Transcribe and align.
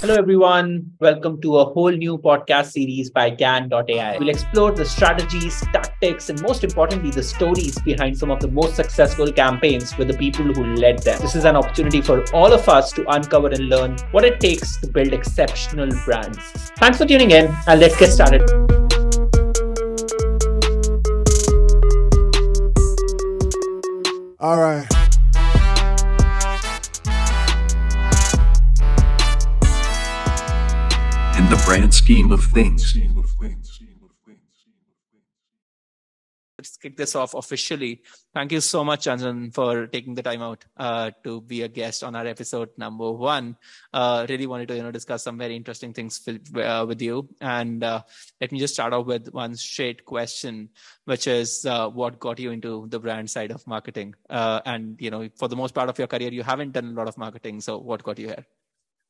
Hello, 0.00 0.14
everyone. 0.14 0.92
Welcome 1.00 1.40
to 1.40 1.56
a 1.56 1.64
whole 1.64 1.90
new 1.90 2.18
podcast 2.18 2.72
series 2.72 3.08
by 3.08 3.30
GAN.ai. 3.30 4.18
We'll 4.18 4.28
explore 4.28 4.70
the 4.70 4.84
strategies, 4.84 5.58
tactics, 5.72 6.28
and 6.28 6.40
most 6.42 6.64
importantly, 6.64 7.10
the 7.10 7.22
stories 7.22 7.78
behind 7.78 8.18
some 8.18 8.30
of 8.30 8.40
the 8.40 8.48
most 8.48 8.76
successful 8.76 9.32
campaigns 9.32 9.96
with 9.96 10.08
the 10.08 10.18
people 10.18 10.44
who 10.44 10.74
led 10.74 10.98
them. 10.98 11.18
This 11.22 11.34
is 11.34 11.46
an 11.46 11.56
opportunity 11.56 12.02
for 12.02 12.22
all 12.34 12.52
of 12.52 12.68
us 12.68 12.92
to 12.92 13.10
uncover 13.10 13.48
and 13.48 13.70
learn 13.70 13.96
what 14.10 14.22
it 14.22 14.38
takes 14.38 14.76
to 14.82 14.86
build 14.86 15.14
exceptional 15.14 15.88
brands. 16.04 16.36
Thanks 16.76 16.98
for 16.98 17.06
tuning 17.06 17.30
in, 17.30 17.50
and 17.66 17.80
let's 17.80 17.98
get 17.98 18.12
started. 18.12 18.42
All 24.38 24.58
right. 24.58 24.95
In 31.46 31.50
the 31.50 31.62
brand 31.64 31.94
scheme 31.94 32.32
of 32.32 32.42
things. 32.42 32.98
Let's 36.58 36.76
kick 36.76 36.96
this 36.96 37.14
off 37.14 37.34
officially. 37.34 38.02
Thank 38.34 38.50
you 38.50 38.60
so 38.60 38.82
much, 38.82 39.06
Chandan, 39.06 39.54
for 39.54 39.86
taking 39.86 40.14
the 40.14 40.24
time 40.24 40.42
out 40.42 40.64
uh, 40.76 41.12
to 41.22 41.40
be 41.40 41.62
a 41.62 41.68
guest 41.68 42.02
on 42.02 42.16
our 42.16 42.26
episode 42.26 42.70
number 42.76 43.12
one. 43.12 43.56
Uh, 43.92 44.26
really 44.28 44.48
wanted 44.48 44.66
to 44.68 44.74
you 44.74 44.82
know 44.82 44.90
discuss 44.90 45.22
some 45.22 45.38
very 45.38 45.54
interesting 45.54 45.92
things 45.92 46.20
with, 46.26 46.50
uh, 46.56 46.84
with 46.88 47.00
you. 47.00 47.28
And 47.40 47.84
uh, 47.84 48.02
let 48.40 48.50
me 48.50 48.58
just 48.58 48.74
start 48.74 48.92
off 48.92 49.06
with 49.06 49.28
one 49.28 49.54
straight 49.54 50.04
question, 50.04 50.70
which 51.04 51.28
is 51.28 51.64
uh, 51.64 51.88
what 51.88 52.18
got 52.18 52.40
you 52.40 52.50
into 52.50 52.88
the 52.88 52.98
brand 52.98 53.30
side 53.30 53.52
of 53.52 53.64
marketing? 53.68 54.16
Uh, 54.28 54.62
and 54.66 55.00
you 55.00 55.12
know, 55.12 55.28
for 55.36 55.46
the 55.46 55.54
most 55.54 55.76
part 55.76 55.88
of 55.88 55.96
your 55.96 56.08
career, 56.08 56.32
you 56.32 56.42
haven't 56.42 56.72
done 56.72 56.86
a 56.86 56.98
lot 56.98 57.06
of 57.06 57.16
marketing. 57.16 57.60
So 57.60 57.78
what 57.78 58.02
got 58.02 58.18
you 58.18 58.26
here? 58.26 58.44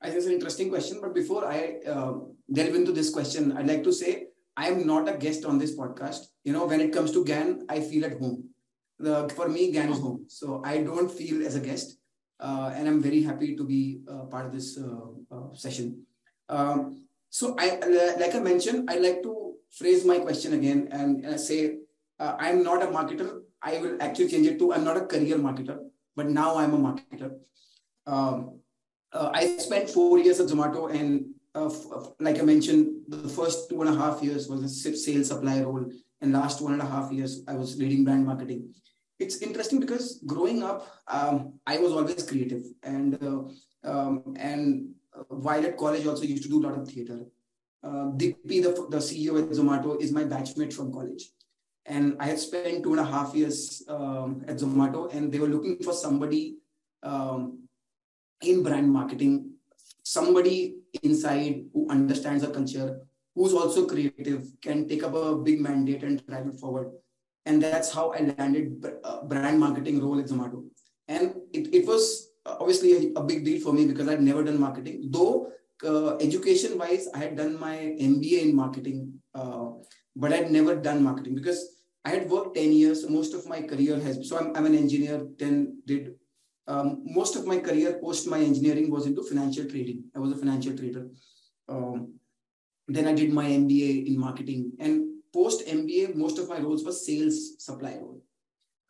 I 0.01 0.07
think 0.07 0.19
it's 0.19 0.27
an 0.27 0.33
interesting 0.33 0.69
question. 0.69 1.01
But 1.01 1.15
before 1.15 1.47
I 1.47 1.79
uh, 1.87 2.15
delve 2.53 2.75
into 2.75 2.93
this 2.93 3.11
question, 3.11 3.57
I'd 3.57 3.67
like 3.67 3.85
to 3.85 3.93
say 3.93 4.27
I 4.57 4.69
am 4.69 4.87
not 4.87 5.09
a 5.09 5.17
guest 5.17 5.45
on 5.45 5.59
this 5.59 5.77
podcast. 5.77 6.27
You 6.45 6.53
know, 6.53 6.67
when 6.67 6.81
it 6.81 6.93
comes 6.93 7.13
to 7.13 7.25
GAN, 7.25 7.67
I 7.69 7.81
feel 7.81 8.05
at 8.05 8.19
home. 8.19 8.51
The, 8.99 9.29
for 9.37 9.49
me, 9.49 9.73
GAN 9.73 9.91
is 9.91 10.01
home. 10.01 10.25
So 10.29 10.63
I 10.65 10.79
don't 10.79 11.11
feel 11.11 11.47
as 11.47 11.57
a 11.57 11.61
guest. 11.61 11.99
Uh, 12.39 12.73
and 12.75 12.87
I'm 12.87 13.03
very 13.03 13.23
happy 13.23 13.57
to 13.57 13.65
be 13.65 14.01
uh, 14.11 14.25
part 14.25 14.47
of 14.47 14.53
this 14.53 14.79
uh, 14.79 15.35
uh, 15.35 15.55
session. 15.55 16.03
Um, 16.49 17.07
so 17.31 17.57
I, 17.59 17.79
like 18.19 18.35
I 18.35 18.41
mentioned, 18.41 18.91
I 18.91 18.99
like 18.99 19.23
to 19.23 19.55
phrase 19.71 20.05
my 20.05 20.19
question 20.19 20.53
again 20.55 20.89
and, 20.91 21.41
say, 21.41 21.79
uh, 22.19 22.37
I'm 22.39 22.63
not 22.63 22.83
a 22.83 22.87
marketer. 22.87 23.41
I 23.63 23.79
will 23.79 23.97
actually 24.01 24.29
change 24.29 24.47
it 24.47 24.59
to 24.59 24.73
I'm 24.73 24.85
not 24.85 24.97
a 24.97 25.07
career 25.07 25.37
marketer, 25.37 25.79
but 26.15 26.31
now 26.31 26.57
I'm 26.57 26.73
a 26.75 26.79
marketer. 26.79 27.33
Um, 28.07 28.61
uh, 29.17 29.31
I 29.33 29.57
spent 29.59 29.89
four 29.91 30.19
years 30.19 30.41
at 30.41 30.49
Zomato, 30.49 30.91
and 30.95 31.35
uh, 31.55 31.67
f- 31.67 32.13
like 32.21 32.39
I 32.39 32.43
mentioned, 32.43 33.03
the 33.09 33.29
first 33.29 33.69
two 33.69 33.81
and 33.83 33.91
a 33.91 33.99
half 33.99 34.23
years 34.23 34.49
was 34.49 34.63
a 34.63 34.69
sales 34.69 35.29
supply 35.29 35.61
role, 35.63 35.85
and 36.21 36.33
last 36.33 36.61
one 36.61 36.75
and 36.75 36.83
a 36.83 36.87
half 36.87 37.11
years 37.13 37.43
I 37.49 37.55
was 37.55 37.77
leading 37.79 38.05
brand 38.05 38.27
marketing. 38.27 38.75
It's 39.19 39.39
interesting 39.39 39.81
because 39.81 40.21
growing 40.27 40.63
up, 40.63 40.87
um, 41.09 41.55
I 41.67 41.79
was 41.79 41.93
always 41.93 42.23
creative, 42.29 42.65
and 42.83 43.23
uh, 43.23 43.43
um, 43.91 44.35
and 44.39 44.91
while 45.29 45.65
at 45.65 45.79
college, 45.79 46.07
also 46.07 46.25
used 46.25 46.43
to 46.43 46.49
do 46.49 46.61
a 46.61 46.67
lot 46.67 46.79
of 46.79 46.89
theater. 46.89 47.21
Uh, 47.83 48.11
the, 48.17 48.35
the 48.45 48.99
CEO 48.99 49.41
at 49.41 49.49
Zomato, 49.51 50.01
is 50.01 50.11
my 50.11 50.25
batchmate 50.25 50.73
from 50.73 50.93
college. 50.93 51.31
And 51.85 52.17
I 52.19 52.27
had 52.27 52.41
spent 52.41 52.83
two 52.83 52.91
and 52.91 53.01
a 53.01 53.05
half 53.05 53.33
years 53.33 53.85
um, 53.89 54.45
at 54.49 54.57
Zomato, 54.57 55.15
and 55.15 55.31
they 55.31 55.39
were 55.39 55.47
looking 55.47 55.79
for 55.79 55.93
somebody 55.93 56.57
um, 57.05 57.66
in 58.43 58.63
brand 58.63 58.91
marketing, 58.91 59.53
somebody 60.03 60.77
inside 61.03 61.65
who 61.73 61.89
understands 61.91 62.43
the 62.43 62.51
culture, 62.51 63.01
who's 63.35 63.53
also 63.53 63.87
creative, 63.87 64.47
can 64.63 64.89
take 64.89 65.03
up 65.03 65.15
a 65.15 65.37
big 65.37 65.61
mandate 65.61 66.03
and 66.03 66.25
drive 66.27 66.47
it 66.47 66.59
forward. 66.59 66.91
And 67.45 67.63
that's 67.63 67.93
how 67.93 68.13
I 68.13 68.21
landed 68.39 68.85
brand 69.29 69.61
marketing 69.61 70.01
role 70.03 70.19
at 70.19 70.27
Zomato. 70.27 70.65
And 71.09 71.37
it, 71.53 71.73
it 71.75 71.87
was 71.87 72.31
obviously 72.45 73.15
a, 73.15 73.21
a 73.21 73.25
big 73.25 73.45
deal 73.45 73.61
for 73.61 73.73
me 73.73 73.87
because 73.87 74.09
I'd 74.09 74.21
never 74.23 74.43
done 74.43 74.61
marketing. 74.61 75.09
Though 75.11 75.53
uh, 75.85 76.17
education 76.17 76.79
wise, 76.79 77.09
I 77.15 77.19
had 77.19 77.37
done 77.37 77.59
my 77.59 77.77
MBA 77.77 78.43
in 78.43 78.57
marketing, 78.57 79.15
uh, 79.35 79.71
but 80.15 80.33
I'd 80.33 80.51
never 80.51 80.75
done 80.75 81.03
marketing 81.03 81.35
because 81.35 81.83
I 82.05 82.11
had 82.11 82.31
worked 82.31 82.57
10 82.57 82.73
years. 82.73 83.09
Most 83.09 83.35
of 83.35 83.47
my 83.47 83.63
career 83.63 83.99
has, 84.01 84.29
so 84.29 84.39
I'm, 84.39 84.57
I'm 84.57 84.67
an 84.67 84.75
engineer, 84.75 85.27
then 85.39 85.83
did 85.87 86.15
um, 86.69 87.03
most 87.05 87.37
of 87.37 87.47
my 87.47 87.59
career 87.59 87.99
post 88.03 88.27
my 88.27 88.41
engineering 88.41 88.91
was 88.91 89.07
into 89.07 89.23
financial 89.23 89.65
trading. 89.65 90.05
I 90.15 90.19
was 90.19 90.33
a 90.33 90.37
financial 90.37 90.77
trader. 90.77 91.09
Um, 91.69 92.15
then 92.89 93.07
I 93.07 93.15
did 93.15 93.33
my 93.33 93.45
MBA 93.45 94.07
in 94.07 94.19
marketing, 94.19 94.73
and 94.79 95.23
post 95.33 95.67
MBA, 95.67 96.15
most 96.15 96.39
of 96.39 96.49
my 96.49 96.59
roles 96.59 96.85
were 96.85 96.93
sales 96.93 97.55
supply 97.59 97.97
role. 98.01 98.23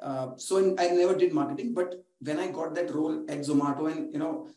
Uh, 0.00 0.36
so 0.36 0.58
in, 0.58 0.78
I 0.78 0.88
never 0.88 1.14
did 1.14 1.32
marketing, 1.32 1.72
but 1.72 1.94
when 2.20 2.38
I 2.38 2.48
got 2.48 2.74
that 2.74 2.94
role 2.94 3.24
at 3.28 3.38
Zomato, 3.40 3.90
and 3.90 4.12
you 4.12 4.18
know, 4.18 4.48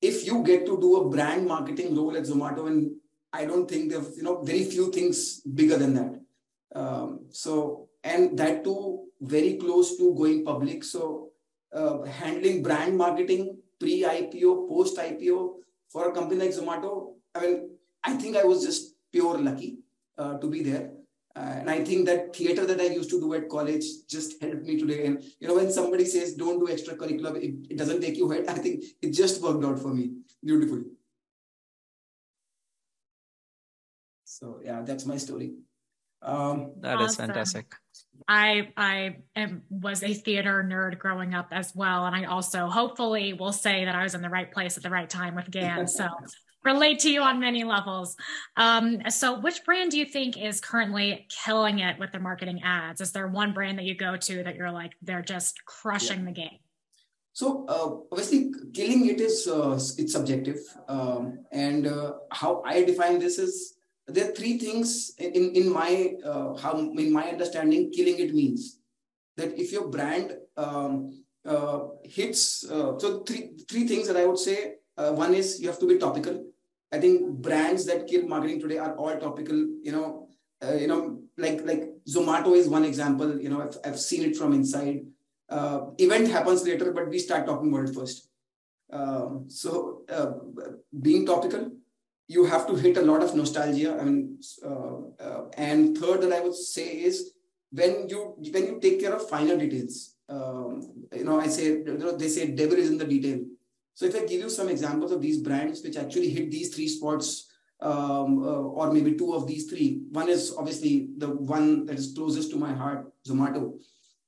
if 0.00 0.26
you 0.26 0.42
get 0.42 0.66
to 0.66 0.80
do 0.80 0.96
a 0.96 1.08
brand 1.08 1.46
marketing 1.46 1.94
role 1.94 2.16
at 2.16 2.24
Zomato, 2.24 2.66
and 2.66 2.90
I 3.32 3.44
don't 3.44 3.68
think 3.68 3.90
there's 3.90 4.16
you 4.16 4.22
know 4.22 4.42
very 4.42 4.64
few 4.64 4.90
things 4.92 5.40
bigger 5.40 5.76
than 5.76 5.94
that. 5.94 6.20
Um, 6.74 7.26
so 7.30 7.88
and 8.04 8.38
that 8.38 8.64
too 8.64 9.06
very 9.20 9.54
close 9.54 9.96
to 9.96 10.14
going 10.14 10.44
public. 10.44 10.84
So 10.84 11.30
uh, 11.72 12.02
handling 12.02 12.62
brand 12.62 12.96
marketing 12.96 13.58
pre 13.78 14.02
IPO, 14.02 14.68
post 14.68 14.96
IPO 14.96 15.54
for 15.88 16.08
a 16.08 16.12
company 16.12 16.40
like 16.40 16.50
Zomato. 16.50 17.14
I 17.34 17.40
mean, 17.40 17.70
I 18.04 18.14
think 18.14 18.36
I 18.36 18.44
was 18.44 18.64
just 18.64 18.94
pure 19.12 19.38
lucky 19.38 19.78
uh, 20.16 20.38
to 20.38 20.48
be 20.48 20.62
there. 20.62 20.90
Uh, 21.36 21.54
and 21.60 21.70
I 21.70 21.84
think 21.84 22.06
that 22.06 22.34
theater 22.34 22.66
that 22.66 22.80
I 22.80 22.86
used 22.86 23.10
to 23.10 23.20
do 23.20 23.32
at 23.34 23.48
college 23.48 23.84
just 24.08 24.42
helped 24.42 24.64
me 24.64 24.78
today. 24.78 25.06
And 25.06 25.22
you 25.38 25.46
know, 25.46 25.54
when 25.54 25.70
somebody 25.70 26.04
says 26.04 26.34
don't 26.34 26.58
do 26.58 26.72
extracurricular, 26.72 27.36
it, 27.36 27.54
it 27.70 27.78
doesn't 27.78 28.00
take 28.00 28.16
you 28.16 28.30
ahead. 28.30 28.46
I 28.48 28.54
think 28.54 28.84
it 29.00 29.10
just 29.12 29.40
worked 29.42 29.64
out 29.64 29.78
for 29.78 29.94
me 29.94 30.12
beautifully. 30.44 30.84
So 34.24 34.60
yeah, 34.64 34.82
that's 34.82 35.06
my 35.06 35.16
story. 35.16 35.54
Um, 36.22 36.72
that 36.80 36.96
awesome. 36.96 37.06
is 37.06 37.16
fantastic. 37.16 37.74
I 38.28 38.72
I 38.76 39.16
am, 39.34 39.62
was 39.70 40.02
a 40.02 40.12
theater 40.12 40.64
nerd 40.68 40.98
growing 40.98 41.34
up 41.34 41.48
as 41.50 41.74
well, 41.74 42.04
and 42.04 42.14
I 42.14 42.24
also 42.24 42.68
hopefully 42.68 43.32
will 43.32 43.52
say 43.52 43.86
that 43.86 43.94
I 43.94 44.02
was 44.02 44.14
in 44.14 44.20
the 44.20 44.28
right 44.28 44.52
place 44.52 44.76
at 44.76 44.82
the 44.82 44.90
right 44.90 45.08
time 45.08 45.34
with 45.34 45.50
GAN. 45.50 45.88
So 45.88 46.06
relate 46.64 46.98
to 47.00 47.10
you 47.10 47.22
on 47.22 47.40
many 47.40 47.64
levels. 47.64 48.16
Um, 48.56 49.00
so, 49.08 49.40
which 49.40 49.64
brand 49.64 49.92
do 49.92 49.98
you 49.98 50.04
think 50.04 50.36
is 50.36 50.60
currently 50.60 51.26
killing 51.44 51.78
it 51.78 51.98
with 51.98 52.12
the 52.12 52.18
marketing 52.18 52.60
ads? 52.62 53.00
Is 53.00 53.12
there 53.12 53.28
one 53.28 53.54
brand 53.54 53.78
that 53.78 53.84
you 53.84 53.96
go 53.96 54.16
to 54.16 54.42
that 54.44 54.56
you're 54.56 54.72
like 54.72 54.92
they're 55.00 55.22
just 55.22 55.64
crushing 55.64 56.20
yeah. 56.20 56.26
the 56.26 56.32
game? 56.32 56.58
So 57.32 57.64
uh, 57.68 58.12
obviously, 58.12 58.52
killing 58.74 59.06
it 59.06 59.20
is 59.20 59.46
uh, 59.48 59.74
it's 59.96 60.12
subjective, 60.12 60.58
um, 60.88 61.44
and 61.52 61.86
uh, 61.86 62.14
how 62.30 62.62
I 62.66 62.84
define 62.84 63.18
this 63.20 63.38
is 63.38 63.77
there 64.08 64.28
are 64.28 64.32
three 64.32 64.58
things 64.58 65.12
in 65.18 65.52
in 65.52 65.72
my 65.72 66.14
uh, 66.24 66.54
how 66.56 66.78
in 66.78 67.12
my 67.12 67.24
understanding 67.28 67.92
killing 67.92 68.18
it 68.18 68.34
means. 68.34 68.80
That 69.36 69.56
if 69.56 69.70
your 69.70 69.88
brand 69.88 70.36
um, 70.56 71.22
uh, 71.46 71.80
hits 72.02 72.68
uh, 72.68 72.98
so 72.98 73.22
three 73.22 73.52
three 73.70 73.86
things 73.86 74.08
that 74.08 74.16
i 74.16 74.26
would 74.26 74.38
say 74.38 74.74
uh, 74.96 75.12
one 75.12 75.32
is 75.34 75.60
you 75.60 75.68
have 75.68 75.78
to 75.78 75.86
be 75.86 75.98
topical. 75.98 76.44
I 76.90 76.98
think 76.98 77.22
brands 77.46 77.84
that 77.86 78.06
kill 78.08 78.26
marketing 78.26 78.60
today 78.60 78.78
are 78.78 78.94
all 78.96 79.16
topical 79.18 79.56
you 79.56 79.92
know 79.92 80.28
uh, 80.64 80.74
you 80.74 80.88
know 80.88 81.20
like 81.36 81.64
like 81.64 81.84
zomato 82.08 82.56
is 82.56 82.68
one 82.68 82.84
example 82.84 83.40
you 83.40 83.50
know 83.50 83.60
i've, 83.62 83.76
I've 83.84 84.00
seen 84.00 84.22
it 84.28 84.36
from 84.36 84.52
inside. 84.52 85.00
Uh, 85.48 85.80
event 85.98 86.28
happens 86.28 86.64
later 86.64 86.92
but 86.92 87.08
we 87.08 87.18
start 87.18 87.46
talking 87.46 87.72
about 87.72 87.88
it 87.88 87.94
first. 87.94 88.28
Um, 88.90 89.44
so 89.48 90.02
being 91.00 91.26
topical 91.26 91.70
you 92.28 92.44
have 92.44 92.66
to 92.66 92.74
hit 92.76 92.96
a 92.98 93.02
lot 93.02 93.22
of 93.22 93.34
nostalgia. 93.34 93.98
I 93.98 94.04
mean, 94.04 94.38
uh, 94.64 94.98
uh, 95.18 95.44
and 95.56 95.96
third 95.96 96.20
that 96.20 96.32
I 96.32 96.40
would 96.40 96.54
say 96.54 96.88
is 97.08 97.32
when 97.72 98.08
you 98.08 98.34
when 98.52 98.66
you 98.66 98.78
take 98.80 99.00
care 99.00 99.14
of 99.14 99.28
finer 99.28 99.56
details. 99.56 100.14
Um, 100.28 101.06
you 101.10 101.24
know, 101.24 101.40
I 101.40 101.48
say 101.48 101.68
you 101.68 101.96
know, 101.98 102.16
they 102.16 102.28
say 102.28 102.50
devil 102.50 102.76
is 102.76 102.90
in 102.90 102.98
the 102.98 103.06
detail. 103.06 103.40
So 103.94 104.04
if 104.04 104.14
I 104.14 104.20
give 104.20 104.42
you 104.42 104.50
some 104.50 104.68
examples 104.68 105.10
of 105.10 105.22
these 105.22 105.38
brands 105.38 105.82
which 105.82 105.96
actually 105.96 106.28
hit 106.28 106.50
these 106.50 106.74
three 106.74 106.86
spots, 106.86 107.48
um, 107.80 108.42
uh, 108.42 108.62
or 108.78 108.92
maybe 108.92 109.14
two 109.14 109.34
of 109.34 109.46
these 109.46 109.66
three. 109.70 110.02
One 110.10 110.28
is 110.28 110.54
obviously 110.56 111.10
the 111.16 111.28
one 111.28 111.86
that 111.86 111.98
is 111.98 112.12
closest 112.14 112.50
to 112.50 112.56
my 112.56 112.72
heart, 112.72 113.06
Zomato. 113.26 113.78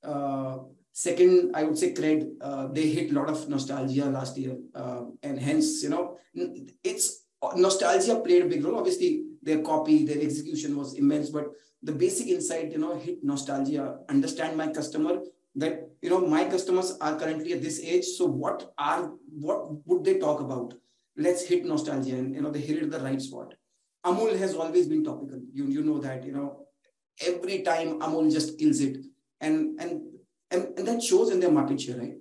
Uh, 0.02 0.58
second, 0.92 1.54
I 1.54 1.64
would 1.64 1.76
say 1.76 1.92
Cred. 1.92 2.28
Uh, 2.40 2.68
they 2.68 2.88
hit 2.88 3.10
a 3.10 3.14
lot 3.14 3.28
of 3.28 3.48
nostalgia 3.48 4.06
last 4.06 4.38
year, 4.38 4.56
uh, 4.74 5.02
and 5.22 5.38
hence, 5.38 5.82
you 5.82 5.88
know, 5.90 6.16
it's 6.84 7.19
Uh, 7.42 7.52
nostalgia 7.56 8.20
played 8.20 8.42
a 8.42 8.48
big 8.48 8.64
role. 8.64 8.78
Obviously, 8.78 9.24
their 9.42 9.62
copy, 9.62 10.04
their 10.04 10.20
execution 10.20 10.76
was 10.76 10.94
immense, 10.94 11.30
but 11.30 11.46
the 11.82 11.92
basic 11.92 12.28
insight, 12.28 12.70
you 12.72 12.78
know, 12.78 12.98
hit 12.98 13.24
nostalgia, 13.24 13.98
understand 14.08 14.56
my 14.56 14.68
customer 14.68 15.20
that, 15.54 15.88
you 16.02 16.10
know, 16.10 16.20
my 16.26 16.44
customers 16.44 16.96
are 17.00 17.18
currently 17.18 17.54
at 17.54 17.62
this 17.62 17.80
age. 17.80 18.04
So 18.04 18.26
what 18.26 18.72
are, 18.78 19.12
what 19.30 19.86
would 19.86 20.04
they 20.04 20.18
talk 20.18 20.40
about? 20.40 20.74
let's 21.16 21.46
hit 21.46 21.64
nostalgia 21.64 22.16
and 22.16 22.34
you 22.34 22.40
know 22.40 22.50
they 22.50 22.60
hit 22.60 22.90
the 22.90 23.00
right 23.00 23.20
spot 23.20 23.54
amul 24.06 24.36
has 24.42 24.54
always 24.54 24.86
been 24.92 25.04
topical 25.04 25.40
you 25.52 25.66
you 25.76 25.82
know 25.82 25.98
that 25.98 26.24
you 26.24 26.32
know 26.32 26.66
every 27.30 27.62
time 27.62 27.98
amul 28.00 28.30
just 28.36 28.58
kills 28.58 28.80
it 28.80 28.96
and 29.40 29.80
and 29.80 30.02
and, 30.50 30.78
and 30.78 30.88
that 30.88 31.02
shows 31.02 31.30
in 31.30 31.40
their 31.40 31.50
market 31.50 31.80
share 31.80 31.98
right 31.98 32.16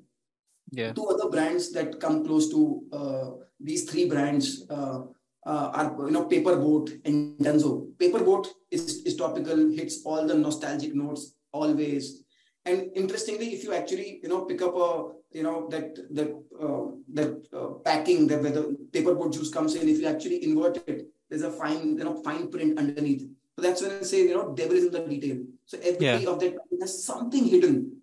yeah. 0.72 0.92
Two 0.94 1.08
other 1.08 1.30
brands 1.30 1.72
that 1.72 2.00
come 2.00 2.26
close 2.26 2.50
to 2.50 2.82
uh, 2.94 3.30
these 3.60 3.90
three 3.90 4.08
brands 4.10 4.66
uh, 4.70 5.02
uh, 5.46 5.72
are 5.74 5.96
you 6.06 6.12
know 6.12 6.26
paper 6.26 6.56
boat 6.56 6.90
and 7.06 7.38
dunzo. 7.40 7.98
Paper 7.98 8.24
boat 8.24 8.48
is, 8.72 9.04
is 9.06 9.16
topical 9.16 9.70
hits 9.72 10.02
all 10.06 10.26
the 10.28 10.36
nostalgic 10.36 10.94
notes 10.96 11.36
always. 11.52 12.24
And 12.66 12.92
interestingly 12.96 13.54
if 13.54 13.64
you 13.64 13.74
actually 13.74 14.20
you 14.22 14.30
know 14.30 14.46
pick 14.46 14.62
up 14.62 14.76
a 14.76 15.12
you 15.32 15.44
know 15.44 15.68
that 15.70 15.96
that 16.12 16.30
uh, 16.62 16.92
that 17.14 17.48
uh, 17.54 17.68
packing 17.86 18.28
that 18.28 18.42
where 18.42 18.52
the 18.52 18.78
paper 18.92 19.16
boat 19.16 19.34
juice 19.34 19.50
comes 19.50 19.76
in 19.76 19.88
if 19.88 20.00
you 20.00 20.08
actually 20.08 20.44
invert 20.44 20.78
it 20.88 21.08
there's 21.30 21.44
a 21.44 21.52
fine 21.52 21.98
you 21.98 22.04
know 22.04 22.22
fine 22.24 22.50
print 22.52 22.78
underneath. 22.78 23.28
So 23.56 23.62
that's 23.62 23.82
when 23.82 23.92
i 23.92 24.02
say 24.04 24.24
you 24.28 24.36
know 24.36 24.54
devil 24.54 24.76
is 24.76 24.86
in 24.86 24.92
the 24.92 25.00
detail. 25.00 25.38
So 25.66 25.78
every 25.82 26.06
Yeah. 26.06 26.30
of 26.30 26.40
that 26.40 26.56
has 26.82 27.04
something 27.04 27.46
hidden. 27.46 28.02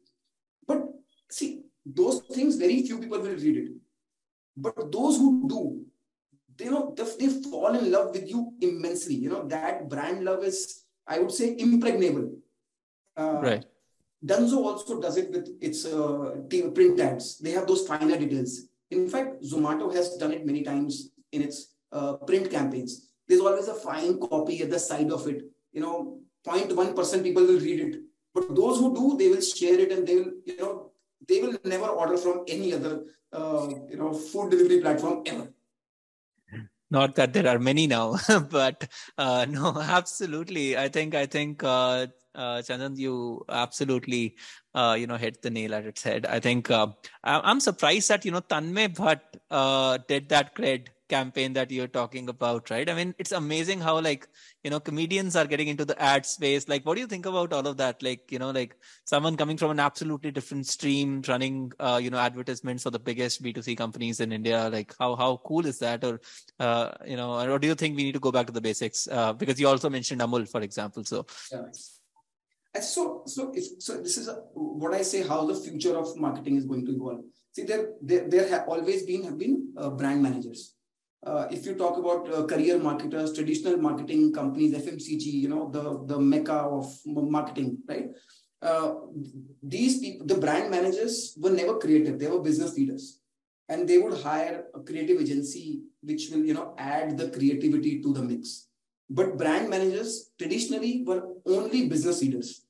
But 0.66 0.82
see 1.30 1.65
those 1.94 2.20
things 2.34 2.56
very 2.56 2.82
few 2.82 2.98
people 2.98 3.20
will 3.20 3.36
read 3.44 3.56
it 3.56 3.70
but 4.56 4.90
those 4.90 5.18
who 5.18 5.48
do 5.48 5.84
they 6.56 6.68
know 6.70 6.94
they, 6.96 7.28
fall 7.50 7.74
in 7.74 7.90
love 7.90 8.10
with 8.12 8.28
you 8.28 8.52
immensely 8.60 9.14
you 9.14 9.28
know 9.28 9.46
that 9.46 9.88
brand 9.88 10.24
love 10.24 10.42
is 10.42 10.84
i 11.06 11.18
would 11.18 11.30
say 11.30 11.54
impregnable 11.58 12.30
uh, 13.16 13.40
right 13.42 13.66
Dunzo 14.24 14.64
also 14.64 15.00
does 15.00 15.16
it 15.16 15.30
with 15.30 15.56
its 15.60 15.84
uh, 15.84 16.36
print 16.74 16.98
ads. 16.98 17.38
They 17.38 17.50
have 17.50 17.66
those 17.66 17.86
finer 17.86 18.16
details. 18.16 18.62
In 18.90 19.08
fact, 19.08 19.42
Zomato 19.42 19.94
has 19.94 20.16
done 20.16 20.32
it 20.32 20.46
many 20.46 20.62
times 20.62 21.10
in 21.32 21.42
its 21.42 21.74
uh, 21.92 22.14
print 22.14 22.50
campaigns. 22.50 23.10
There's 23.28 23.40
always 23.40 23.68
a 23.68 23.74
fine 23.74 24.18
copy 24.18 24.62
at 24.62 24.70
the 24.70 24.78
side 24.78 25.10
of 25.12 25.26
it. 25.28 25.42
You 25.72 25.80
know, 25.80 26.18
0.1% 26.46 27.22
people 27.22 27.44
will 27.44 27.60
read 27.60 27.80
it. 27.80 28.00
But 28.32 28.54
those 28.54 28.78
who 28.78 28.94
do, 28.94 29.16
they 29.16 29.28
will 29.28 29.40
share 29.40 29.78
it 29.78 29.92
and 29.92 30.06
they 30.06 30.16
will, 30.16 30.32
you 30.44 30.56
know, 30.56 30.90
they 31.28 31.40
will 31.40 31.56
never 31.64 31.86
order 31.86 32.16
from 32.16 32.44
any 32.48 32.72
other, 32.74 33.04
uh, 33.32 33.68
you 33.88 33.96
know, 33.96 34.12
food 34.12 34.50
delivery 34.50 34.80
platform 34.80 35.22
ever. 35.26 35.48
not 36.90 37.14
that 37.16 37.32
there 37.32 37.48
are 37.48 37.58
many 37.58 37.86
now 37.86 38.16
but 38.50 38.88
uh, 39.18 39.44
no 39.48 39.80
absolutely 39.80 40.76
i 40.76 40.88
think 40.88 41.14
i 41.14 41.26
think 41.26 41.62
uh, 41.64 42.06
uh, 42.34 42.58
Chandan, 42.60 42.98
you 42.98 43.42
absolutely, 43.48 44.36
uh, 44.74 44.94
you 44.98 45.06
know, 45.06 45.16
hit 45.16 45.40
the 45.40 45.48
nail 45.48 45.74
at 45.74 45.86
its 45.86 46.02
head. 46.02 46.26
I 46.26 46.38
think 46.38 46.70
uh, 46.70 46.88
I- 47.24 47.40
I'm 47.42 47.60
surprised 47.60 48.10
that 48.10 48.26
you 48.26 48.30
know 48.30 48.42
Tanmay 48.42 48.94
Bhat 48.94 49.20
uh, 49.50 49.96
did 50.06 50.28
that 50.28 50.54
cred 50.54 50.88
campaign 51.08 51.52
that 51.54 51.70
you're 51.70 51.86
talking 51.86 52.28
about, 52.28 52.70
right? 52.70 52.88
I 52.88 52.94
mean, 52.94 53.14
it's 53.18 53.32
amazing 53.32 53.80
how 53.80 54.00
like 54.00 54.28
you 54.64 54.70
know 54.70 54.80
comedians 54.80 55.36
are 55.36 55.46
getting 55.46 55.68
into 55.68 55.84
the 55.84 56.00
ad 56.00 56.26
space. 56.26 56.68
Like, 56.68 56.84
what 56.84 56.94
do 56.94 57.00
you 57.00 57.06
think 57.06 57.26
about 57.26 57.52
all 57.52 57.66
of 57.66 57.76
that? 57.78 58.02
Like, 58.02 58.30
you 58.32 58.38
know, 58.38 58.50
like 58.50 58.76
someone 59.04 59.36
coming 59.36 59.56
from 59.56 59.70
an 59.70 59.80
absolutely 59.80 60.30
different 60.30 60.66
stream, 60.66 61.22
running, 61.28 61.72
uh, 61.78 62.00
you 62.02 62.10
know, 62.10 62.18
advertisements 62.18 62.82
for 62.82 62.90
the 62.90 62.98
biggest 62.98 63.42
B2C 63.42 63.76
companies 63.76 64.20
in 64.20 64.32
India. 64.32 64.68
Like, 64.68 64.94
how 64.98 65.16
how 65.16 65.40
cool 65.44 65.66
is 65.66 65.78
that? 65.80 66.04
Or 66.04 66.20
uh, 66.58 66.92
you 67.06 67.16
know, 67.16 67.40
or 67.40 67.58
do 67.58 67.66
you 67.66 67.74
think 67.74 67.96
we 67.96 68.04
need 68.04 68.14
to 68.14 68.20
go 68.20 68.32
back 68.32 68.46
to 68.46 68.52
the 68.52 68.60
basics? 68.60 69.08
Uh, 69.08 69.32
because 69.32 69.60
you 69.60 69.68
also 69.68 69.90
mentioned 69.90 70.20
Amul, 70.20 70.48
for 70.48 70.60
example. 70.60 71.04
So 71.04 71.26
Yeah. 71.52 71.66
So, 72.80 73.22
so 73.26 73.52
if 73.54 73.64
so, 73.78 74.02
this 74.02 74.18
is 74.18 74.28
a, 74.28 74.34
what 74.52 74.92
I 74.92 75.02
say. 75.02 75.26
How 75.26 75.46
the 75.46 75.54
future 75.54 75.96
of 75.96 76.16
marketing 76.16 76.56
is 76.56 76.66
going 76.66 76.84
to 76.86 76.92
evolve. 76.92 77.24
See, 77.52 77.64
there 77.64 77.92
there, 78.02 78.28
there 78.28 78.48
have 78.48 78.68
always 78.68 79.04
been 79.04 79.24
have 79.24 79.38
been 79.38 79.72
uh, 79.76 79.90
brand 79.90 80.22
managers. 80.22 80.75
Uh, 81.26 81.48
if 81.50 81.66
you 81.66 81.74
talk 81.74 81.96
about 81.98 82.32
uh, 82.32 82.46
career 82.46 82.78
marketers, 82.78 83.32
traditional 83.32 83.76
marketing 83.76 84.32
companies, 84.32 84.74
FMCG, 84.74 85.24
you 85.24 85.48
know 85.48 85.68
the 85.70 85.84
the 86.06 86.18
mecca 86.18 86.58
of 86.78 86.86
marketing, 87.06 87.78
right? 87.88 88.10
Uh, 88.62 88.94
these 89.62 89.98
people, 89.98 90.26
the 90.26 90.38
brand 90.44 90.70
managers, 90.70 91.36
were 91.38 91.50
never 91.50 91.78
creative. 91.78 92.18
They 92.20 92.28
were 92.28 92.40
business 92.40 92.76
leaders, 92.76 93.18
and 93.68 93.88
they 93.88 93.98
would 93.98 94.20
hire 94.22 94.66
a 94.74 94.80
creative 94.80 95.20
agency 95.20 95.82
which 96.02 96.28
will 96.30 96.44
you 96.44 96.54
know 96.54 96.74
add 96.78 97.18
the 97.18 97.28
creativity 97.30 98.00
to 98.02 98.14
the 98.14 98.22
mix. 98.22 98.68
But 99.10 99.36
brand 99.36 99.68
managers 99.68 100.30
traditionally 100.38 101.02
were 101.06 101.22
only 101.46 101.88
business 101.88 102.22
leaders 102.22 102.66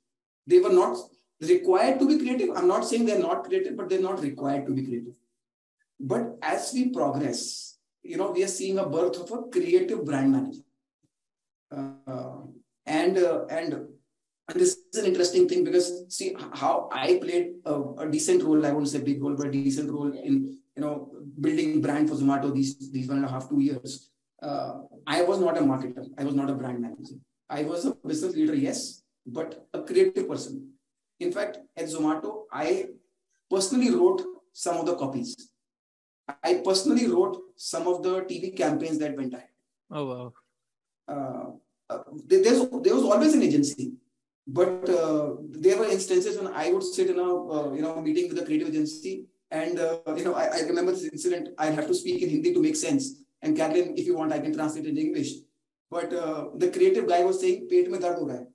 they 0.47 0.61
were 0.61 0.73
not 0.73 0.97
required 1.41 1.99
to 1.99 2.07
be 2.07 2.19
creative. 2.19 2.57
I'm 2.57 2.69
not 2.69 2.87
saying 2.87 3.05
they're 3.07 3.19
not 3.19 3.45
creative, 3.45 3.77
but 3.77 3.89
they're 3.89 4.01
not 4.01 4.23
required 4.23 4.67
to 4.67 4.73
be 4.73 4.85
creative. 4.85 5.15
But 5.99 6.37
as 6.43 6.73
we 6.73 6.91
progress, 6.91 7.76
you 8.09 8.17
know, 8.17 8.31
we 8.31 8.45
are 8.45 8.49
seeing 8.49 8.79
a 8.79 8.89
birth 8.89 9.19
of 9.21 9.31
a 9.31 9.43
creative 9.51 10.05
brand 10.05 10.33
manager. 10.33 10.63
Uh, 11.71 12.43
and 12.87 13.19
uh, 13.19 13.45
and 13.47 13.87
this 14.55 14.79
is 14.93 15.01
an 15.01 15.07
interesting 15.07 15.49
thing 15.49 15.65
because 15.65 16.05
see 16.09 16.37
how 16.53 16.89
I 16.93 17.19
played 17.21 17.55
a, 17.65 17.83
a 17.99 18.11
decent 18.11 18.43
role. 18.43 18.65
I 18.65 18.71
won't 18.71 18.89
say 18.89 19.01
big 19.01 19.23
role, 19.23 19.35
but 19.35 19.49
a 19.49 19.51
decent 19.51 19.91
role 19.91 20.13
in 20.13 20.59
you 20.77 20.83
know 20.83 21.11
building 21.41 21.81
brand 21.81 22.09
for 22.09 22.15
Zomato 22.15 22.55
these 22.55 22.91
these 22.93 23.09
one 23.09 23.19
and 23.19 23.27
a 23.27 23.31
half 23.31 23.49
two 23.49 23.61
years. 23.61 24.11
Uh, 24.41 24.83
I 25.07 25.23
was 25.23 25.41
not 25.41 25.59
a 25.59 25.61
marketer. 25.61 26.07
I 26.17 26.25
was 26.25 26.35
not 26.35 26.51
a 26.51 26.55
brand 26.55 26.81
manager. 26.81 27.17
I 27.49 27.63
was 27.63 27.87
a 27.87 27.95
business 27.95 28.37
leader, 28.37 28.55
yes, 28.55 29.03
but 29.27 29.67
a 29.73 29.83
creative 29.83 30.29
person. 30.29 30.73
In 31.19 31.33
fact, 31.33 31.59
at 31.77 31.87
Zomato, 31.87 32.43
I 32.53 32.87
personally 33.51 33.91
wrote 33.91 34.23
some 34.53 34.77
of 34.77 34.87
the 34.87 34.95
copies. 34.95 35.35
I 36.44 36.62
personally 36.66 37.08
wrote 37.08 37.38
some 37.56 37.88
of 37.88 38.04
the 38.04 38.22
TV 38.22 38.56
campaigns 38.56 39.00
that 39.00 39.16
went 39.16 39.34
ahead. 39.34 39.50
oh 39.92 40.06
wow. 40.06 40.34
Uh, 41.08 41.48
uh, 41.90 42.04
there, 42.26 42.42
there's, 42.44 42.60
there 42.84 42.96
was 42.96 43.04
always 43.04 43.34
an 43.34 43.44
agency, 43.44 43.94
but 44.48 44.90
uh, 44.90 45.36
there 45.50 45.78
were 45.78 45.86
instances 45.86 46.38
when 46.38 46.54
I 46.54 46.72
would 46.72 46.84
sit 46.84 47.10
in 47.10 47.20
a 47.20 47.24
uh, 47.24 47.74
you 47.74 47.82
know 47.82 48.02
meeting 48.02 48.30
with 48.30 48.40
a 48.40 48.46
creative 48.46 48.70
agency, 48.70 49.26
and 49.50 49.80
uh, 49.80 50.00
you 50.16 50.24
know 50.24 50.34
I, 50.34 50.46
I 50.46 50.60
remember 50.62 50.92
this 50.92 51.10
incident. 51.12 51.50
I 51.58 51.68
have 51.68 51.88
to 51.88 51.94
speak 51.94 52.22
in 52.22 52.30
Hindi 52.30 52.54
to 52.54 52.62
make 52.62 52.76
sense. 52.76 53.24
And 53.42 53.58
Kathleen, 53.58 53.96
if 53.98 54.06
you 54.06 54.16
want, 54.16 54.32
I 54.32 54.40
can 54.40 54.54
translate 54.54 54.86
it 54.86 54.90
in 54.90 54.98
English. 54.98 55.34
But 55.90 56.14
uh, 56.14 56.50
the 56.56 56.70
creative 56.70 57.08
guy 57.08 57.24
was 57.26 57.40
saying, 57.42 57.68
"पेट 57.70 57.90
में 57.90 58.00
दर्द 58.00 58.20
हो 58.20 58.28
रहा 58.28 58.38
है." 58.38 58.48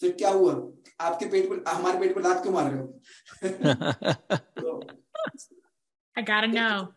So 0.00 0.12
क्या 0.12 0.30
हुआ? 0.30 0.54
आपके 1.00 1.26
पेट 1.30 1.48
पर 1.50 1.64
हमारे 1.68 1.98
पेट 1.98 2.14
पर 2.14 2.22
लात 2.22 2.42
क्यों 2.42 2.52
मार 2.52 2.70
रहे 2.72 2.80
हो? 2.80 2.88
I 6.15 6.21
gotta 6.21 6.47
know. 6.47 6.93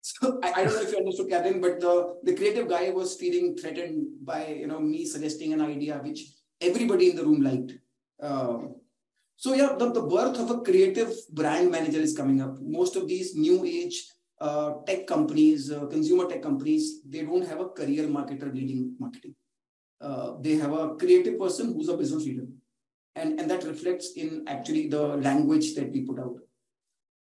So 0.00 0.38
I, 0.42 0.52
I 0.52 0.64
don't 0.64 0.74
know 0.74 0.82
if 0.82 0.92
you 0.92 0.98
understood, 0.98 1.30
Catherine, 1.30 1.60
but 1.62 1.80
the, 1.80 2.16
the 2.24 2.34
creative 2.34 2.68
guy 2.68 2.90
was 2.90 3.16
feeling 3.16 3.56
threatened 3.56 4.06
by 4.22 4.48
you 4.48 4.66
know 4.66 4.78
me 4.78 5.06
suggesting 5.06 5.54
an 5.54 5.62
idea 5.62 5.98
which 6.02 6.20
everybody 6.60 7.10
in 7.10 7.16
the 7.16 7.24
room 7.24 7.40
liked. 7.40 7.72
Um, 8.20 8.76
so 9.36 9.54
yeah, 9.54 9.74
the, 9.78 9.92
the 9.92 10.02
birth 10.02 10.38
of 10.38 10.50
a 10.50 10.60
creative 10.60 11.12
brand 11.32 11.70
manager 11.70 12.00
is 12.00 12.16
coming 12.16 12.42
up. 12.42 12.58
Most 12.60 12.96
of 12.96 13.08
these 13.08 13.34
new 13.34 13.64
age 13.64 14.06
uh, 14.40 14.74
tech 14.86 15.06
companies, 15.06 15.72
uh, 15.72 15.86
consumer 15.86 16.28
tech 16.28 16.42
companies, 16.42 17.02
they 17.08 17.22
don't 17.22 17.46
have 17.46 17.60
a 17.60 17.68
career 17.68 18.04
marketer 18.04 18.52
leading 18.54 18.94
marketing. 18.98 19.34
Uh, 20.00 20.34
they 20.40 20.56
have 20.56 20.72
a 20.72 20.96
creative 20.96 21.38
person 21.38 21.72
who's 21.72 21.88
a 21.88 21.96
business 21.96 22.24
leader, 22.24 22.46
and 23.16 23.40
and 23.40 23.50
that 23.50 23.64
reflects 23.64 24.12
in 24.16 24.44
actually 24.46 24.88
the 24.88 25.16
language 25.28 25.74
that 25.76 25.90
we 25.90 26.02
put 26.02 26.18
out. 26.18 26.43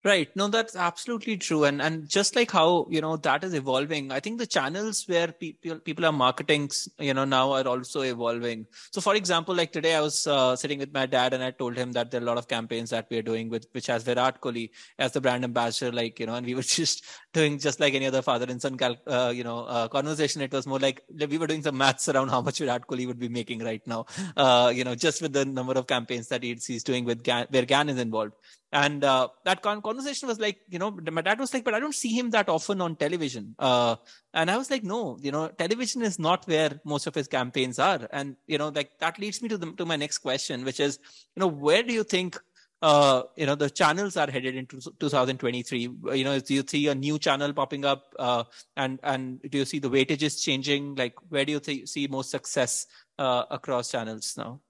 Right. 0.04 0.28
No, 0.36 0.46
that's 0.46 0.76
absolutely 0.76 1.36
true. 1.38 1.64
And 1.64 1.82
and 1.82 2.08
just 2.08 2.36
like 2.36 2.52
how, 2.52 2.86
you 2.88 3.00
know, 3.00 3.16
that 3.16 3.42
is 3.42 3.52
evolving, 3.52 4.12
I 4.12 4.20
think 4.20 4.38
the 4.38 4.46
channels 4.46 5.02
where 5.08 5.32
people 5.32 5.80
people 5.80 6.06
are 6.06 6.12
marketing, 6.12 6.70
you 7.00 7.14
know, 7.14 7.24
now 7.24 7.50
are 7.52 7.66
also 7.66 8.02
evolving. 8.02 8.66
So 8.92 9.00
for 9.00 9.16
example, 9.16 9.56
like 9.56 9.72
today 9.72 9.96
I 9.96 10.00
was 10.00 10.24
uh, 10.28 10.54
sitting 10.54 10.78
with 10.78 10.94
my 10.94 11.06
dad 11.06 11.34
and 11.34 11.42
I 11.42 11.50
told 11.50 11.76
him 11.76 11.90
that 11.92 12.12
there 12.12 12.20
are 12.20 12.22
a 12.22 12.26
lot 12.26 12.38
of 12.38 12.46
campaigns 12.46 12.90
that 12.90 13.08
we 13.10 13.18
are 13.18 13.22
doing 13.22 13.48
with 13.50 13.66
which 13.72 13.88
has 13.88 14.04
Virat 14.04 14.40
Kohli 14.40 14.70
as 15.00 15.12
the 15.12 15.20
brand 15.20 15.42
ambassador, 15.42 15.90
like, 15.90 16.20
you 16.20 16.26
know, 16.26 16.36
and 16.36 16.46
we 16.46 16.54
were 16.54 16.62
just 16.80 17.04
doing 17.32 17.58
just 17.58 17.80
like 17.80 17.94
any 17.94 18.06
other 18.06 18.22
father 18.22 18.46
and 18.48 18.62
son, 18.62 18.78
cal- 18.78 19.02
uh, 19.08 19.32
you 19.34 19.42
know, 19.42 19.64
uh, 19.64 19.88
conversation. 19.88 20.40
It 20.42 20.52
was 20.52 20.64
more 20.64 20.78
like 20.78 21.02
we 21.28 21.38
were 21.38 21.48
doing 21.48 21.62
some 21.64 21.76
maths 21.76 22.08
around 22.08 22.28
how 22.28 22.40
much 22.40 22.60
Virat 22.60 22.86
Kohli 22.86 23.08
would 23.08 23.18
be 23.18 23.28
making 23.28 23.64
right 23.64 23.84
now, 23.84 24.06
uh, 24.36 24.72
you 24.72 24.84
know, 24.84 24.94
just 24.94 25.20
with 25.22 25.32
the 25.32 25.44
number 25.44 25.72
of 25.72 25.88
campaigns 25.88 26.28
that 26.28 26.44
he's, 26.44 26.84
doing 26.84 27.04
with 27.04 27.24
Gan, 27.24 27.48
where 27.50 27.64
Gan 27.64 27.88
is 27.88 27.98
involved. 27.98 28.34
And 28.70 29.02
uh, 29.02 29.28
that 29.44 29.62
con- 29.62 29.80
conversation 29.80 30.28
was 30.28 30.38
like, 30.38 30.58
you 30.68 30.78
know, 30.78 30.90
my 30.90 31.22
dad 31.22 31.38
was 31.38 31.54
like, 31.54 31.64
but 31.64 31.72
I 31.74 31.80
don't 31.80 31.94
see 31.94 32.10
him 32.10 32.30
that 32.30 32.50
often 32.50 32.82
on 32.82 32.96
television. 32.96 33.54
Uh, 33.58 33.96
and 34.34 34.50
I 34.50 34.58
was 34.58 34.70
like, 34.70 34.84
no, 34.84 35.16
you 35.22 35.32
know, 35.32 35.48
television 35.48 36.02
is 36.02 36.18
not 36.18 36.46
where 36.46 36.78
most 36.84 37.06
of 37.06 37.14
his 37.14 37.28
campaigns 37.28 37.78
are. 37.78 38.06
And, 38.12 38.36
you 38.46 38.58
know, 38.58 38.68
like 38.68 38.98
that 38.98 39.18
leads 39.18 39.40
me 39.40 39.48
to 39.48 39.56
the, 39.56 39.72
to 39.72 39.86
my 39.86 39.96
next 39.96 40.18
question, 40.18 40.64
which 40.64 40.80
is, 40.80 40.98
you 41.34 41.40
know, 41.40 41.46
where 41.46 41.82
do 41.82 41.94
you 41.94 42.04
think, 42.04 42.38
uh, 42.82 43.22
you 43.36 43.46
know, 43.46 43.54
the 43.54 43.70
channels 43.70 44.18
are 44.18 44.30
headed 44.30 44.54
into 44.54 44.80
2023? 45.00 45.88
You 46.12 46.24
know, 46.24 46.38
do 46.38 46.52
you 46.52 46.62
see 46.66 46.88
a 46.88 46.94
new 46.94 47.18
channel 47.18 47.54
popping 47.54 47.86
up? 47.86 48.14
Uh, 48.18 48.44
and, 48.76 49.00
and 49.02 49.40
do 49.50 49.58
you 49.58 49.64
see 49.64 49.78
the 49.78 49.90
weightages 49.90 50.42
changing? 50.42 50.94
Like, 50.94 51.14
where 51.30 51.46
do 51.46 51.52
you 51.52 51.60
th- 51.60 51.88
see 51.88 52.06
most 52.06 52.30
success 52.30 52.86
uh, 53.18 53.44
across 53.50 53.90
channels 53.90 54.34
now? 54.36 54.60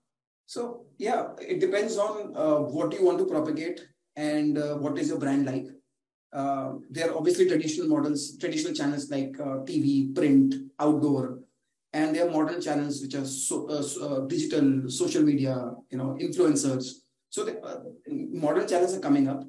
So 0.49 0.87
yeah, 0.97 1.33
it 1.39 1.61
depends 1.61 1.99
on 1.99 2.35
uh, 2.35 2.61
what 2.61 2.95
you 2.95 3.05
want 3.05 3.19
to 3.19 3.27
propagate 3.27 3.87
and 4.17 4.57
uh, 4.57 4.77
what 4.77 4.99
is 4.99 5.09
your 5.09 5.19
brand 5.19 5.45
like. 5.45 5.67
Uh, 6.33 6.77
there 6.89 7.11
are 7.11 7.17
obviously 7.19 7.47
traditional 7.47 7.87
models, 7.87 8.39
traditional 8.39 8.73
channels 8.73 9.11
like 9.11 9.39
uh, 9.39 9.59
TV, 9.69 10.15
print, 10.15 10.55
outdoor, 10.81 11.41
and 11.93 12.17
there 12.17 12.27
are 12.27 12.31
modern 12.31 12.63
channels 12.63 13.03
which 13.03 13.15
are 13.15 13.27
so, 13.27 13.69
uh, 13.69 13.85
uh 14.05 14.21
digital, 14.21 14.89
social 14.89 15.23
media, 15.23 15.71
you 15.91 15.99
know, 15.99 16.17
influencers. 16.19 16.93
So 17.29 17.45
the 17.45 17.61
modern 18.09 18.67
channels 18.67 18.97
are 18.97 19.01
coming 19.01 19.29
up. 19.29 19.45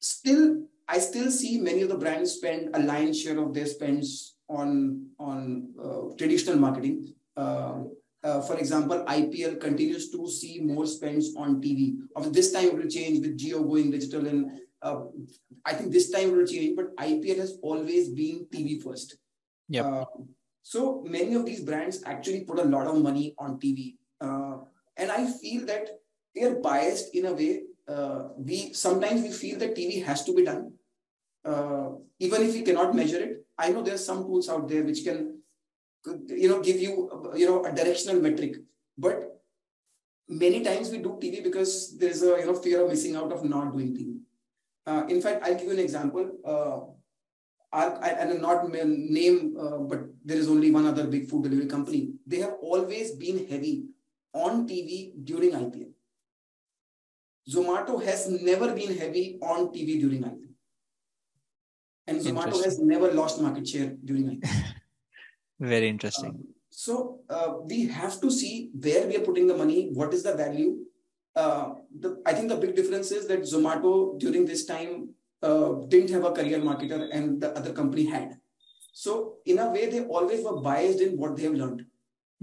Still, 0.00 0.66
I 0.88 0.98
still 0.98 1.30
see 1.30 1.60
many 1.60 1.82
of 1.82 1.88
the 1.88 1.98
brands 1.98 2.32
spend 2.32 2.74
a 2.74 2.80
lion's 2.80 3.20
share 3.20 3.38
of 3.38 3.54
their 3.54 3.66
spends 3.66 4.34
on 4.48 5.06
on 5.20 6.14
traditional 6.18 6.58
marketing. 6.58 7.14
For 8.24 8.56
example, 8.56 9.04
IPL 9.06 9.60
continues 9.60 10.10
to 10.10 10.26
see 10.28 10.60
more 10.60 10.86
spends 10.86 11.36
on 11.36 11.60
TV. 11.60 11.98
Of 12.16 12.32
this 12.32 12.52
time, 12.52 12.68
it 12.68 12.76
will 12.76 12.88
change 12.88 13.20
with 13.20 13.38
Jio 13.38 13.62
going 13.68 13.90
digital 13.90 14.26
and 14.26 14.50
uh, 14.84 15.00
I 15.64 15.72
think 15.72 15.92
this 15.92 16.10
time 16.10 16.28
it 16.30 16.36
will 16.36 16.46
change, 16.46 16.76
but 16.76 16.94
IPL 16.96 17.38
has 17.38 17.58
always 17.62 18.10
been 18.10 18.46
TV 18.52 18.82
first. 18.82 19.16
Yeah. 19.68 19.86
Uh, 19.86 20.04
so 20.62 21.02
many 21.06 21.34
of 21.34 21.46
these 21.46 21.62
brands 21.62 22.02
actually 22.04 22.42
put 22.44 22.58
a 22.58 22.64
lot 22.64 22.86
of 22.86 23.00
money 23.02 23.34
on 23.38 23.58
TV, 23.58 23.96
uh, 24.20 24.58
and 24.96 25.10
I 25.10 25.26
feel 25.26 25.64
that 25.66 25.88
they 26.34 26.44
are 26.44 26.56
biased 26.56 27.14
in 27.14 27.26
a 27.26 27.32
way. 27.32 27.62
Uh, 27.88 28.28
we 28.36 28.72
sometimes 28.72 29.22
we 29.22 29.30
feel 29.30 29.58
that 29.58 29.74
TV 29.74 30.04
has 30.04 30.24
to 30.24 30.34
be 30.34 30.44
done, 30.44 30.72
uh, 31.44 31.88
even 32.18 32.42
if 32.42 32.52
we 32.52 32.62
cannot 32.62 32.94
measure 32.94 33.22
it. 33.22 33.46
I 33.58 33.70
know 33.70 33.82
there 33.82 33.94
are 33.94 34.06
some 34.10 34.24
tools 34.24 34.48
out 34.48 34.68
there 34.68 34.82
which 34.82 35.04
can, 35.04 35.33
you 36.28 36.48
know, 36.48 36.60
give 36.60 36.80
you 36.80 37.32
you 37.36 37.46
know 37.46 37.64
a 37.64 37.72
directional 37.72 38.20
metric, 38.20 38.56
but 38.96 39.40
many 40.28 40.62
times 40.62 40.90
we 40.90 40.98
do 40.98 41.18
TV 41.20 41.42
because 41.42 41.96
there 41.98 42.10
is 42.10 42.22
a 42.22 42.38
you 42.40 42.46
know 42.46 42.54
fear 42.54 42.82
of 42.82 42.90
missing 42.90 43.16
out 43.16 43.32
of 43.32 43.44
not 43.44 43.72
doing 43.72 43.94
TV. 43.94 44.18
Uh, 44.86 45.06
in 45.08 45.20
fact, 45.20 45.42
I'll 45.42 45.54
give 45.54 45.64
you 45.64 45.72
an 45.72 45.78
example. 45.78 46.30
Uh, 46.44 46.80
I, 47.74 48.10
and 48.10 48.40
not 48.40 48.70
name, 48.70 49.56
uh, 49.58 49.78
but 49.78 50.04
there 50.24 50.36
is 50.36 50.48
only 50.48 50.70
one 50.70 50.86
other 50.86 51.08
big 51.08 51.28
food 51.28 51.42
delivery 51.42 51.66
company. 51.66 52.12
They 52.24 52.38
have 52.38 52.54
always 52.62 53.12
been 53.12 53.48
heavy 53.48 53.86
on 54.32 54.68
TV 54.68 55.12
during 55.24 55.50
IPL. 55.50 55.90
Zomato 57.50 58.02
has 58.02 58.28
never 58.28 58.72
been 58.74 58.96
heavy 58.96 59.38
on 59.42 59.68
TV 59.68 60.00
during 60.00 60.22
IPL. 60.22 60.52
And 62.06 62.20
Zomato 62.20 62.62
has 62.64 62.78
never 62.78 63.10
lost 63.12 63.40
market 63.40 63.66
share 63.66 63.96
during 64.04 64.40
IPL. 64.40 64.74
Very 65.60 65.88
interesting. 65.88 66.30
Um, 66.30 66.48
so 66.70 67.20
uh, 67.30 67.54
we 67.64 67.86
have 67.86 68.20
to 68.20 68.30
see 68.30 68.70
where 68.74 69.06
we 69.06 69.16
are 69.16 69.20
putting 69.20 69.46
the 69.46 69.56
money, 69.56 69.90
what 69.92 70.12
is 70.12 70.22
the 70.22 70.34
value, 70.34 70.78
uh, 71.36 71.74
the, 71.98 72.22
I 72.24 72.32
think 72.32 72.48
the 72.48 72.56
big 72.56 72.76
difference 72.76 73.10
is 73.10 73.26
that 73.26 73.40
Zomato 73.40 74.18
during 74.18 74.44
this 74.44 74.64
time 74.64 75.10
uh, 75.42 75.72
didn't 75.88 76.10
have 76.10 76.24
a 76.24 76.32
career 76.32 76.60
marketer 76.60 77.08
and 77.12 77.40
the 77.40 77.56
other 77.56 77.72
company 77.72 78.06
had. 78.06 78.38
So 78.92 79.36
in 79.44 79.58
a 79.58 79.70
way, 79.70 79.90
they 79.90 80.04
always 80.04 80.44
were 80.44 80.60
biased 80.60 81.00
in 81.00 81.16
what 81.16 81.36
they 81.36 81.42
have 81.44 81.54
learned. 81.54 81.84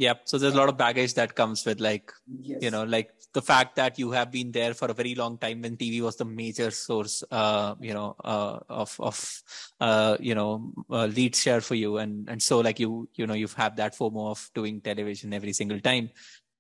Yep. 0.02 0.22
So 0.26 0.40
there's 0.40 0.56
a 0.56 0.58
lot 0.58 0.68
of 0.68 0.78
baggage 0.78 1.14
that 1.14 1.36
comes 1.36 1.64
with 1.64 1.80
like, 1.80 2.12
yes. 2.42 2.58
you 2.60 2.72
know, 2.72 2.86
like 2.86 3.12
the 3.34 3.42
fact 3.42 3.76
that 3.76 4.00
you 4.00 4.10
have 4.10 4.32
been 4.32 4.52
there 4.52 4.74
for 4.74 4.90
a 4.90 4.96
very 4.96 5.14
long 5.14 5.38
time 5.38 5.62
when 5.62 5.78
TV 5.78 6.02
was 6.02 6.16
the 6.16 6.26
major 6.26 6.72
source, 6.72 7.24
uh, 7.30 7.76
you 7.80 7.94
know, 7.94 8.16
uh, 8.26 8.58
of, 8.68 8.96
of, 9.00 9.44
uh, 9.80 10.18
you 10.20 10.34
know, 10.34 10.74
uh, 10.90 11.06
lead 11.06 11.36
share 11.36 11.62
for 11.62 11.76
you. 11.76 11.98
And, 11.98 12.28
and 12.28 12.42
so 12.42 12.62
like 12.62 12.80
you, 12.80 13.10
you 13.14 13.28
know, 13.28 13.36
you've 13.36 13.54
had 13.54 13.78
that 13.78 13.96
FOMO 13.96 14.32
of 14.32 14.50
doing 14.56 14.82
television 14.82 15.36
every 15.36 15.54
single 15.54 15.80
time 15.80 16.10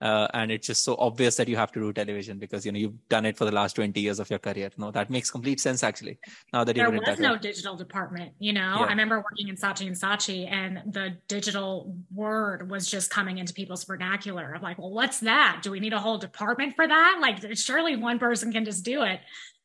uh, 0.01 0.27
and 0.34 0.51
it's 0.51 0.67
just 0.67 0.84
so 0.84 0.96
obvious 0.98 1.36
that 1.36 1.48
you 1.48 1.55
have 1.55 1.72
to 1.72 1.79
do 1.79 1.93
television 1.93 2.39
because 2.39 2.65
you 2.65 2.72
know 2.72 2.79
you've 2.79 3.08
done 3.08 3.25
it 3.25 3.38
for 3.38 3.46
the 3.46 3.51
last 3.51 3.75
20 3.75 4.00
years 4.00 4.20
of 4.20 4.29
your 4.29 4.39
career. 4.39 4.70
No 4.77 4.91
that 4.91 5.10
makes 5.10 5.29
complete 5.29 5.60
sense 5.60 5.84
actually 5.84 6.20
now 6.51 6.63
that 6.63 6.75
you're 6.75 6.88
in 6.88 7.01
there 7.03 7.12
was 7.12 7.20
no 7.20 7.38
digital 7.38 7.75
department 7.75 8.34
you 8.39 8.53
know? 8.53 8.77
Yeah. 8.79 8.86
i 8.86 8.89
remember 8.89 9.17
working 9.17 9.48
in 9.48 9.55
saatchi 9.55 9.88
and 9.88 9.96
saatchi 9.96 10.51
and 10.51 10.93
the 10.93 11.17
digital 11.27 11.96
word 12.13 12.70
was 12.70 12.89
just 12.89 13.10
coming 13.10 13.38
into 13.38 13.53
people's 13.53 13.84
vernacular 13.84 14.53
of 14.53 14.62
like 14.63 14.77
well 14.77 14.91
what's 14.91 15.20
that? 15.22 15.60
Do 15.62 15.72
we 15.72 15.79
need 15.79 15.93
a 15.93 16.00
whole 16.00 16.17
department 16.17 16.75
for 16.75 16.88
that? 16.88 17.20
Like 17.22 17.58
surely 17.58 17.96
one 17.96 18.20
person 18.20 18.51
can 18.51 18.65
just 18.65 18.84
do 18.84 19.03
it. 19.03 19.20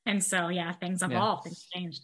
And 0.05 0.23
so 0.23 0.49
yeah 0.49 0.73
things 0.73 1.03
evolved 1.03 1.47
yeah. 1.47 1.51
things 1.51 1.67
changed 1.73 2.03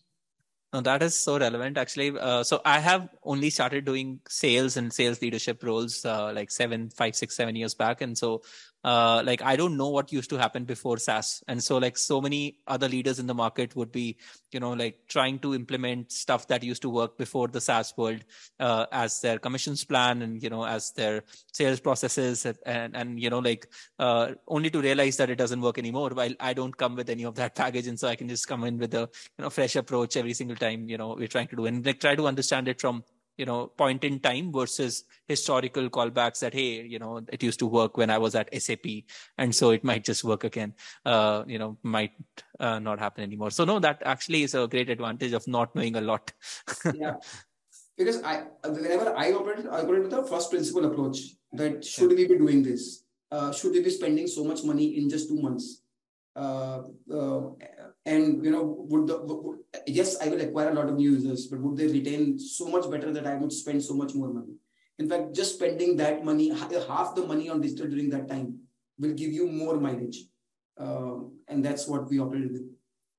that 0.81 1.03
is 1.03 1.15
so 1.15 1.39
relevant 1.39 1.77
actually. 1.77 2.19
Uh, 2.19 2.43
so 2.43 2.61
I 2.65 2.79
have 2.79 3.09
only 3.25 3.51
started 3.51 3.85
doing 3.85 4.21
sales 4.29 4.77
and 4.77 4.93
sales 4.93 5.21
leadership 5.21 5.63
roles 5.63 6.05
uh, 6.05 6.33
like 6.33 6.51
seven, 6.51 6.89
five, 6.89 7.15
six, 7.15 7.37
seven 7.37 7.55
years 7.57 7.75
back, 7.75 8.01
and 8.01 8.17
so 8.17 8.43
uh, 8.85 9.23
like 9.25 9.43
I 9.43 9.57
don't 9.57 9.77
know 9.77 9.89
what 9.89 10.13
used 10.13 10.31
to 10.31 10.37
happen 10.37 10.65
before 10.65 10.99
SaaS, 10.99 11.43
and 11.47 11.63
so 11.63 11.79
like 11.79 11.97
so 11.97 12.21
many 12.21 12.59
other 12.67 12.89
leaders 12.89 13.19
in 13.19 13.27
the 13.27 13.35
market 13.35 13.77
would 13.77 13.93
be, 13.93 14.17
you 14.51 14.61
know, 14.61 14.73
like 14.73 14.99
trying 15.09 15.39
to 15.41 15.55
implement 15.55 16.11
stuff 16.11 16.49
that 16.49 16.63
used 16.63 16.83
to 16.83 16.91
work 16.91 17.17
before 17.17 17.49
the 17.49 17.61
SaaS 17.61 17.95
world 17.97 18.25
uh, 18.59 18.87
as 18.91 19.21
their 19.21 19.39
commissions 19.39 19.85
plan 19.85 20.23
and 20.23 20.43
you 20.43 20.51
know 20.51 20.65
as 20.65 20.93
their 20.93 21.23
sales 21.53 21.81
processes 21.81 22.45
and 22.67 22.97
and 22.97 23.21
you 23.21 23.31
know 23.31 23.39
like 23.39 23.69
uh, 23.99 24.33
only 24.49 24.71
to 24.71 24.81
realize 24.81 25.17
that 25.17 25.31
it 25.31 25.37
doesn't 25.37 25.61
work 25.61 25.79
anymore. 25.79 26.11
While 26.11 26.35
I 26.41 26.53
don't 26.53 26.77
come 26.77 26.97
with 26.97 27.09
any 27.09 27.25
of 27.25 27.37
that 27.37 27.55
package, 27.63 27.87
and 27.87 27.99
so 27.99 28.09
I 28.09 28.17
can 28.17 28.29
just 28.29 28.49
come 28.49 28.65
in 28.65 28.79
with 28.79 28.95
a 28.95 29.09
you 29.39 29.43
know 29.43 29.51
fresh 29.51 29.77
approach 29.77 30.17
every 30.17 30.35
single 30.35 30.57
time 30.57 30.89
you 30.89 30.99
know 30.99 31.15
we're 31.17 31.29
trying 31.29 31.49
to 31.49 31.57
do 31.57 31.67
and 31.67 31.85
like 31.87 32.01
try 32.01 32.17
to 32.17 32.27
understand 32.27 32.69
it 32.69 32.81
from 32.81 33.05
you 33.37 33.47
know 33.47 33.67
point 33.67 34.05
in 34.05 34.21
time 34.21 34.53
versus 34.53 35.05
historical 35.27 35.89
callbacks 35.89 36.41
that 36.41 36.53
hey 36.53 36.83
you 36.83 36.99
know 36.99 37.21
it 37.33 37.43
used 37.43 37.59
to 37.59 37.67
work 37.67 37.97
when 37.97 38.11
i 38.11 38.19
was 38.19 38.35
at 38.35 38.53
sap 38.63 38.87
and 39.39 39.55
so 39.55 39.71
it 39.71 39.85
might 39.85 40.05
just 40.05 40.23
work 40.23 40.45
again 40.45 40.75
uh, 41.07 41.43
you 41.47 41.59
know 41.59 41.77
might 41.83 42.13
uh, 42.61 42.79
not 42.79 42.99
happen 42.99 43.25
anymore. 43.25 43.51
So 43.51 43.65
no 43.65 43.79
that 43.81 44.03
actually 44.05 44.43
is 44.45 44.55
a 44.55 44.67
great 44.69 44.89
advantage 44.89 45.33
of 45.33 45.47
not 45.49 45.75
knowing 45.75 45.97
a 45.97 46.01
lot. 46.01 46.33
Yeah. 46.95 47.17
Because 47.97 48.23
i 48.23 48.45
whenever 48.65 49.15
i 49.17 49.33
operate 49.33 49.67
i 49.71 49.81
operate 49.81 50.05
with 50.05 50.15
a 50.15 50.25
first 50.27 50.51
principle 50.51 50.87
approach 50.87 51.19
that 51.53 51.85
should 51.85 52.11
yeah. 52.11 52.17
we 52.17 52.29
be 52.29 52.39
doing 52.39 52.63
this? 52.63 53.05
Uh, 53.31 53.53
should 53.53 53.73
we 53.73 53.83
be 53.83 53.91
spending 53.91 54.27
so 54.27 54.45
much 54.45 54.65
money 54.65 54.97
in 54.99 55.09
just 55.09 55.29
two 55.29 55.41
months? 55.41 55.83
Uh, 56.35 56.83
uh, 57.13 57.41
and 58.05 58.45
you 58.45 58.51
know 58.51 58.63
would 58.91 59.07
the 59.07 59.17
would, 59.23 59.59
yes 59.87 60.17
i 60.21 60.29
will 60.29 60.41
acquire 60.41 60.71
a 60.71 60.75
lot 60.75 60.89
of 60.89 60.97
new 60.97 61.13
users 61.13 61.47
but 61.47 61.61
would 61.61 61.77
they 61.77 61.87
retain 61.87 62.39
so 62.39 62.67
much 62.67 62.91
better 62.91 63.13
that 63.13 63.27
i 63.27 63.35
would 63.35 63.53
spend 63.53 63.83
so 63.83 63.95
much 63.95 64.15
more 64.15 64.33
money? 64.33 64.55
In 64.99 65.09
fact 65.09 65.35
just 65.35 65.55
spending 65.55 65.97
that 65.97 66.25
money 66.25 66.49
half 66.89 67.15
the 67.15 67.27
money 67.27 67.49
on 67.49 67.61
digital 67.61 67.89
during 67.89 68.11
that 68.11 68.29
time 68.29 68.59
will 68.99 69.15
give 69.15 69.33
you 69.33 69.47
more 69.49 69.81
mileage. 69.81 70.19
Uh, 70.79 71.15
and 71.49 71.65
that's 71.65 71.89
what 71.89 72.09
we 72.09 72.21
operate 72.21 72.53
with. 72.53 72.63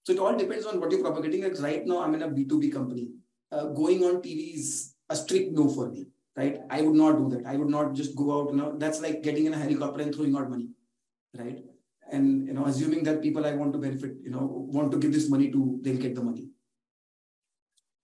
So 0.03 0.13
it 0.13 0.19
all 0.19 0.37
depends 0.37 0.65
on 0.65 0.79
what 0.79 0.91
you're 0.91 1.01
propagating. 1.01 1.43
Like 1.43 1.59
right 1.61 1.85
now 1.85 2.01
i'm 2.03 2.15
in 2.15 2.23
a 2.23 2.29
b2b 2.29 2.71
company. 2.71 3.09
Uh, 3.51 3.65
going 3.67 4.03
on 4.03 4.21
tv 4.21 4.55
is 4.55 4.95
a 5.09 5.15
strict 5.15 5.51
no 5.53 5.69
for 5.69 5.89
me 5.89 6.05
right? 6.35 6.61
I 6.69 6.81
would 6.81 6.95
not 6.95 7.17
do 7.17 7.29
that. 7.29 7.45
I 7.45 7.57
would 7.57 7.69
not 7.69 7.93
just 7.93 8.15
go 8.15 8.39
out 8.39 8.49
you 8.51 8.57
know 8.57 8.77
that's 8.77 9.01
like 9.01 9.21
getting 9.23 9.45
in 9.45 9.53
a 9.53 9.57
helicopter 9.57 10.01
and 10.01 10.15
throwing 10.15 10.35
out 10.35 10.49
money 10.49 10.69
right 11.37 11.63
and 12.11 12.47
you 12.47 12.53
know 12.53 12.65
assuming 12.65 13.03
that 13.03 13.21
people 13.21 13.45
i 13.45 13.53
want 13.53 13.73
to 13.73 13.79
benefit 13.79 14.15
you 14.23 14.31
know 14.31 14.67
want 14.77 14.91
to 14.91 14.97
give 14.97 15.13
this 15.13 15.29
money 15.29 15.51
to 15.51 15.79
they'll 15.81 15.97
get 15.97 16.15
the 16.15 16.23
money 16.23 16.47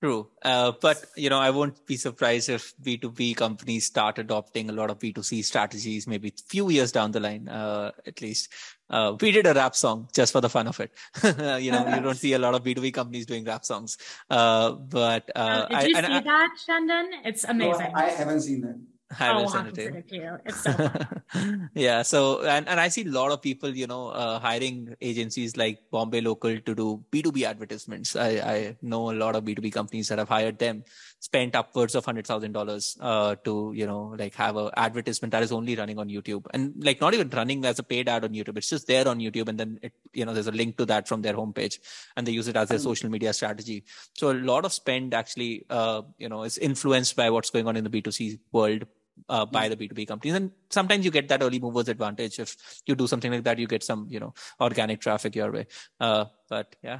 True. 0.02 0.30
Uh, 0.42 0.72
but, 0.80 1.04
you 1.18 1.30
know, 1.30 1.40
I 1.40 1.50
won't 1.50 1.86
be 1.86 1.98
surprised 1.98 2.48
if 2.48 2.74
B2B 2.82 3.36
companies 3.36 3.86
start 3.86 4.18
adopting 4.18 4.70
a 4.70 4.74
lot 4.74 4.90
of 4.90 4.98
B2C 4.98 5.44
strategies, 5.44 6.08
maybe 6.08 6.30
a 6.30 6.42
few 6.48 6.70
years 6.70 6.94
down 6.94 7.12
the 7.12 7.20
line, 7.20 7.50
uh, 7.50 7.92
at 8.08 8.22
least. 8.22 8.54
Uh, 8.90 9.18
we 9.20 9.32
did 9.32 9.46
a 9.46 9.54
rap 9.54 9.76
song 9.76 10.08
just 10.14 10.32
for 10.32 10.40
the 10.40 10.48
fun 10.48 10.68
of 10.68 10.80
it. 10.80 10.92
you 11.62 11.72
know, 11.72 11.86
you 11.94 12.02
don't 12.02 12.16
see 12.16 12.32
a 12.32 12.40
lot 12.40 12.56
of 12.56 12.64
B2B 12.64 12.94
companies 12.94 13.26
doing 13.26 13.44
rap 13.44 13.66
songs. 13.66 13.98
Uh, 14.30 14.72
but, 14.72 15.30
uh, 15.36 15.68
did 15.68 15.90
you 15.90 15.98
I, 15.98 16.02
see 16.02 16.14
I, 16.14 16.22
that, 16.22 16.50
Chandan? 16.66 17.08
It's 17.26 17.44
amazing. 17.44 17.92
No, 17.94 18.00
I 18.00 18.06
haven't 18.06 18.40
seen 18.40 18.62
that. 18.62 18.80
Oh, 19.20 19.48
send 19.48 19.78
it 19.78 20.08
to 20.10 20.16
you. 20.16 20.38
It's 20.46 20.62
so 20.62 20.92
yeah. 21.74 22.04
So 22.04 22.44
and, 22.46 22.68
and 22.68 22.80
I 22.80 22.90
see 22.90 23.06
a 23.06 23.10
lot 23.10 23.32
of 23.32 23.42
people, 23.42 23.76
you 23.76 23.88
know, 23.88 24.10
uh, 24.10 24.40
hiring 24.40 24.96
agencies 25.02 25.58
like 25.58 25.80
Bombay 25.92 26.22
Local 26.22 26.60
to 26.60 26.76
do 26.76 27.04
B2B 27.12 27.44
advertisements. 27.44 28.16
I, 28.16 28.30
I 28.30 28.78
know 28.84 29.10
a 29.10 29.14
lot 29.14 29.36
of 29.36 29.44
B2B 29.44 29.74
companies 29.74 30.10
that 30.10 30.20
have 30.20 30.30
hired 30.30 30.60
them, 30.60 30.84
spent 31.20 31.56
upwards 31.56 31.96
of 31.96 32.06
hundred 32.06 32.28
thousand 32.28 32.56
uh, 32.56 32.60
dollars 32.60 32.98
to, 33.44 33.74
you 33.76 33.88
know, 33.88 34.16
like 34.18 34.36
have 34.36 34.58
a 34.58 34.72
advertisement 34.78 35.32
that 35.32 35.42
is 35.42 35.52
only 35.52 35.76
running 35.76 35.98
on 35.98 36.08
YouTube 36.08 36.46
and 36.54 36.74
like 36.78 37.02
not 37.02 37.16
even 37.16 37.30
running 37.32 37.66
as 37.66 37.80
a 37.80 37.84
paid 37.84 38.08
ad 38.08 38.24
on 38.24 38.30
YouTube. 38.30 38.58
It's 38.58 38.70
just 38.70 38.86
there 38.86 39.08
on 39.08 39.18
YouTube 39.20 39.48
and 39.48 39.60
then 39.60 39.80
it, 39.82 39.94
you 40.14 40.24
know, 40.24 40.36
there's 40.36 40.48
a 40.48 40.52
link 40.52 40.78
to 40.78 40.86
that 40.86 41.08
from 41.08 41.24
their 41.24 41.34
homepage 41.34 41.80
and 42.16 42.28
they 42.28 42.32
use 42.32 42.48
it 42.48 42.56
as 42.56 42.70
their 42.70 42.78
mm. 42.78 42.84
social 42.84 43.10
media 43.10 43.34
strategy. 43.34 43.86
So 44.14 44.32
a 44.32 44.34
lot 44.34 44.66
of 44.66 44.74
spend 44.74 45.16
actually, 45.16 45.66
uh, 45.72 46.04
you 46.20 46.30
know, 46.30 46.44
is 46.44 46.60
influenced 46.60 47.16
by 47.16 47.32
what's 47.32 47.50
going 47.50 47.68
on 47.68 47.76
in 47.76 47.84
the 47.84 47.90
B2C 47.90 48.40
world 48.52 48.86
uh, 49.28 49.46
by 49.46 49.68
the 49.68 49.76
B2B 49.76 50.08
companies. 50.08 50.36
And 50.36 50.52
sometimes 50.70 51.06
you 51.06 51.12
get 51.12 51.28
that 51.30 51.42
early 51.42 51.60
movers 51.60 51.90
advantage. 51.90 52.40
If 52.40 52.56
you 52.86 52.96
do 52.96 53.08
something 53.08 53.32
like 53.32 53.44
that, 53.44 53.60
you 53.60 53.68
get 53.68 53.84
some, 53.84 54.08
you 54.10 54.20
know, 54.20 54.34
organic 54.60 55.02
traffic 55.02 55.36
your 55.36 55.52
way. 55.52 55.68
Uh, 56.00 56.26
but 56.50 56.76
yeah. 56.84 57.00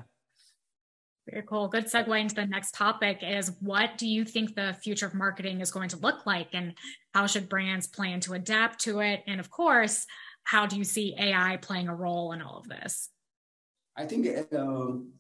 Very 1.30 1.44
cool. 1.48 1.68
Good 1.68 1.86
segue 1.86 2.20
into 2.20 2.36
the 2.36 2.46
next 2.46 2.74
topic 2.74 3.20
is 3.22 3.52
what 3.60 3.98
do 3.98 4.08
you 4.08 4.26
think 4.26 4.56
the 4.56 4.76
future 4.82 5.06
of 5.06 5.14
marketing 5.14 5.62
is 5.62 5.70
going 5.70 5.90
to 5.90 5.98
look 5.98 6.26
like 6.26 6.50
and 6.54 6.74
how 7.14 7.28
should 7.28 7.50
brands 7.50 7.86
plan 7.88 8.20
to 8.22 8.34
adapt 8.34 8.80
to 8.82 9.00
it? 9.00 9.22
And 9.28 9.40
of 9.40 9.52
course, 9.52 10.06
how 10.44 10.66
do 10.66 10.76
you 10.78 10.84
see 10.84 11.16
AI 11.20 11.58
playing 11.58 11.88
a 11.88 11.96
role 11.96 12.32
in 12.32 12.42
all 12.42 12.58
of 12.58 12.68
this? 12.68 13.10
I 13.96 14.06
think 14.06 14.28
uh, 14.54 14.66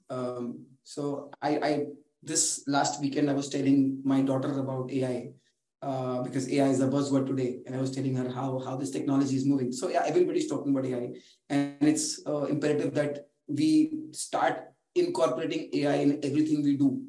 um, 0.09 0.65
so. 0.83 1.31
I, 1.41 1.49
I 1.57 1.85
this 2.23 2.63
last 2.67 3.01
weekend 3.01 3.29
I 3.29 3.33
was 3.33 3.49
telling 3.49 4.01
my 4.03 4.21
daughter 4.21 4.57
about 4.59 4.91
AI 4.91 5.31
uh, 5.81 6.21
because 6.23 6.51
AI 6.51 6.67
is 6.67 6.81
a 6.81 6.87
buzzword 6.87 7.27
today, 7.27 7.59
and 7.65 7.75
I 7.75 7.81
was 7.81 7.91
telling 7.91 8.15
her 8.15 8.29
how 8.29 8.59
how 8.59 8.75
this 8.75 8.91
technology 8.91 9.35
is 9.35 9.45
moving. 9.45 9.71
So 9.71 9.89
yeah, 9.89 10.03
everybody's 10.05 10.47
talking 10.47 10.71
about 10.71 10.85
AI, 10.85 11.13
and 11.49 11.77
it's 11.81 12.21
uh, 12.27 12.45
imperative 12.45 12.93
that 12.95 13.27
we 13.47 13.91
start 14.11 14.63
incorporating 14.95 15.69
AI 15.73 15.95
in 15.95 16.19
everything 16.23 16.63
we 16.63 16.75
do, 16.75 17.01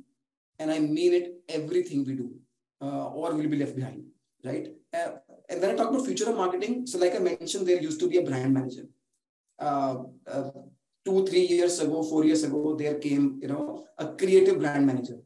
and 0.58 0.70
I 0.70 0.78
mean 0.78 1.14
it, 1.14 1.34
everything 1.48 2.04
we 2.04 2.14
do, 2.14 2.32
uh, 2.80 3.08
or 3.08 3.34
we'll 3.34 3.48
be 3.48 3.58
left 3.58 3.76
behind, 3.76 4.04
right? 4.44 4.68
And 4.92 5.60
when 5.60 5.70
I 5.70 5.74
talk 5.74 5.90
about 5.90 6.06
future 6.06 6.30
of 6.30 6.36
marketing, 6.36 6.86
so 6.86 6.98
like 6.98 7.14
I 7.14 7.18
mentioned, 7.18 7.66
there 7.66 7.82
used 7.82 8.00
to 8.00 8.08
be 8.08 8.18
a 8.18 8.22
brand 8.22 8.54
manager. 8.54 8.84
Uh, 9.58 10.04
uh, 10.26 10.50
two, 11.04 11.26
three 11.26 11.46
years 11.46 11.80
ago, 11.80 12.02
four 12.02 12.24
years 12.24 12.44
ago, 12.44 12.76
there 12.76 12.94
came, 12.94 13.38
you 13.42 13.48
know, 13.48 13.84
a 13.98 14.06
creative 14.14 14.58
brand 14.58 14.86
manager. 14.86 15.18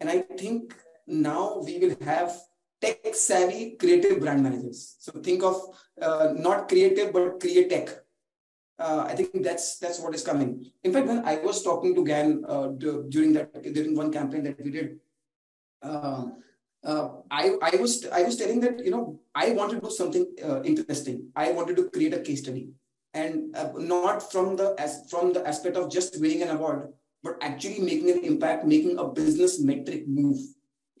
And 0.00 0.10
I 0.10 0.20
think 0.20 0.74
now 1.06 1.62
we 1.64 1.78
will 1.78 1.96
have 2.04 2.36
tech 2.82 3.14
savvy 3.14 3.76
creative 3.78 4.20
brand 4.20 4.42
managers. 4.42 4.96
So 4.98 5.12
think 5.12 5.42
of 5.42 5.56
uh, 6.00 6.34
not 6.36 6.68
creative, 6.68 7.12
but 7.12 7.40
create 7.40 7.70
tech. 7.70 7.88
Uh, 8.78 9.04
I 9.06 9.14
think 9.14 9.42
that's 9.42 9.78
that's 9.78 10.00
what 10.00 10.14
is 10.14 10.24
coming. 10.24 10.66
In 10.82 10.92
fact, 10.92 11.06
when 11.06 11.24
I 11.24 11.36
was 11.36 11.62
talking 11.62 11.94
to 11.94 12.04
Gan 12.04 12.44
uh, 12.48 12.68
during 13.08 13.32
that 13.34 13.62
during 13.62 13.94
one 13.94 14.12
campaign 14.12 14.42
that 14.44 14.62
we 14.62 14.70
did, 14.70 14.98
uh, 15.82 16.24
uh, 16.84 17.08
I 17.30 17.54
I 17.62 17.76
was 17.76 18.06
I 18.10 18.22
was 18.22 18.36
telling 18.36 18.60
that 18.60 18.84
you 18.84 18.90
know 18.90 19.20
I 19.34 19.50
wanted 19.52 19.80
to 19.80 19.88
do 19.88 19.90
something 19.90 20.26
uh, 20.42 20.62
interesting. 20.62 21.28
I 21.36 21.52
wanted 21.52 21.76
to 21.76 21.90
create 21.90 22.14
a 22.14 22.20
case 22.20 22.40
study 22.40 22.70
and 23.14 23.54
not 23.76 24.32
from 24.32 24.56
the 24.56 24.74
as 24.78 25.04
from 25.10 25.32
the 25.32 25.46
aspect 25.46 25.76
of 25.76 25.90
just 25.92 26.18
winning 26.18 26.42
an 26.42 26.48
award 26.48 26.88
but 27.22 27.36
actually 27.40 27.78
making 27.78 28.10
an 28.10 28.24
impact 28.24 28.64
making 28.64 28.98
a 28.98 29.04
business 29.04 29.60
metric 29.60 30.08
move 30.08 30.40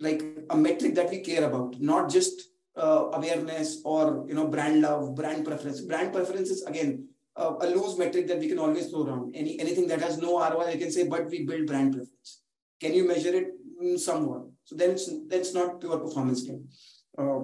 like 0.02 0.22
a 0.50 0.56
metric 0.56 0.94
that 0.96 1.10
we 1.10 1.20
care 1.20 1.44
about 1.44 1.80
not 1.80 2.10
just 2.10 2.50
uh, 2.76 3.10
awareness 3.12 3.80
or 3.84 4.24
you 4.28 4.34
know 4.34 4.46
brand 4.48 4.80
love 4.82 5.14
brand 5.14 5.44
preference. 5.44 5.80
Brand 5.80 6.12
preference 6.12 6.50
is 6.50 6.62
again 6.64 7.08
uh, 7.36 7.54
a 7.60 7.66
loose 7.66 7.96
metric 7.98 8.26
that 8.28 8.38
we 8.38 8.48
can 8.48 8.58
always 8.58 8.90
throw 8.90 9.04
around. 9.06 9.34
Any 9.34 9.58
anything 9.60 9.86
that 9.88 10.00
has 10.00 10.18
no 10.18 10.38
roi 10.50 10.66
i 10.66 10.76
can 10.76 10.90
say 10.90 11.08
but 11.08 11.26
we 11.30 11.44
build 11.44 11.66
brand 11.66 11.92
preference. 11.94 12.42
Can 12.80 12.94
you 12.94 13.06
measure 13.06 13.34
it? 13.34 13.48
Mm, 13.82 13.98
somewhat. 13.98 14.42
So 14.64 14.76
then 14.76 14.90
it's 14.92 15.10
that's 15.28 15.54
not 15.54 15.80
pure 15.80 15.98
performance 15.98 16.42
game. 16.42 16.68
Uh, 17.16 17.40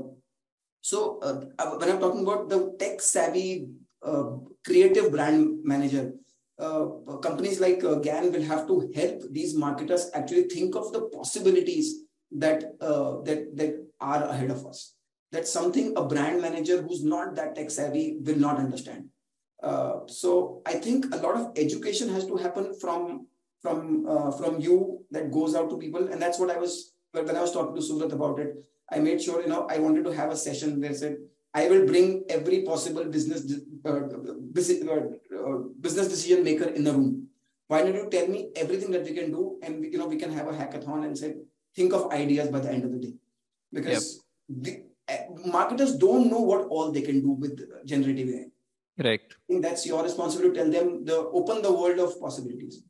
so 0.81 1.19
uh, 1.23 1.45
uh, 1.59 1.77
when 1.77 1.91
i'm 1.91 2.01
talking 2.01 2.23
about 2.23 2.49
the 2.49 2.75
tech 2.79 3.01
savvy 3.01 3.69
creative 4.65 5.11
brand 5.11 5.65
manager. 5.65 6.13
Uh, 6.59 6.87
companies 7.23 7.61
like 7.61 7.85
uh, 7.85 7.95
GAN 7.97 8.33
will 8.33 8.43
have 8.43 8.67
to 8.67 8.91
help 8.95 9.23
these 9.31 9.55
marketers 9.55 10.11
actually 10.13 10.43
think 10.43 10.75
of 10.75 10.93
the 10.93 11.03
possibilities 11.03 12.08
that 12.33 12.77
uh, 12.81 13.21
that 13.23 13.57
that 13.57 13.75
are 14.01 14.25
ahead 14.25 14.51
of 14.51 14.67
us. 14.67 14.95
That's 15.31 15.53
something 15.53 15.95
a 15.97 16.05
brand 16.05 16.41
manager 16.41 16.81
who's 16.83 17.05
not 17.05 17.35
that 17.37 17.55
tech 17.55 17.71
savvy 17.71 18.19
will 18.21 18.39
not 18.39 18.59
understand. 18.59 19.09
Uh, 19.63 20.01
so 20.07 20.63
I 20.65 20.75
think 20.75 21.13
a 21.13 21.19
lot 21.19 21.37
of 21.37 21.53
education 21.57 22.09
has 22.11 22.27
to 22.27 22.37
happen 22.37 22.75
from 22.81 23.27
from 23.61 24.07
uh, 24.09 24.31
from 24.31 24.61
you 24.61 25.05
that 25.11 25.33
goes 25.33 25.55
out 25.55 25.69
to 25.71 25.79
people, 25.79 26.09
and 26.09 26.23
that's 26.23 26.39
what 26.39 26.51
I 26.51 26.59
was 26.59 26.93
when 27.13 27.37
I 27.37 27.41
was 27.41 27.53
talking 27.53 27.75
to 27.75 27.83
Surat 27.83 28.13
about 28.13 28.39
it. 28.39 28.55
I 28.91 29.01
made 29.01 29.21
sure 29.21 29.43
you 29.43 29.49
know 29.49 29.67
I 29.69 29.79
wanted 29.79 30.05
to 30.05 30.13
have 30.13 30.31
a 30.31 30.37
session 30.37 30.81
where 30.81 30.91
I 30.91 30.95
said 30.95 31.17
I 31.53 31.69
will 31.69 31.87
bring 31.87 32.25
every 32.29 32.63
possible 32.63 33.05
business 33.05 33.53
uh, 33.85 34.01
business, 34.53 34.83
uh, 34.83 35.59
business 35.81 36.09
decision 36.09 36.45
maker 36.45 36.69
in 36.69 36.85
the 36.85 36.93
room. 36.93 37.29
Why 37.67 37.83
don't 37.83 37.95
you 37.95 38.09
tell 38.11 38.29
me 38.29 38.51
everything 38.57 38.91
that 38.93 39.05
we 39.05 39.13
can 39.13 39.31
do, 39.31 39.59
and 39.63 39.85
you 39.85 39.99
know 39.99 40.07
we 40.07 40.17
can 40.17 40.33
have 40.33 40.47
a 40.47 40.53
hackathon 40.53 41.05
and 41.05 41.19
say 41.19 41.35
think 41.79 41.93
of 41.99 42.13
ideas 42.19 42.49
by 42.55 42.61
the 42.67 42.71
end 42.77 42.85
of 42.85 42.93
the 42.93 43.01
day, 43.07 43.15
because 43.73 44.05
yep. 44.49 44.63
the, 44.65 44.73
uh, 45.15 45.51
marketers 45.57 45.97
don't 46.05 46.31
know 46.33 46.41
what 46.51 46.69
all 46.69 46.93
they 46.93 47.05
can 47.09 47.21
do 47.21 47.33
with 47.43 47.55
generative 47.93 48.29
AI. 48.37 48.47
Right. 49.09 49.27
I 49.33 49.43
think 49.49 49.63
that's 49.63 49.87
your 49.87 50.03
responsibility 50.03 50.55
to 50.55 50.61
tell 50.61 50.73
them 50.77 51.05
the 51.11 51.19
open 51.41 51.63
the 51.63 51.75
world 51.81 52.01
of 52.07 52.21
possibilities 52.21 52.83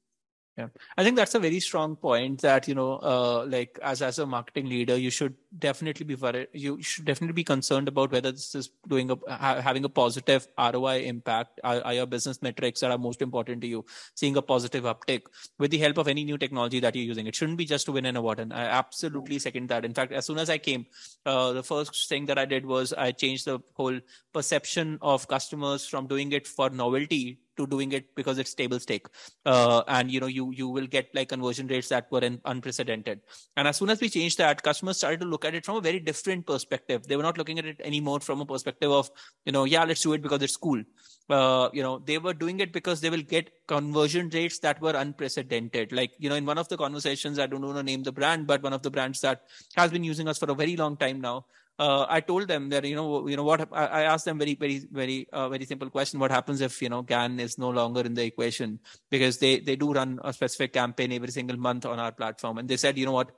yeah. 0.58 0.66
I 0.96 1.04
think 1.04 1.14
that's 1.14 1.36
a 1.36 1.38
very 1.38 1.60
strong 1.60 1.94
point 1.94 2.40
that 2.40 2.66
you 2.66 2.74
know 2.74 2.94
uh, 2.94 3.46
like 3.48 3.78
as 3.80 4.02
as 4.02 4.18
a 4.18 4.26
marketing 4.26 4.68
leader 4.68 4.96
you 4.96 5.08
should 5.08 5.34
definitely 5.56 6.04
be 6.04 6.16
worried 6.16 6.48
you 6.52 6.82
should 6.82 7.04
definitely 7.04 7.34
be 7.34 7.44
concerned 7.44 7.86
about 7.86 8.10
whether 8.10 8.32
this 8.32 8.56
is 8.56 8.70
doing 8.88 9.08
a 9.12 9.16
ha- 9.36 9.60
having 9.60 9.84
a 9.84 9.88
positive 9.88 10.48
roi 10.74 11.02
impact 11.02 11.60
are, 11.62 11.80
are, 11.82 11.94
your 11.94 12.06
business 12.06 12.42
metrics 12.42 12.80
that 12.80 12.90
are 12.90 12.98
most 12.98 13.22
important 13.22 13.60
to 13.60 13.68
you 13.68 13.84
seeing 14.16 14.36
a 14.36 14.42
positive 14.42 14.82
uptick 14.82 15.22
with 15.60 15.70
the 15.70 15.78
help 15.78 15.96
of 15.96 16.08
any 16.08 16.24
new 16.24 16.36
technology 16.36 16.80
that 16.80 16.96
you're 16.96 17.04
using. 17.04 17.28
It 17.28 17.36
shouldn't 17.36 17.58
be 17.58 17.64
just 17.64 17.86
to 17.86 17.92
win 17.92 18.06
an 18.06 18.16
award 18.16 18.40
and 18.40 18.52
i 18.52 18.62
absolutely 18.62 19.38
second 19.38 19.68
that. 19.68 19.84
In 19.84 19.94
fact 19.94 20.12
as 20.12 20.26
soon 20.26 20.38
as 20.38 20.50
i 20.50 20.58
came 20.58 20.86
uh, 21.24 21.52
the 21.52 21.62
first 21.62 22.08
thing 22.08 22.26
that 22.26 22.38
i 22.38 22.44
did 22.44 22.66
was 22.66 22.92
i 22.92 23.12
changed 23.12 23.44
the 23.44 23.60
whole 23.74 24.00
perception 24.32 24.98
of 25.02 25.28
customers 25.28 25.86
from 25.86 26.08
doing 26.08 26.32
it 26.32 26.48
for 26.48 26.68
novelty 26.70 27.38
to 27.58 27.66
doing 27.66 27.92
it 27.92 28.14
because 28.14 28.38
it's 28.38 28.54
table 28.54 28.80
stake. 28.80 29.06
Uh, 29.44 29.82
and 29.88 30.10
you 30.10 30.20
know 30.20 30.26
you 30.26 30.50
you 30.52 30.68
will 30.68 30.86
get 30.86 31.08
like 31.14 31.28
conversion 31.28 31.66
rates 31.66 31.88
that 31.88 32.10
were 32.10 32.20
in, 32.20 32.40
unprecedented. 32.44 33.20
And 33.56 33.68
as 33.68 33.76
soon 33.76 33.90
as 33.90 34.00
we 34.00 34.08
changed 34.08 34.38
that 34.38 34.62
customers 34.62 34.96
started 34.96 35.20
to 35.20 35.26
look 35.26 35.44
at 35.44 35.54
it 35.54 35.64
from 35.64 35.76
a 35.76 35.80
very 35.80 36.00
different 36.00 36.46
perspective. 36.46 37.06
They 37.06 37.16
were 37.16 37.22
not 37.22 37.38
looking 37.38 37.58
at 37.58 37.66
it 37.66 37.80
anymore 37.84 38.20
from 38.20 38.40
a 38.40 38.46
perspective 38.46 38.90
of 38.90 39.10
you 39.44 39.52
know 39.52 39.64
yeah 39.64 39.84
let's 39.84 40.02
do 40.02 40.14
it 40.14 40.22
because 40.22 40.42
it's 40.42 40.56
cool. 40.56 40.82
Uh, 41.28 41.68
you 41.74 41.82
know 41.82 41.98
they 41.98 42.16
were 42.16 42.32
doing 42.32 42.60
it 42.60 42.72
because 42.72 43.02
they 43.02 43.10
will 43.10 43.22
get 43.22 43.50
conversion 43.66 44.30
rates 44.30 44.58
that 44.60 44.80
were 44.80 44.96
unprecedented. 44.96 45.92
Like 45.92 46.12
you 46.18 46.30
know 46.30 46.36
in 46.36 46.46
one 46.46 46.56
of 46.56 46.68
the 46.68 46.76
conversations 46.76 47.38
i 47.38 47.46
don't 47.46 47.62
want 47.62 47.76
to 47.76 47.82
name 47.82 48.02
the 48.02 48.12
brand 48.12 48.46
but 48.46 48.62
one 48.62 48.72
of 48.72 48.82
the 48.82 48.90
brands 48.90 49.20
that 49.20 49.42
has 49.76 49.90
been 49.90 50.04
using 50.04 50.28
us 50.28 50.38
for 50.38 50.50
a 50.50 50.54
very 50.54 50.76
long 50.76 50.96
time 50.96 51.20
now 51.20 51.46
uh, 51.78 52.06
I 52.08 52.20
told 52.20 52.48
them 52.48 52.70
that 52.70 52.84
you 52.84 52.96
know 52.96 53.28
you 53.28 53.36
know 53.36 53.44
what 53.44 53.68
I, 53.72 54.02
asked 54.02 54.24
them 54.24 54.38
very 54.38 54.54
very 54.54 54.82
very 54.90 55.28
uh, 55.32 55.48
very 55.48 55.64
simple 55.64 55.90
question: 55.90 56.18
What 56.18 56.30
happens 56.30 56.60
if 56.60 56.82
you 56.82 56.88
know 56.88 57.02
GAN 57.02 57.38
is 57.38 57.56
no 57.58 57.70
longer 57.70 58.00
in 58.00 58.14
the 58.14 58.24
equation 58.24 58.80
because 59.10 59.38
they 59.38 59.60
they 59.60 59.76
do 59.76 59.92
run 59.92 60.18
a 60.24 60.32
specific 60.32 60.72
campaign 60.72 61.12
every 61.12 61.30
single 61.30 61.56
month 61.56 61.86
on 61.86 62.00
our 62.00 62.12
platform, 62.12 62.58
and 62.58 62.68
they 62.68 62.76
said 62.76 62.98
you 62.98 63.06
know 63.06 63.12
what, 63.12 63.30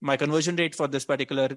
my 0.00 0.16
conversion 0.16 0.56
rate 0.56 0.74
for 0.74 0.88
this 0.88 1.04
particular 1.04 1.50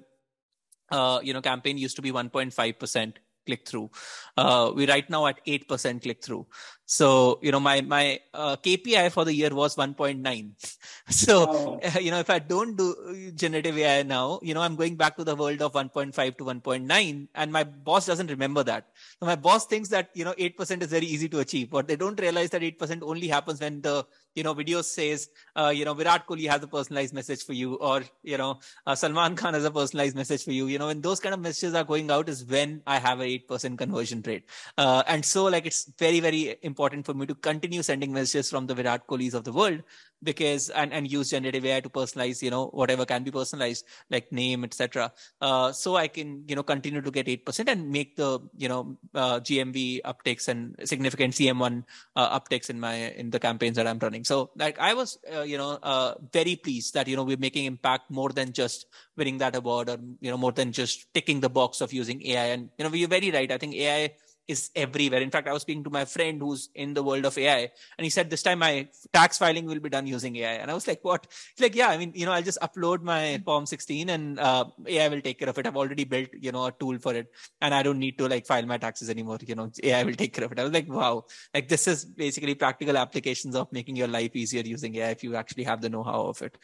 uh, 0.90 1.18
you 1.22 1.32
know 1.32 1.42
campaign 1.42 1.76
used 1.76 1.96
to 1.96 2.02
be 2.02 2.12
1.5 2.12 2.78
percent 2.78 3.18
click 3.48 3.66
through. 3.66 3.90
Uh, 4.36 4.70
we 4.74 4.86
right 4.86 5.08
now 5.08 5.26
at 5.26 5.44
8% 5.46 6.02
click 6.02 6.22
through. 6.22 6.46
So, 6.90 7.38
you 7.42 7.52
know, 7.52 7.60
my, 7.60 7.82
my 7.82 8.18
uh, 8.32 8.56
KPI 8.56 9.12
for 9.12 9.26
the 9.26 9.34
year 9.34 9.50
was 9.54 9.76
1.9. 9.76 10.50
so, 11.10 11.78
you 12.00 12.10
know, 12.10 12.18
if 12.18 12.30
I 12.30 12.38
don't 12.38 12.78
do 12.78 13.32
generative 13.34 13.76
AI 13.76 14.04
now, 14.04 14.40
you 14.42 14.54
know, 14.54 14.62
I'm 14.62 14.74
going 14.74 14.96
back 14.96 15.18
to 15.18 15.24
the 15.24 15.36
world 15.36 15.60
of 15.60 15.74
1.5 15.74 16.14
to 16.38 16.44
1.9 16.44 17.28
and 17.34 17.52
my 17.52 17.64
boss 17.64 18.06
doesn't 18.06 18.30
remember 18.30 18.64
that. 18.64 18.86
So 19.20 19.26
my 19.26 19.36
boss 19.36 19.66
thinks 19.66 19.90
that, 19.90 20.08
you 20.14 20.24
know, 20.24 20.32
8% 20.32 20.82
is 20.82 20.88
very 20.88 21.04
easy 21.04 21.28
to 21.28 21.40
achieve, 21.40 21.68
but 21.68 21.88
they 21.88 21.96
don't 21.96 22.18
realize 22.18 22.48
that 22.50 22.62
8% 22.62 23.02
only 23.02 23.28
happens 23.28 23.60
when 23.60 23.82
the 23.82 24.06
you 24.38 24.44
know, 24.44 24.54
video 24.54 24.82
says, 24.82 25.30
uh, 25.56 25.72
you 25.74 25.84
know, 25.84 25.94
Virat 25.94 26.24
Kohli 26.26 26.48
has 26.48 26.62
a 26.62 26.68
personalized 26.68 27.12
message 27.12 27.44
for 27.44 27.54
you, 27.54 27.74
or 27.74 28.04
you 28.22 28.38
know, 28.38 28.60
uh, 28.86 28.94
Salman 28.94 29.34
Khan 29.34 29.54
has 29.54 29.64
a 29.64 29.70
personalized 29.70 30.14
message 30.14 30.44
for 30.44 30.52
you. 30.52 30.68
You 30.68 30.78
know, 30.78 30.86
when 30.86 31.00
those 31.00 31.18
kind 31.18 31.34
of 31.34 31.40
messages 31.40 31.74
are 31.74 31.82
going 31.82 32.08
out, 32.12 32.28
is 32.28 32.44
when 32.44 32.80
I 32.86 32.98
have 33.00 33.20
a 33.20 33.24
eight 33.24 33.48
percent 33.48 33.78
conversion 33.78 34.22
rate. 34.24 34.44
Uh, 34.78 35.02
and 35.08 35.24
so, 35.24 35.46
like, 35.46 35.66
it's 35.66 35.90
very, 35.98 36.20
very 36.20 36.56
important 36.62 36.77
for 36.78 37.14
me 37.14 37.26
to 37.26 37.34
continue 37.34 37.82
sending 37.82 38.12
messages 38.12 38.50
from 38.50 38.66
the 38.66 38.74
Virat 38.74 39.06
Kohlis 39.06 39.34
of 39.34 39.44
the 39.44 39.52
world 39.52 39.82
because 40.22 40.70
and 40.70 40.92
and 40.92 41.10
use 41.10 41.30
generative 41.30 41.64
AI 41.64 41.80
to 41.80 41.88
personalize, 41.88 42.42
you 42.42 42.50
know, 42.50 42.66
whatever 42.66 43.04
can 43.04 43.22
be 43.22 43.30
personalized, 43.30 43.84
like 44.10 44.30
name, 44.32 44.64
etc. 44.64 45.12
Uh, 45.40 45.72
so 45.72 45.96
I 45.96 46.08
can, 46.08 46.44
you 46.48 46.56
know, 46.56 46.62
continue 46.62 47.00
to 47.00 47.10
get 47.10 47.28
eight 47.28 47.44
percent 47.44 47.68
and 47.68 47.90
make 47.90 48.16
the, 48.16 48.40
you 48.56 48.68
know, 48.68 48.96
uh, 49.14 49.40
GMV 49.40 50.02
uptakes 50.02 50.48
and 50.48 50.76
significant 50.84 51.34
CM1 51.34 51.84
uh, 52.16 52.38
uptakes 52.38 52.70
in 52.70 52.80
my 52.80 52.94
in 52.94 53.30
the 53.30 53.38
campaigns 53.38 53.76
that 53.76 53.86
I'm 53.86 53.98
running. 53.98 54.24
So 54.24 54.50
like 54.56 54.78
I 54.78 54.94
was, 54.94 55.18
uh, 55.32 55.42
you 55.42 55.58
know, 55.58 55.78
uh, 55.82 56.14
very 56.32 56.56
pleased 56.56 56.94
that 56.94 57.08
you 57.08 57.16
know 57.16 57.24
we're 57.24 57.36
making 57.36 57.66
impact 57.66 58.10
more 58.10 58.30
than 58.30 58.52
just 58.52 58.86
winning 59.16 59.38
that 59.38 59.56
award 59.56 59.88
or 59.90 59.98
you 60.20 60.30
know 60.30 60.38
more 60.38 60.52
than 60.52 60.72
just 60.72 61.12
ticking 61.14 61.40
the 61.40 61.50
box 61.50 61.80
of 61.80 61.92
using 61.92 62.24
AI. 62.26 62.46
And 62.46 62.70
you 62.78 62.84
know, 62.84 62.94
you're 62.94 63.08
very 63.08 63.30
right. 63.30 63.50
I 63.50 63.58
think 63.58 63.74
AI 63.74 64.14
is 64.48 64.70
everywhere. 64.74 65.20
In 65.20 65.30
fact, 65.30 65.46
I 65.46 65.52
was 65.52 65.62
speaking 65.62 65.84
to 65.84 65.90
my 65.90 66.06
friend 66.06 66.40
who's 66.40 66.70
in 66.74 66.94
the 66.94 67.02
world 67.02 67.26
of 67.26 67.36
AI, 67.36 67.70
and 67.98 68.04
he 68.04 68.10
said 68.10 68.30
this 68.30 68.42
time 68.42 68.60
my 68.60 68.88
tax 69.12 69.38
filing 69.38 69.66
will 69.66 69.78
be 69.78 69.90
done 69.90 70.06
using 70.06 70.34
AI. 70.36 70.54
And 70.54 70.70
I 70.70 70.74
was 70.74 70.88
like, 70.88 71.00
"What?" 71.02 71.26
He's 71.54 71.62
like, 71.62 71.74
"Yeah, 71.74 71.88
I 71.88 71.98
mean, 71.98 72.12
you 72.14 72.24
know, 72.26 72.32
I'll 72.32 72.42
just 72.42 72.58
upload 72.60 73.02
my 73.02 73.40
Form 73.44 73.66
16, 73.66 74.08
and 74.08 74.40
uh, 74.40 74.64
AI 74.86 75.08
will 75.08 75.20
take 75.20 75.38
care 75.38 75.48
of 75.48 75.58
it. 75.58 75.66
I've 75.66 75.76
already 75.76 76.04
built, 76.04 76.30
you 76.32 76.50
know, 76.50 76.64
a 76.66 76.72
tool 76.72 76.98
for 76.98 77.14
it, 77.14 77.30
and 77.60 77.74
I 77.74 77.82
don't 77.82 77.98
need 77.98 78.18
to 78.18 78.28
like 78.28 78.46
file 78.46 78.66
my 78.66 78.78
taxes 78.78 79.10
anymore. 79.10 79.38
You 79.46 79.54
know, 79.54 79.70
AI 79.82 80.02
will 80.02 80.14
take 80.14 80.32
care 80.32 80.44
of 80.44 80.52
it." 80.52 80.58
I 80.58 80.64
was 80.64 80.72
like, 80.72 80.88
"Wow!" 80.88 81.26
Like 81.54 81.68
this 81.68 81.86
is 81.86 82.04
basically 82.04 82.54
practical 82.54 82.96
applications 82.96 83.54
of 83.54 83.70
making 83.72 83.96
your 83.96 84.08
life 84.08 84.34
easier 84.34 84.62
using 84.62 84.96
AI 84.96 85.10
if 85.10 85.22
you 85.22 85.36
actually 85.36 85.64
have 85.64 85.82
the 85.82 85.90
know-how 85.90 86.22
of 86.22 86.42
it. 86.42 86.56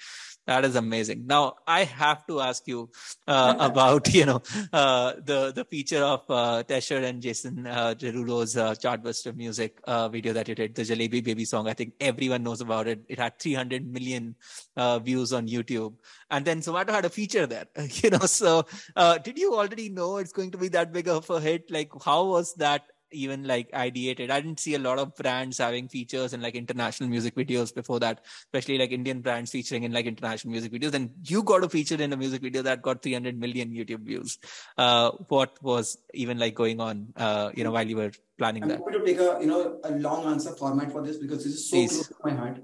That 0.47 0.65
is 0.67 0.77
amazing. 0.77 1.27
Now 1.27 1.57
I 1.67 1.85
have 1.85 2.27
to 2.27 2.41
ask 2.41 2.67
you 2.69 2.91
uh, 3.27 3.57
about 3.59 4.13
you 4.15 4.27
know 4.27 4.43
uh, 4.73 5.15
the 5.25 5.53
the 5.55 5.65
feature 5.65 6.03
of 6.05 6.23
uh, 6.29 6.63
Tesher 6.65 7.03
and 7.03 7.23
Jason 7.23 7.67
uh, 7.67 7.95
Derulo's 7.97 8.57
uh, 8.57 8.73
chartbuster 8.73 9.35
music 9.35 9.79
uh, 9.85 10.09
video 10.09 10.35
that 10.35 10.49
you 10.49 10.55
did, 10.55 10.75
the 10.75 10.83
Jalebi 10.83 11.25
Baby 11.25 11.47
song. 11.47 11.67
I 11.67 11.73
think 11.73 11.95
everyone 11.99 12.43
knows 12.43 12.61
about 12.61 12.89
it. 12.89 13.01
It 13.09 13.19
had 13.19 13.39
300 13.39 13.91
million 13.91 14.35
uh, 14.77 14.99
views 14.99 15.33
on 15.33 15.49
YouTube, 15.49 15.95
and 16.31 16.45
then 16.45 16.61
Zomato 16.61 16.91
had 16.91 17.05
a 17.05 17.11
feature 17.11 17.47
there. 17.47 17.67
You 18.05 18.11
know, 18.11 18.27
so 18.27 18.67
uh, 18.97 19.17
did 19.19 19.39
you 19.39 19.55
already 19.55 19.89
know 19.89 20.19
it's 20.19 20.33
going 20.33 20.51
to 20.51 20.59
be 20.59 20.69
that 20.69 20.93
big 20.93 21.09
of 21.09 21.31
a 21.31 21.41
hit? 21.41 21.71
Like, 21.71 21.91
how 22.05 22.25
was 22.27 22.55
that 22.57 22.83
even 23.15 23.45
like 23.45 23.71
ideated. 23.73 24.31
I 24.31 24.41
didn't 24.41 24.61
see 24.61 24.75
a 24.75 24.79
lot 24.79 24.99
of 24.99 25.15
brands 25.17 25.59
having 25.59 25.89
features 25.89 26.33
in 26.33 26.43
like 26.43 26.55
international 26.55 27.09
music 27.09 27.35
videos 27.35 27.75
before 27.75 28.01
that, 28.01 28.25
especially 28.47 28.79
like 28.79 28.93
Indian 28.93 29.21
brands 29.21 29.51
featuring 29.51 29.85
in 29.85 29.93
like 29.93 30.07
international 30.07 30.53
music 30.53 30.73
videos. 30.73 30.95
And 30.95 31.11
you 31.23 31.43
got 31.43 31.65
a 31.65 31.69
feature 31.69 32.01
in 32.01 32.13
a 32.13 32.17
music 32.17 32.43
video 32.43 32.63
that 32.63 32.83
got 32.83 33.03
300 33.03 33.39
million 33.39 33.71
YouTube 33.71 34.05
views. 34.05 34.39
Uh, 34.77 35.13
what 35.29 35.63
was 35.63 35.99
even 36.13 36.39
like 36.39 36.55
going 36.55 36.81
on, 36.81 37.13
uh, 37.17 37.51
you 37.55 37.65
know, 37.65 37.71
while 37.71 37.87
you 37.87 37.97
were 37.97 38.13
planning 38.39 38.65
I'm 38.65 38.69
that? 38.71 38.81
going 38.81 38.93
to 38.95 39.05
take 39.05 39.19
a 39.19 39.39
you 39.41 39.47
know 39.47 39.81
a 39.85 39.91
long 39.93 40.27
answer 40.27 40.55
format 40.55 40.93
for 40.93 41.03
this 41.03 41.19
because 41.19 41.45
this 41.45 41.55
is 41.55 41.71
so 41.71 41.77
Please. 41.77 41.93
close 41.93 42.09
to 42.09 42.15
my 42.25 42.35
heart. 42.35 42.61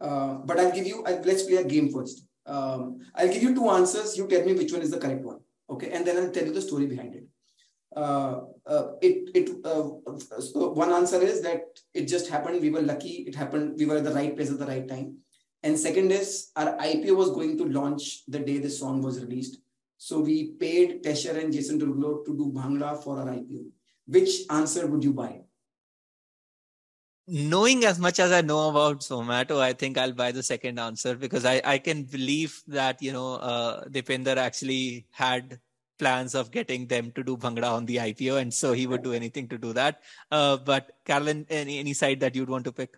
Uh, 0.00 0.34
but 0.44 0.60
I'll 0.60 0.72
give 0.72 0.86
you. 0.86 1.04
I, 1.06 1.12
let's 1.20 1.44
play 1.44 1.56
a 1.56 1.64
game 1.64 1.92
first. 1.92 2.26
Um, 2.44 3.00
I'll 3.14 3.32
give 3.32 3.42
you 3.42 3.54
two 3.54 3.68
answers. 3.70 4.16
You 4.16 4.26
tell 4.28 4.44
me 4.44 4.52
which 4.52 4.72
one 4.72 4.82
is 4.82 4.90
the 4.90 4.98
correct 4.98 5.24
one. 5.24 5.40
Okay, 5.68 5.90
and 5.90 6.06
then 6.06 6.16
I'll 6.16 6.30
tell 6.30 6.44
you 6.44 6.52
the 6.52 6.62
story 6.62 6.86
behind 6.86 7.14
it. 7.14 7.24
Uh, 7.94 8.40
uh, 8.66 8.92
it 9.00 9.30
it 9.34 9.50
uh, 9.64 9.90
so 10.40 10.72
one 10.72 10.92
answer 10.92 11.22
is 11.22 11.40
that 11.42 11.80
it 11.94 12.06
just 12.06 12.28
happened. 12.28 12.60
We 12.60 12.70
were 12.70 12.82
lucky. 12.82 13.24
It 13.28 13.34
happened. 13.34 13.78
We 13.78 13.86
were 13.86 13.98
at 13.98 14.04
the 14.04 14.14
right 14.14 14.34
place 14.34 14.50
at 14.50 14.58
the 14.58 14.66
right 14.66 14.86
time. 14.86 15.18
And 15.62 15.78
second 15.78 16.12
is 16.12 16.50
our 16.56 16.76
IPO 16.76 17.16
was 17.16 17.30
going 17.30 17.56
to 17.58 17.64
launch 17.64 18.24
the 18.26 18.38
day 18.38 18.58
this 18.58 18.78
song 18.78 19.02
was 19.02 19.20
released. 19.20 19.58
So 19.98 20.20
we 20.20 20.52
paid 20.52 21.02
Tesher 21.02 21.42
and 21.42 21.52
Jason 21.52 21.78
to 21.80 21.86
do 21.86 22.52
Bhangra 22.54 23.02
for 23.02 23.18
our 23.18 23.26
IPO. 23.26 23.66
Which 24.06 24.42
answer 24.50 24.86
would 24.86 25.02
you 25.02 25.12
buy? 25.12 25.40
knowing 27.28 27.84
as 27.84 27.98
much 27.98 28.20
as 28.20 28.30
I 28.30 28.40
know 28.40 28.68
about 28.68 29.00
Zomato, 29.00 29.58
I 29.58 29.72
think 29.72 29.98
I'll 29.98 30.12
buy 30.12 30.32
the 30.32 30.42
second 30.42 30.78
answer 30.78 31.16
because 31.16 31.44
I, 31.44 31.60
I 31.64 31.78
can 31.78 32.04
believe 32.04 32.62
that, 32.68 33.02
you 33.02 33.12
know, 33.12 33.34
uh, 33.34 33.84
Deepinder 33.86 34.36
actually 34.36 35.06
had 35.10 35.58
plans 35.98 36.34
of 36.34 36.50
getting 36.50 36.86
them 36.86 37.10
to 37.12 37.22
do 37.22 37.36
Bhangra 37.36 37.72
on 37.72 37.86
the 37.86 37.96
IPO. 37.96 38.40
And 38.40 38.52
so 38.52 38.72
he 38.72 38.86
would 38.86 39.02
do 39.02 39.12
anything 39.12 39.48
to 39.48 39.58
do 39.58 39.72
that. 39.72 40.02
Uh, 40.30 40.56
but 40.56 40.92
Carolyn, 41.04 41.46
any, 41.48 41.78
any 41.78 41.94
side 41.94 42.20
that 42.20 42.34
you'd 42.34 42.50
want 42.50 42.64
to 42.64 42.72
pick? 42.72 42.96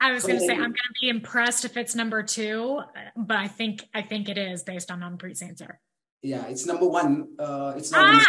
I 0.00 0.12
was 0.12 0.24
going 0.24 0.38
to 0.38 0.44
say 0.44 0.54
I'm 0.54 0.58
going 0.58 0.74
to 0.74 1.00
be 1.00 1.10
impressed 1.10 1.66
if 1.66 1.76
it's 1.76 1.94
number 1.94 2.22
two, 2.22 2.80
but 3.16 3.36
I 3.36 3.48
think 3.48 3.84
I 3.92 4.00
think 4.00 4.30
it 4.30 4.38
is 4.38 4.62
based 4.62 4.90
on 4.90 5.00
Manpreet's 5.00 5.42
answer. 5.42 5.78
Yeah, 6.22 6.46
it's 6.46 6.64
number 6.64 6.86
one. 6.86 7.28
Uh, 7.38 7.74
it's 7.76 7.90
not. 7.92 8.24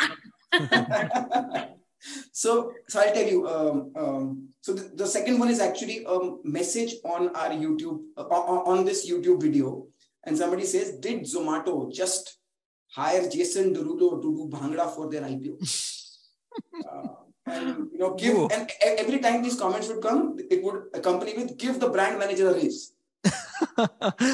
Ah! 0.52 1.68
so, 2.32 2.74
so 2.88 3.00
I'll 3.00 3.14
tell 3.14 3.28
you. 3.28 3.48
Um, 3.48 3.92
um, 3.96 4.50
so 4.60 4.74
the, 4.74 4.96
the 4.96 5.08
second 5.08 5.40
one 5.40 5.50
is 5.50 5.62
actually 5.62 6.06
a 6.06 6.20
message 6.44 6.96
on 7.06 7.34
our 7.36 7.52
YouTube 7.52 8.02
uh, 8.18 8.24
on, 8.24 8.80
on 8.80 8.86
this 8.86 9.10
YouTube 9.10 9.42
video, 9.42 9.88
and 10.26 10.38
somebody 10.38 10.66
says, 10.66 10.98
"Did 10.98 11.22
Zomato 11.22 11.94
just 11.94 12.38
hire 12.92 13.30
Jason 13.30 13.74
Derulo 13.74 14.22
to 14.22 14.36
do 14.36 14.50
Bhangra 14.52 14.94
for 14.94 15.10
their 15.10 15.22
IPO?" 15.22 15.58
uh, 16.90 17.08
and 17.46 17.90
you 17.92 17.98
know, 17.98 18.14
give 18.16 18.36
Ooh. 18.36 18.48
and 18.50 18.70
every 18.82 19.20
time 19.20 19.42
these 19.42 19.60
comments 19.60 19.88
would 19.88 20.02
come, 20.02 20.38
it 20.50 20.64
would 20.64 20.84
accompany 20.94 21.36
with 21.36 21.58
give 21.58 21.80
the 21.80 21.90
brand 21.90 22.20
manager 22.20 22.50
a 22.50 22.54
raise. 22.54 22.94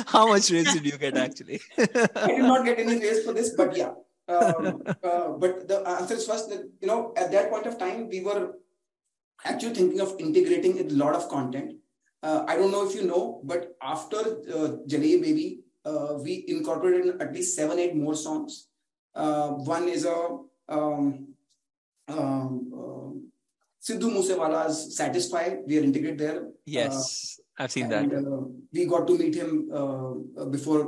How 0.08 0.28
much 0.28 0.50
raise 0.52 0.74
did 0.74 0.86
you 0.86 0.98
get 0.98 1.18
actually? 1.18 1.62
I 1.78 2.28
did 2.28 2.40
not 2.40 2.66
get 2.66 2.80
any 2.80 3.00
raise 3.06 3.24
for 3.26 3.34
this, 3.34 3.52
but 3.56 3.76
yeah. 3.76 3.92
Um, 4.30 4.84
uh, 5.04 5.30
but 5.30 5.68
the 5.68 5.88
answer 5.88 6.16
is 6.16 6.28
first 6.28 6.50
that 6.50 6.70
you 6.82 6.88
know 6.88 7.14
at 7.16 7.32
that 7.32 7.50
point 7.50 7.66
of 7.66 7.78
time 7.78 8.10
we 8.10 8.22
were 8.22 8.54
actually 9.46 9.74
thinking 9.74 10.02
of 10.02 10.16
integrating 10.20 10.80
a 10.80 10.84
lot 10.94 11.16
of 11.16 11.30
content. 11.30 11.74
Uh, 12.24 12.44
I 12.48 12.58
don't 12.58 12.72
know 12.72 12.88
if 12.88 12.96
you 12.96 13.04
know, 13.06 13.42
but 13.44 13.78
after 13.82 14.18
uh, 14.18 14.70
Jalebi 14.90 15.22
Baby, 15.22 15.60
we 16.24 16.46
incorporated 16.48 17.22
at 17.22 17.34
least 17.34 17.56
seven, 17.56 17.80
eight 17.80 17.96
more 17.96 18.16
songs. 18.16 18.68
Uh, 19.16 19.50
one 19.76 19.88
is 19.90 20.06
a 20.06 20.18
um, 20.70 21.28
um, 22.08 22.50
um, 22.80 23.32
Sidhu 23.82 24.10
Moosewala's 24.16 24.96
"Satisfy." 24.96 25.46
We 25.66 25.80
are 25.80 25.84
integrated 25.84 26.20
there. 26.20 26.48
yes, 26.66 27.40
I've 27.58 27.72
seen 27.72 27.90
that. 27.90 28.14
uh, 28.14 28.42
we 28.74 28.86
got 28.86 29.08
to 29.08 29.18
meet 29.18 29.36
him 29.36 29.70
uh, 29.74 30.46
before 30.46 30.82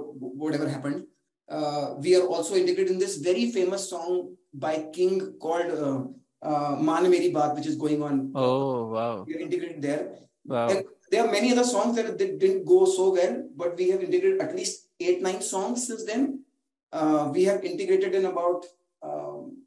whatever 0.43 0.67
happened. 0.69 1.05
Uh, 1.49 1.95
we 1.99 2.15
are 2.15 2.25
also 2.27 2.55
integrated 2.55 2.91
in 2.91 2.99
this 2.99 3.17
very 3.17 3.51
famous 3.51 3.89
song 3.89 4.35
by 4.53 4.87
King 4.93 5.33
called 5.45 5.71
uh, 5.71 5.99
uh, 6.47 6.75
"Maan 6.89 7.09
Meri 7.09 7.31
Jaan," 7.33 7.55
which 7.55 7.65
is 7.65 7.75
going 7.75 8.03
on. 8.03 8.31
Oh, 8.35 8.87
wow. 8.87 9.23
We 9.27 9.35
are 9.35 9.39
integrated 9.39 9.81
there. 9.81 10.03
Wow. 10.45 10.69
And 10.69 10.85
there 11.09 11.25
are 11.25 11.31
many 11.31 11.51
other 11.51 11.63
songs 11.63 11.95
that, 11.95 12.17
that 12.19 12.39
didn't 12.39 12.65
go 12.65 12.85
so 12.85 13.13
well, 13.13 13.49
but 13.55 13.75
we 13.75 13.89
have 13.89 14.03
integrated 14.03 14.41
at 14.41 14.55
least 14.55 14.88
eight, 14.99 15.21
nine 15.21 15.41
songs 15.41 15.87
since 15.87 16.05
then. 16.05 16.43
Uh, 16.91 17.29
we 17.33 17.43
have 17.43 17.63
integrated 17.63 18.15
in 18.15 18.25
about 18.25 18.65
um, 19.03 19.57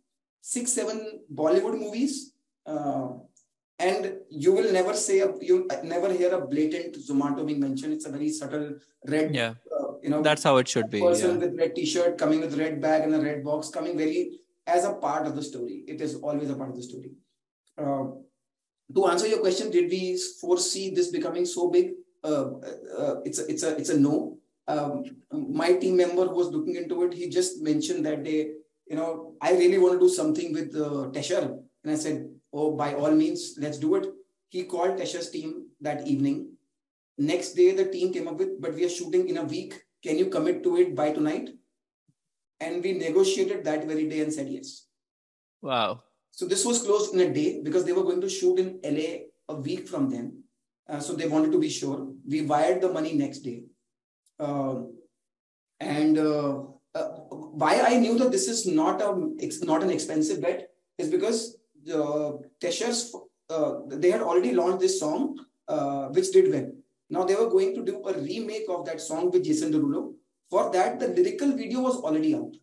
six, 0.41 0.73
seven 0.73 1.21
Bollywood 1.33 1.79
movies. 1.79 2.33
Uh, 2.67 3.09
and 3.79 4.19
you 4.31 4.53
will 4.53 4.73
never 4.73 4.95
say 4.95 5.21
a, 5.21 5.33
you 5.41 5.69
never 5.83 6.13
hear 6.13 6.33
a 6.35 6.47
blatant 6.47 6.95
Zomato 6.97 7.45
being 7.45 7.59
mentioned. 7.61 7.93
It's 7.93 8.07
a 8.07 8.11
very 8.11 8.29
subtle 8.29 8.77
red, 9.09 9.35
Yeah, 9.35 9.55
uh, 9.77 9.95
you 10.03 10.11
know, 10.11 10.23
that's 10.23 10.43
how 10.45 10.59
it 10.59 10.69
should 10.69 10.89
be. 10.91 11.01
person 11.01 11.31
Yeah. 11.33 11.47
with 11.47 11.59
red 11.59 11.75
t-shirt 11.75 12.17
coming 12.19 12.41
with 12.41 12.57
red 12.59 12.81
bag 12.81 13.03
and 13.03 13.15
a 13.15 13.21
red 13.21 13.43
box 13.43 13.71
coming 13.71 13.97
very 13.97 14.39
as 14.67 14.85
a 14.85 14.93
part 14.93 15.27
of 15.27 15.35
the 15.35 15.43
story. 15.43 15.85
It 15.89 16.01
is 16.01 16.15
always 16.17 16.51
a 16.51 16.55
part 16.55 16.71
of 16.71 16.77
the 16.77 16.83
story. 16.83 17.13
Uh, 17.77 18.05
to 18.95 19.07
answer 19.07 19.27
your 19.27 19.41
question, 19.41 19.71
did 19.71 19.91
we 19.91 20.17
foresee 20.41 20.91
this 20.95 21.09
becoming 21.09 21.45
so 21.47 21.69
big? 21.71 21.93
Uh, 22.23 22.51
uh, 22.97 23.21
it's 23.25 23.41
a, 23.41 23.47
it's 23.51 23.63
a 23.65 23.77
it's 23.77 23.91
a 23.91 23.99
no. 23.99 24.39
Um, 24.69 25.05
my 25.33 25.75
team 25.75 25.97
member 25.97 26.27
who 26.27 26.37
was 26.37 26.49
looking 26.49 26.77
into 26.77 27.03
it. 27.05 27.15
He 27.15 27.29
just 27.29 27.63
mentioned 27.63 28.07
that 28.07 28.23
day, 28.23 28.53
you 28.87 28.97
know, 28.97 29.35
I 29.41 29.53
really 29.53 29.79
want 29.79 29.95
to 29.95 30.07
do 30.07 30.09
something 30.09 30.53
with 30.53 30.75
uh, 30.77 31.11
Tesher, 31.11 31.59
and 31.83 31.93
I 31.93 31.97
said, 31.97 32.29
oh, 32.53 32.77
by 32.77 32.95
all 32.95 33.11
means, 33.11 33.55
let's 33.59 33.79
do 33.79 33.95
it. 33.97 34.07
He 34.51 34.65
called 34.65 34.99
Tesher's 34.99 35.31
team 35.31 35.67
that 35.81 36.07
evening. 36.07 36.53
Next 37.19 37.53
day, 37.55 37.73
the 37.73 37.87
team 37.87 38.13
came 38.13 38.29
up 38.29 38.37
with, 38.37 38.61
but 38.61 38.75
we 38.75 38.85
are 38.85 38.89
shooting 38.89 39.29
in 39.29 39.39
a 39.39 39.45
week. 39.45 39.75
Can 40.03 40.19
you 40.19 40.27
commit 40.27 40.63
to 40.63 40.77
it 40.77 40.95
by 40.95 41.13
tonight? 41.13 41.51
And 42.61 42.83
we 42.83 42.93
negotiated 42.93 43.65
that 43.65 43.87
very 43.87 44.09
day 44.09 44.21
and 44.21 44.33
said 44.33 44.49
yes. 44.49 44.87
Wow. 45.61 46.03
So 46.31 46.47
this 46.47 46.65
was 46.65 46.83
closed 46.83 47.15
in 47.15 47.21
a 47.21 47.33
day 47.33 47.61
because 47.63 47.85
they 47.85 47.93
were 47.93 48.03
going 48.03 48.21
to 48.21 48.29
shoot 48.29 48.59
in 48.59 48.81
LA 48.85 49.27
a 49.49 49.57
week 49.61 49.89
from 49.89 50.11
then. 50.11 50.43
Uh, 50.89 51.01
so 51.01 51.15
they 51.15 51.29
wanted 51.29 51.53
to 51.53 51.59
be 51.59 51.69
sure. 51.69 52.09
We 52.27 52.43
wired 52.43 52.81
the 52.81 52.93
money 52.93 53.15
next 53.15 53.41
day. 53.41 53.65
Um, 54.43 54.95
and 55.81 56.19
uh, 56.19 56.63
uh, 56.95 57.09
why 57.63 57.81
I 57.81 57.99
knew 57.99 58.19
that 58.19 58.33
this 58.33 58.49
is 58.49 58.67
not 58.67 59.01
a 59.01 59.11
it's 59.39 59.63
not 59.63 59.83
an 59.83 59.91
expensive 59.91 60.43
bet 60.43 60.69
is 60.99 61.09
because 61.09 61.57
the 61.85 62.03
Tesher's 62.61 63.15
uh, 63.51 63.73
they 63.87 64.11
had 64.11 64.23
already 64.23 64.53
launched 64.53 64.81
this 64.81 64.99
song 64.99 65.39
uh, 65.69 66.07
which 66.09 66.33
did 66.33 66.51
well. 66.53 66.69
Now 67.11 67.25
they 67.25 67.35
were 67.35 67.51
going 67.51 67.75
to 67.75 67.85
do 67.85 68.03
a 68.09 68.19
remake 68.19 68.69
of 68.69 68.85
that 68.87 69.01
song 69.01 69.31
with 69.31 69.45
Jason 69.45 69.73
Derulo. 69.73 70.15
For 70.51 70.71
that, 70.73 70.99
the 71.01 71.09
lyrical 71.09 71.53
video 71.53 71.81
was 71.81 71.97
already 71.97 72.35
out, 72.35 72.55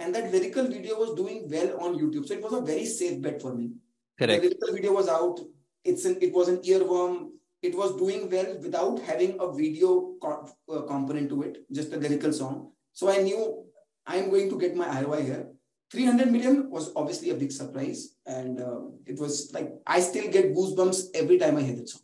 and 0.00 0.14
that 0.14 0.32
lyrical 0.32 0.66
video 0.66 0.98
was 0.98 1.14
doing 1.14 1.48
well 1.48 1.80
on 1.80 1.98
YouTube. 1.98 2.26
So 2.26 2.34
it 2.34 2.42
was 2.42 2.52
a 2.52 2.60
very 2.60 2.86
safe 2.86 3.20
bet 3.20 3.40
for 3.40 3.54
me. 3.54 3.70
Correct. 4.18 4.42
The 4.42 4.48
lyrical 4.48 4.74
video 4.74 4.92
was 4.92 5.08
out. 5.08 5.40
It's 5.84 6.04
an 6.04 6.18
it 6.20 6.32
was 6.32 6.48
an 6.48 6.58
earworm. 6.58 7.30
It 7.62 7.74
was 7.76 7.96
doing 7.96 8.30
well 8.30 8.58
without 8.60 9.00
having 9.00 9.36
a 9.40 9.52
video 9.52 10.14
co- 10.22 10.48
uh, 10.70 10.82
component 10.82 11.28
to 11.30 11.42
it, 11.42 11.64
just 11.72 11.92
a 11.92 11.96
lyrical 11.96 12.32
song. 12.32 12.72
So 12.92 13.10
I 13.10 13.22
knew 13.22 13.64
I'm 14.06 14.30
going 14.30 14.48
to 14.50 14.58
get 14.58 14.76
my 14.76 14.86
ROI 15.02 15.22
here. 15.22 15.48
300 15.90 16.30
million 16.30 16.70
was 16.70 16.92
obviously 16.96 17.30
a 17.30 17.34
big 17.34 17.52
surprise, 17.52 18.16
and 18.26 18.60
uh, 18.60 18.80
it 19.06 19.18
was 19.18 19.50
like 19.54 19.70
I 19.86 20.00
still 20.00 20.30
get 20.30 20.54
goosebumps 20.54 21.14
every 21.14 21.38
time 21.38 21.56
I 21.56 21.62
hear 21.62 21.76
that 21.76 21.88
song. 21.88 22.02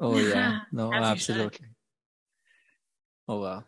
Oh, 0.00 0.18
yeah. 0.18 0.60
No, 0.72 0.92
As 0.92 1.10
you 1.10 1.16
should. 1.16 1.36
absolutely. 1.36 1.66
Oh, 3.28 3.40
wow. 3.40 3.64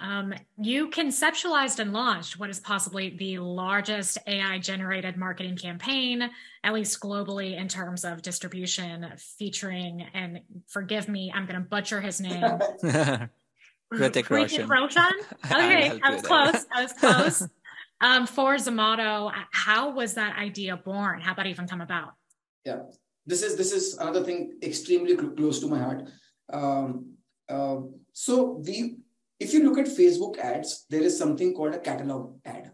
Um, 0.00 0.34
you 0.58 0.90
conceptualized 0.90 1.78
and 1.78 1.92
launched 1.92 2.38
what 2.38 2.50
is 2.50 2.60
possibly 2.60 3.16
the 3.16 3.38
largest 3.38 4.18
AI 4.26 4.58
generated 4.58 5.16
marketing 5.16 5.56
campaign, 5.56 6.30
at 6.62 6.72
least 6.72 7.00
globally, 7.00 7.58
in 7.58 7.68
terms 7.68 8.04
of 8.04 8.22
distribution, 8.22 9.12
featuring, 9.38 10.06
and 10.14 10.40
forgive 10.68 11.08
me, 11.08 11.32
I'm 11.34 11.46
going 11.46 11.60
to 11.60 11.68
butcher 11.68 12.00
his 12.00 12.20
name. 12.20 12.42
Hrithik 12.82 13.30
Hrithik 13.92 14.30
Roshan. 14.30 14.68
Roshan? 14.68 15.12
Okay, 15.44 16.00
I 16.02 16.12
was 16.12 16.22
close. 16.22 16.66
I 16.74 16.82
was 16.82 16.92
close. 16.98 17.48
um, 18.00 18.26
for 18.26 18.56
Zomato, 18.56 19.32
how 19.52 19.90
was 19.90 20.14
that 20.14 20.36
idea 20.36 20.76
born? 20.76 21.20
How 21.20 21.34
that 21.34 21.46
even 21.46 21.68
come 21.68 21.80
about? 21.80 22.14
yeah 22.64 22.80
this 23.26 23.42
is 23.42 23.56
this 23.56 23.72
is 23.72 23.96
another 23.98 24.24
thing 24.24 24.54
extremely 24.62 25.16
close 25.16 25.60
to 25.60 25.66
my 25.66 25.78
heart 25.78 26.08
um, 26.52 27.14
uh, 27.48 27.76
so 28.12 28.62
we 28.66 28.96
if 29.44 29.52
you 29.52 29.62
look 29.62 29.78
at 29.78 29.86
Facebook 29.86 30.38
ads, 30.38 30.86
there 30.88 31.02
is 31.02 31.18
something 31.18 31.54
called 31.54 31.74
a 31.74 31.78
catalog 31.78 32.36
ad, 32.46 32.72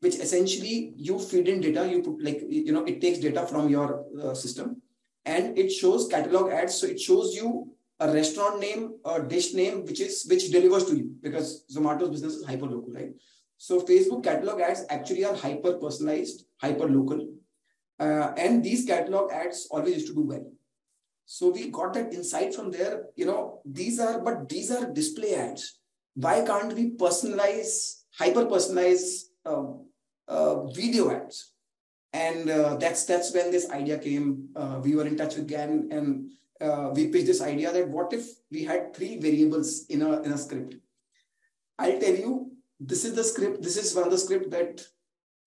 which 0.00 0.16
essentially 0.16 0.94
you 0.96 1.18
feed 1.18 1.48
in 1.48 1.60
data. 1.60 1.86
You 1.88 2.02
put 2.02 2.22
like 2.22 2.42
you 2.48 2.72
know 2.72 2.84
it 2.84 3.00
takes 3.00 3.18
data 3.18 3.46
from 3.46 3.68
your 3.68 4.04
uh, 4.22 4.34
system, 4.34 4.82
and 5.24 5.58
it 5.58 5.70
shows 5.70 6.08
catalog 6.08 6.52
ads. 6.52 6.74
So 6.80 6.86
it 6.86 6.98
shows 6.98 7.34
you 7.34 7.76
a 8.00 8.12
restaurant 8.12 8.60
name, 8.60 8.94
a 9.04 9.22
dish 9.22 9.52
name, 9.54 9.84
which 9.84 10.00
is 10.00 10.26
which 10.30 10.50
delivers 10.50 10.86
to 10.86 10.96
you 10.96 11.14
because 11.22 11.64
Zomato's 11.76 12.10
business 12.10 12.34
is 12.34 12.46
hyper 12.46 12.66
local, 12.66 12.92
right? 12.92 13.12
So 13.58 13.80
Facebook 13.80 14.24
catalog 14.24 14.60
ads 14.60 14.84
actually 14.88 15.24
are 15.24 15.34
hyper 15.34 15.74
personalized, 15.74 16.44
hyper 16.60 16.88
local, 16.88 17.26
uh, 17.98 18.32
and 18.36 18.62
these 18.64 18.84
catalog 18.84 19.32
ads 19.32 19.68
always 19.70 19.94
used 19.94 20.08
to 20.08 20.14
do 20.14 20.28
well. 20.34 20.46
So 21.26 21.50
we 21.50 21.70
got 21.70 21.94
that 21.94 22.14
insight 22.14 22.54
from 22.54 22.70
there. 22.70 23.06
You 23.16 23.26
know, 23.26 23.60
these 23.64 23.98
are 23.98 24.20
but 24.20 24.48
these 24.48 24.70
are 24.70 24.92
display 24.92 25.34
ads. 25.34 25.75
Why 26.16 26.44
can't 26.44 26.72
we 26.72 26.96
personalize, 26.96 28.02
hyper 28.18 28.46
personalize 28.46 29.24
uh, 29.44 29.72
uh, 30.26 30.66
video 30.68 31.10
ads? 31.10 31.52
And 32.12 32.48
uh, 32.48 32.76
that's 32.76 33.04
that's 33.04 33.34
when 33.34 33.50
this 33.50 33.70
idea 33.70 33.98
came. 33.98 34.48
Uh, 34.56 34.80
we 34.82 34.94
were 34.96 35.06
in 35.06 35.16
touch 35.16 35.36
with 35.36 35.46
GAN 35.46 35.88
and 35.92 36.30
uh, 36.60 36.90
we 36.94 37.08
pitched 37.08 37.26
this 37.26 37.42
idea 37.42 37.70
that 37.70 37.88
what 37.88 38.14
if 38.14 38.26
we 38.50 38.64
had 38.64 38.96
three 38.96 39.18
variables 39.18 39.84
in 39.90 40.00
a 40.00 40.22
in 40.22 40.32
a 40.32 40.38
script? 40.38 40.76
I'll 41.78 42.00
tell 42.00 42.14
you, 42.14 42.52
this 42.80 43.04
is 43.04 43.14
the 43.14 43.24
script. 43.24 43.62
This 43.62 43.76
is 43.76 43.94
one 43.94 44.04
of 44.04 44.10
the 44.10 44.18
script 44.18 44.50
that 44.50 44.80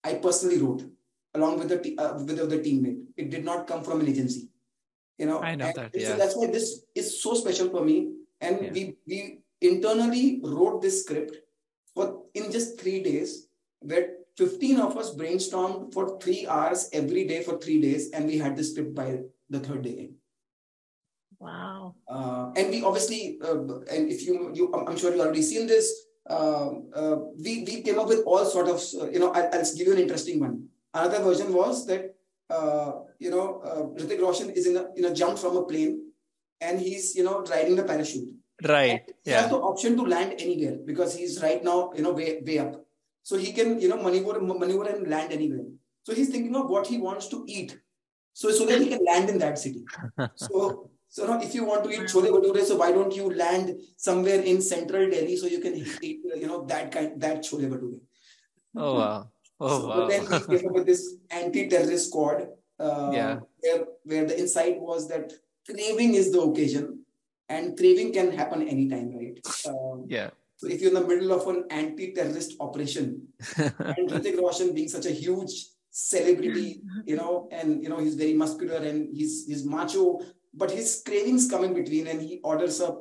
I 0.04 0.16
personally 0.16 0.60
wrote 0.62 0.84
along 1.34 1.58
with 1.58 1.70
the 1.70 1.98
uh, 1.98 2.14
with 2.18 2.38
the 2.38 2.60
teammate. 2.60 3.02
It 3.18 3.32
did 3.32 3.44
not 3.44 3.66
come 3.66 3.84
from 3.84 4.02
an 4.02 4.08
agency. 4.08 4.50
You 5.18 5.26
know, 5.26 5.42
I 5.42 5.56
know 5.56 5.72
that. 5.76 5.92
Yeah. 5.94 6.16
that's 6.16 6.36
why 6.36 6.48
this 6.48 6.84
is 6.96 7.22
so 7.22 7.34
special 7.34 7.70
for 7.70 7.84
me. 7.84 8.14
And 8.40 8.62
yeah. 8.62 8.72
we 8.72 8.96
we 9.08 9.39
internally 9.62 10.42
wrote 10.44 10.82
this 10.82 11.04
script 11.04 11.36
for 11.94 12.24
in 12.34 12.52
just 12.52 12.80
three 12.80 13.02
days, 13.04 13.48
where 13.80 14.20
15 14.38 14.80
of 14.80 14.98
us 14.98 15.16
brainstormed 15.16 15.94
for 15.94 16.20
three 16.20 16.48
hours 16.48 16.90
every 16.94 17.28
day 17.28 17.44
for 17.44 17.58
three 17.58 17.82
days, 17.82 18.12
and 18.12 18.26
we 18.26 18.38
had 18.38 18.56
the 18.56 18.64
script 18.64 18.96
by 18.96 19.20
the 19.50 19.60
third 19.60 19.82
day. 19.82 20.12
Wow. 21.40 21.96
Uh, 22.08 22.52
and 22.56 22.70
we 22.70 22.84
obviously, 22.84 23.40
uh, 23.44 23.60
and 23.92 24.12
if 24.12 24.26
you, 24.26 24.52
you, 24.54 24.74
I'm 24.74 24.98
sure 24.98 25.14
you 25.14 25.22
already 25.22 25.42
seen 25.42 25.68
this. 25.68 26.06
Uh, 26.30 26.70
uh 26.94 27.16
we 27.44 27.64
we 27.64 27.82
came 27.82 27.98
up 27.98 28.08
with 28.08 28.22
all 28.26 28.46
sort 28.46 28.68
of, 28.68 28.78
uh, 29.02 29.10
you 29.10 29.20
know, 29.20 29.32
I'll, 29.32 29.50
I'll, 29.52 29.76
give 29.76 29.88
you 29.88 29.94
an 29.94 30.00
interesting 30.00 30.40
one. 30.40 30.68
Another 30.94 31.24
version 31.24 31.52
was 31.54 31.88
that, 31.88 32.16
uh, 32.50 32.92
you 33.18 33.32
know, 33.32 33.62
uh, 33.62 33.84
Hrithik 33.98 34.22
Roshan 34.22 34.52
is 34.52 34.68
in 34.68 34.78
a 34.78 34.90
in 34.96 35.06
a 35.06 35.14
jump 35.14 35.40
from 35.40 35.58
a 35.58 35.64
plane, 35.64 36.12
and 36.62 36.80
he's 36.80 37.16
you 37.16 37.24
know 37.24 37.44
riding 37.50 37.76
the 37.76 37.84
parachute. 37.84 38.30
Right. 38.68 39.04
He 39.24 39.32
yeah. 39.32 39.42
has 39.42 39.50
the 39.50 39.58
option 39.58 39.96
to 39.98 40.04
land 40.04 40.36
anywhere 40.40 40.78
because 40.86 41.16
he's 41.16 41.42
right 41.42 41.64
now 41.64 41.94
you 41.96 42.04
know 42.04 42.12
way 42.12 42.42
way 42.46 42.60
up, 42.60 42.86
so 43.24 43.38
he 43.38 43.54
can 43.54 43.80
you 43.80 43.88
know 43.88 44.02
maneuver 44.02 44.40
maneuver 44.42 44.90
and 44.90 45.08
land 45.08 45.32
anywhere. 45.32 45.66
So 46.04 46.14
he's 46.14 46.30
thinking 46.30 46.56
of 46.56 46.70
what 46.70 46.88
he 46.88 46.98
wants 46.98 47.28
to 47.30 47.46
eat, 47.48 47.78
so 48.34 48.52
so 48.52 48.66
that 48.66 48.82
he 48.82 48.88
can 48.88 49.06
land 49.06 49.30
in 49.30 49.40
that 49.40 49.58
city. 49.58 49.86
So 50.36 50.90
so 51.12 51.26
now, 51.26 51.42
if 51.42 51.56
you 51.56 51.66
want 51.66 51.84
to 51.86 51.90
eat 51.90 52.02
chole 52.02 52.30
bhature, 52.30 52.64
so 52.64 52.76
why 52.76 52.92
don't 52.92 53.16
you 53.16 53.34
land 53.34 53.82
somewhere 53.98 54.42
in 54.42 54.62
central 54.62 55.10
Delhi 55.10 55.36
so 55.36 55.48
you 55.48 55.60
can 55.60 55.74
eat, 55.76 56.22
you 56.24 56.46
know, 56.46 56.66
that 56.66 56.92
kind 56.92 57.20
that 57.20 57.40
chole 57.40 57.68
bhature. 57.68 58.00
Oh 58.76 58.94
wow! 58.96 59.32
Oh 59.60 59.82
so, 59.82 59.88
wow! 59.88 60.08
Then 60.08 60.22
we 60.30 60.58
came 60.58 60.70
up 60.70 60.76
with 60.76 60.86
this 60.86 61.16
anti-terrorist 61.32 62.08
squad. 62.08 62.48
Uh, 62.80 63.12
yeah. 63.12 63.40
Where, 63.60 63.86
where 64.04 64.26
the 64.26 64.40
insight 64.40 64.80
was 64.80 65.10
that 65.10 65.34
craving 65.66 66.14
is 66.14 66.32
the 66.32 66.42
occasion, 66.42 66.99
and 67.50 67.78
craving 67.78 68.14
can 68.14 68.32
happen 68.32 68.68
anytime, 68.68 69.12
right? 69.16 69.40
Um, 69.68 70.06
yeah. 70.08 70.30
So 70.58 70.68
if 70.68 70.82
you're 70.82 70.96
in 70.96 71.02
the 71.02 71.08
middle 71.08 71.32
of 71.32 71.48
an 71.48 71.66
anti-terrorist 71.70 72.56
operation, 72.60 73.28
and 73.58 74.10
Hrithik 74.10 74.38
Roshan 74.38 74.74
being 74.74 74.90
such 74.90 75.06
a 75.06 75.12
huge 75.12 75.68
celebrity, 75.90 76.82
you 77.06 77.16
know, 77.16 77.48
and 77.52 77.82
you 77.82 77.90
know 77.90 78.00
he's 78.00 78.16
very 78.16 78.34
muscular 78.34 78.78
and 78.78 79.16
he's 79.16 79.46
he's 79.48 79.66
macho, 79.66 80.20
but 80.54 80.70
his 80.70 81.02
cravings 81.06 81.50
come 81.50 81.64
in 81.64 81.74
between 81.74 82.08
and 82.08 82.22
he 82.22 82.40
orders 82.44 82.82
a, 82.82 82.96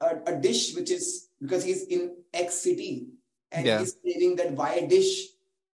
a, 0.00 0.16
a 0.26 0.36
dish 0.36 0.74
which 0.74 0.90
is 0.90 1.28
because 1.40 1.64
he's 1.64 1.84
in 1.84 2.14
X 2.32 2.54
city 2.54 3.08
and 3.50 3.66
yeah. 3.66 3.78
he's 3.80 3.96
craving 4.00 4.36
that 4.36 4.52
Y 4.52 4.86
dish. 4.88 5.28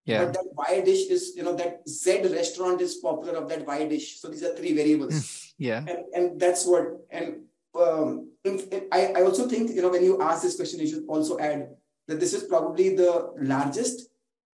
Yeah. 0.05 0.25
But 0.25 0.35
that 0.35 0.45
Y 0.55 0.81
dish 0.83 1.11
is, 1.11 1.33
you 1.37 1.43
know, 1.43 1.55
that 1.57 1.89
Z 1.89 2.23
restaurant 2.33 2.81
is 2.81 2.95
popular 2.95 3.37
of 3.39 3.49
that 3.49 3.67
Y 3.67 3.89
dish. 3.89 4.21
So 4.21 4.29
these 4.29 4.45
are 4.45 4.55
three 4.55 4.73
variables. 4.73 5.53
yeah. 5.59 5.79
And, 5.79 5.99
and 6.15 6.41
that's 6.41 6.65
what, 6.65 7.05
and 7.11 7.43
um, 7.79 8.31
I, 8.93 9.13
I 9.17 9.23
also 9.23 9.49
think, 9.49 9.71
you 9.71 9.83
know, 9.83 9.91
when 9.91 10.05
you 10.05 10.21
ask 10.21 10.43
this 10.43 10.57
question, 10.57 10.81
you 10.81 10.89
should 10.89 11.05
also 11.09 11.39
add 11.39 11.69
that 12.09 12.21
this 12.21 12.35
is 12.35 12.45
probably 12.45 12.95
the 12.95 13.33
largest 13.39 14.09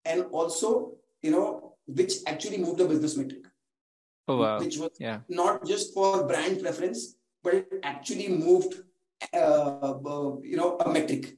and 0.06 0.26
also, 0.32 0.94
you 1.22 1.32
know, 1.32 1.76
which 1.86 2.14
actually 2.28 2.58
moved 2.58 2.78
the 2.78 2.86
business 2.86 3.18
metric. 3.18 3.46
Oh, 4.28 4.38
wow. 4.38 4.60
Which 4.60 4.78
was 4.78 4.92
yeah. 5.00 5.20
not 5.30 5.66
just 5.66 5.94
for 5.94 6.26
brand 6.28 6.62
preference, 6.62 7.16
but 7.44 7.56
it 7.56 7.68
actually 7.84 8.30
moved, 8.30 8.76
uh, 9.34 9.38
uh, 9.38 10.36
you 10.42 10.58
know, 10.58 10.78
a 10.78 10.92
metric. 10.92 11.38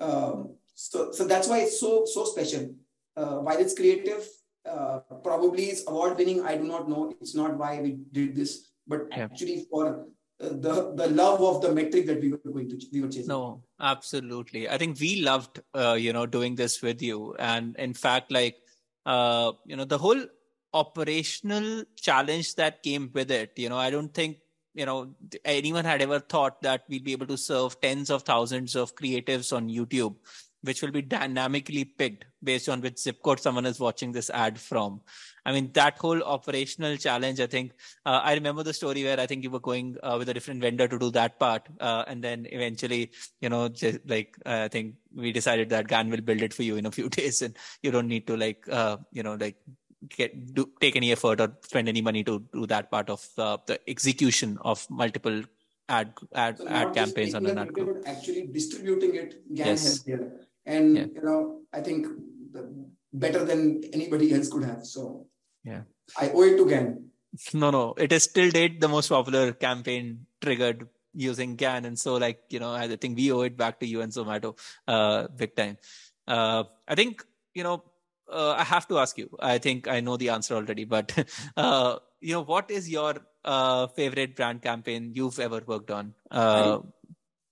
Um, 0.00 0.56
so, 0.74 1.12
so 1.12 1.24
that's 1.24 1.48
why 1.48 1.60
it's 1.60 1.80
so 1.80 2.04
so 2.04 2.24
special. 2.24 2.74
Uh, 3.16 3.36
while 3.36 3.58
it's 3.58 3.74
creative, 3.74 4.26
uh, 4.68 5.00
probably 5.22 5.64
it's 5.66 5.84
award 5.86 6.18
winning. 6.18 6.44
I 6.44 6.56
do 6.56 6.64
not 6.64 6.88
know. 6.88 7.14
It's 7.20 7.34
not 7.34 7.56
why 7.56 7.80
we 7.80 7.98
did 8.12 8.34
this, 8.34 8.68
but 8.86 9.06
yeah. 9.10 9.24
actually 9.24 9.66
for 9.70 10.06
the 10.38 10.92
the 10.94 11.08
love 11.08 11.40
of 11.40 11.62
the 11.62 11.72
metric 11.72 12.06
that 12.06 12.20
we 12.20 12.30
were 12.30 12.38
going 12.38 12.68
to 12.68 12.78
we 12.92 13.00
were 13.00 13.08
chasing. 13.08 13.28
No, 13.28 13.62
absolutely. 13.80 14.68
I 14.68 14.78
think 14.78 15.00
we 15.00 15.22
loved 15.22 15.60
uh, 15.74 15.96
you 15.98 16.12
know 16.12 16.26
doing 16.26 16.54
this 16.54 16.82
with 16.82 17.02
you, 17.02 17.34
and 17.38 17.76
in 17.76 17.94
fact, 17.94 18.30
like 18.30 18.56
uh, 19.06 19.52
you 19.64 19.76
know 19.76 19.84
the 19.84 19.98
whole 19.98 20.22
operational 20.74 21.84
challenge 21.96 22.54
that 22.56 22.82
came 22.82 23.10
with 23.14 23.30
it. 23.30 23.52
You 23.56 23.70
know, 23.70 23.78
I 23.78 23.90
don't 23.90 24.12
think 24.12 24.38
you 24.74 24.84
know 24.84 25.14
anyone 25.44 25.84
had 25.86 26.02
ever 26.02 26.20
thought 26.20 26.60
that 26.62 26.84
we'd 26.88 27.04
be 27.04 27.12
able 27.12 27.26
to 27.28 27.38
serve 27.38 27.80
tens 27.80 28.10
of 28.10 28.22
thousands 28.22 28.76
of 28.76 28.94
creatives 28.94 29.56
on 29.56 29.70
YouTube, 29.70 30.16
which 30.66 30.82
will 30.82 30.90
be 30.90 31.02
dynamically 31.02 31.84
picked 31.84 32.26
based 32.42 32.68
on 32.68 32.80
which 32.80 32.98
zip 32.98 33.22
code 33.22 33.40
someone 33.40 33.66
is 33.66 33.80
watching 33.80 34.12
this 34.12 34.30
ad 34.30 34.58
from. 34.58 35.00
I 35.44 35.52
mean, 35.52 35.70
that 35.74 35.96
whole 35.98 36.22
operational 36.22 36.96
challenge. 36.96 37.40
I 37.40 37.46
think 37.46 37.72
uh, 38.04 38.20
I 38.22 38.34
remember 38.34 38.64
the 38.64 38.74
story 38.74 39.04
where 39.04 39.20
I 39.20 39.26
think 39.26 39.44
you 39.44 39.50
were 39.50 39.60
going 39.60 39.96
uh, 40.02 40.16
with 40.18 40.28
a 40.28 40.34
different 40.34 40.60
vendor 40.60 40.88
to 40.88 40.98
do 40.98 41.10
that 41.12 41.38
part, 41.38 41.68
uh, 41.80 42.04
and 42.08 42.22
then 42.22 42.46
eventually, 42.50 43.12
you 43.40 43.48
know, 43.48 43.68
just 43.68 44.00
like 44.06 44.36
I 44.44 44.68
think 44.68 44.96
we 45.14 45.32
decided 45.32 45.68
that 45.70 45.86
GAN 45.86 46.10
will 46.10 46.20
build 46.20 46.42
it 46.42 46.52
for 46.52 46.64
you 46.64 46.76
in 46.76 46.86
a 46.86 46.90
few 46.90 47.08
days, 47.20 47.42
and 47.42 47.56
you 47.82 47.92
don't 47.92 48.08
need 48.08 48.26
to 48.26 48.36
like, 48.36 48.68
uh, 48.68 48.96
you 49.12 49.22
know, 49.22 49.34
like 49.34 49.56
get 50.08 50.54
do 50.54 50.68
take 50.80 50.96
any 50.96 51.12
effort 51.12 51.40
or 51.40 51.52
spend 51.62 51.88
any 51.88 52.00
money 52.00 52.24
to 52.24 52.42
do 52.52 52.66
that 52.66 52.90
part 52.90 53.08
of 53.08 53.26
uh, 53.38 53.56
the 53.66 53.78
execution 53.88 54.58
of 54.62 54.84
multiple 54.90 55.42
ad 55.88 56.12
ad 56.34 56.58
so 56.58 56.66
ad 56.66 56.94
campaigns 56.94 57.34
on 57.34 57.46
an 57.46 57.58
ad 57.58 57.72
group. 57.72 58.02
Actually 58.06 58.48
distributing 58.48 59.14
it, 59.14 59.54
GAN 59.54 59.66
yes. 59.66 60.04
here, 60.04 60.45
and 60.66 60.96
yeah. 60.96 61.06
you 61.14 61.22
know 61.22 61.60
I 61.72 61.80
think 61.80 62.06
better 63.12 63.44
than 63.44 63.82
anybody 63.92 64.32
else 64.34 64.48
could 64.48 64.64
have. 64.64 64.84
So 64.84 65.26
yeah, 65.64 65.82
I 66.18 66.30
owe 66.30 66.42
it 66.42 66.56
to 66.56 66.66
GAN. 66.66 67.02
No, 67.52 67.70
no, 67.70 67.92
it 67.98 68.12
is 68.12 68.22
still 68.24 68.50
date 68.50 68.80
the 68.80 68.88
most 68.88 69.08
popular 69.08 69.52
campaign 69.52 70.24
triggered 70.40 70.88
using 71.12 71.54
GAN, 71.56 71.84
and 71.84 71.98
so 71.98 72.14
like 72.14 72.40
you 72.48 72.60
know 72.60 72.72
I 72.72 72.88
think 72.96 73.16
we 73.16 73.30
owe 73.30 73.42
it 73.42 73.56
back 73.56 73.78
to 73.80 73.86
you 73.86 74.00
and 74.00 74.12
Zomato, 74.12 74.58
uh, 74.88 75.28
big 75.28 75.54
time. 75.54 75.76
Uh, 76.26 76.64
I 76.88 76.94
think 76.94 77.22
you 77.54 77.62
know 77.62 77.84
uh, 78.30 78.54
I 78.56 78.64
have 78.64 78.88
to 78.88 78.98
ask 78.98 79.18
you. 79.18 79.28
I 79.38 79.58
think 79.58 79.88
I 79.88 80.00
know 80.00 80.16
the 80.16 80.30
answer 80.30 80.54
already, 80.54 80.84
but 80.84 81.12
uh, 81.56 81.98
you 82.20 82.32
know, 82.32 82.42
what 82.42 82.70
is 82.70 82.88
your 82.88 83.14
uh, 83.44 83.86
favorite 83.88 84.36
brand 84.36 84.62
campaign 84.62 85.12
you've 85.14 85.38
ever 85.38 85.62
worked 85.66 85.90
on? 85.90 86.14
Uh, 86.30 86.80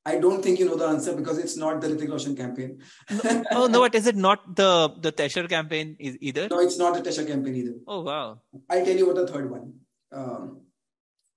I, 0.06 0.18
don't 0.18 0.42
think 0.42 0.58
you 0.58 0.66
know 0.66 0.76
the 0.76 0.86
answer 0.86 1.14
because 1.14 1.38
it's 1.38 1.56
not 1.56 1.80
the 1.80 1.88
Hrithik 1.88 2.10
Roshan 2.10 2.36
campaign. 2.36 2.80
no, 3.24 3.44
oh 3.52 3.66
no, 3.66 3.80
what 3.80 3.94
is 3.94 4.06
it? 4.06 4.16
Not 4.16 4.56
the 4.56 4.90
the 5.00 5.12
Tesher 5.12 5.48
campaign 5.48 5.96
is 5.98 6.16
either? 6.20 6.48
No, 6.48 6.60
it's 6.60 6.78
not 6.78 6.94
the 6.94 7.02
Tesher 7.08 7.26
campaign 7.26 7.56
either. 7.56 7.74
Oh 7.86 8.02
wow! 8.02 8.40
I'll 8.70 8.84
tell 8.84 8.96
you 8.96 9.06
what 9.06 9.16
the 9.16 9.26
third 9.26 9.50
one. 9.50 9.72
Um, 10.12 10.60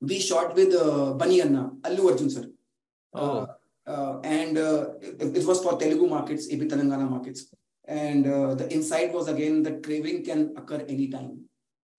we 0.01 0.19
shot 0.19 0.55
with 0.55 0.73
uh, 0.75 1.13
Bunny 1.13 1.41
Anna, 1.41 1.71
Allu 1.81 2.11
Arjun 2.11 2.29
sir. 2.29 2.45
Oh. 3.13 3.47
Uh, 3.87 4.19
and 4.23 4.57
it, 4.57 5.37
it 5.37 5.45
was 5.45 5.63
for 5.63 5.77
Telugu 5.79 6.07
markets, 6.07 6.51
AP 6.51 6.59
Telangana 6.59 7.09
markets. 7.09 7.53
And 7.87 8.27
uh, 8.27 8.53
the 8.53 8.71
insight 8.71 9.13
was 9.13 9.29
again 9.29 9.63
that 9.63 9.81
craving 9.81 10.25
can 10.25 10.53
occur 10.57 10.83
anytime. 10.89 11.45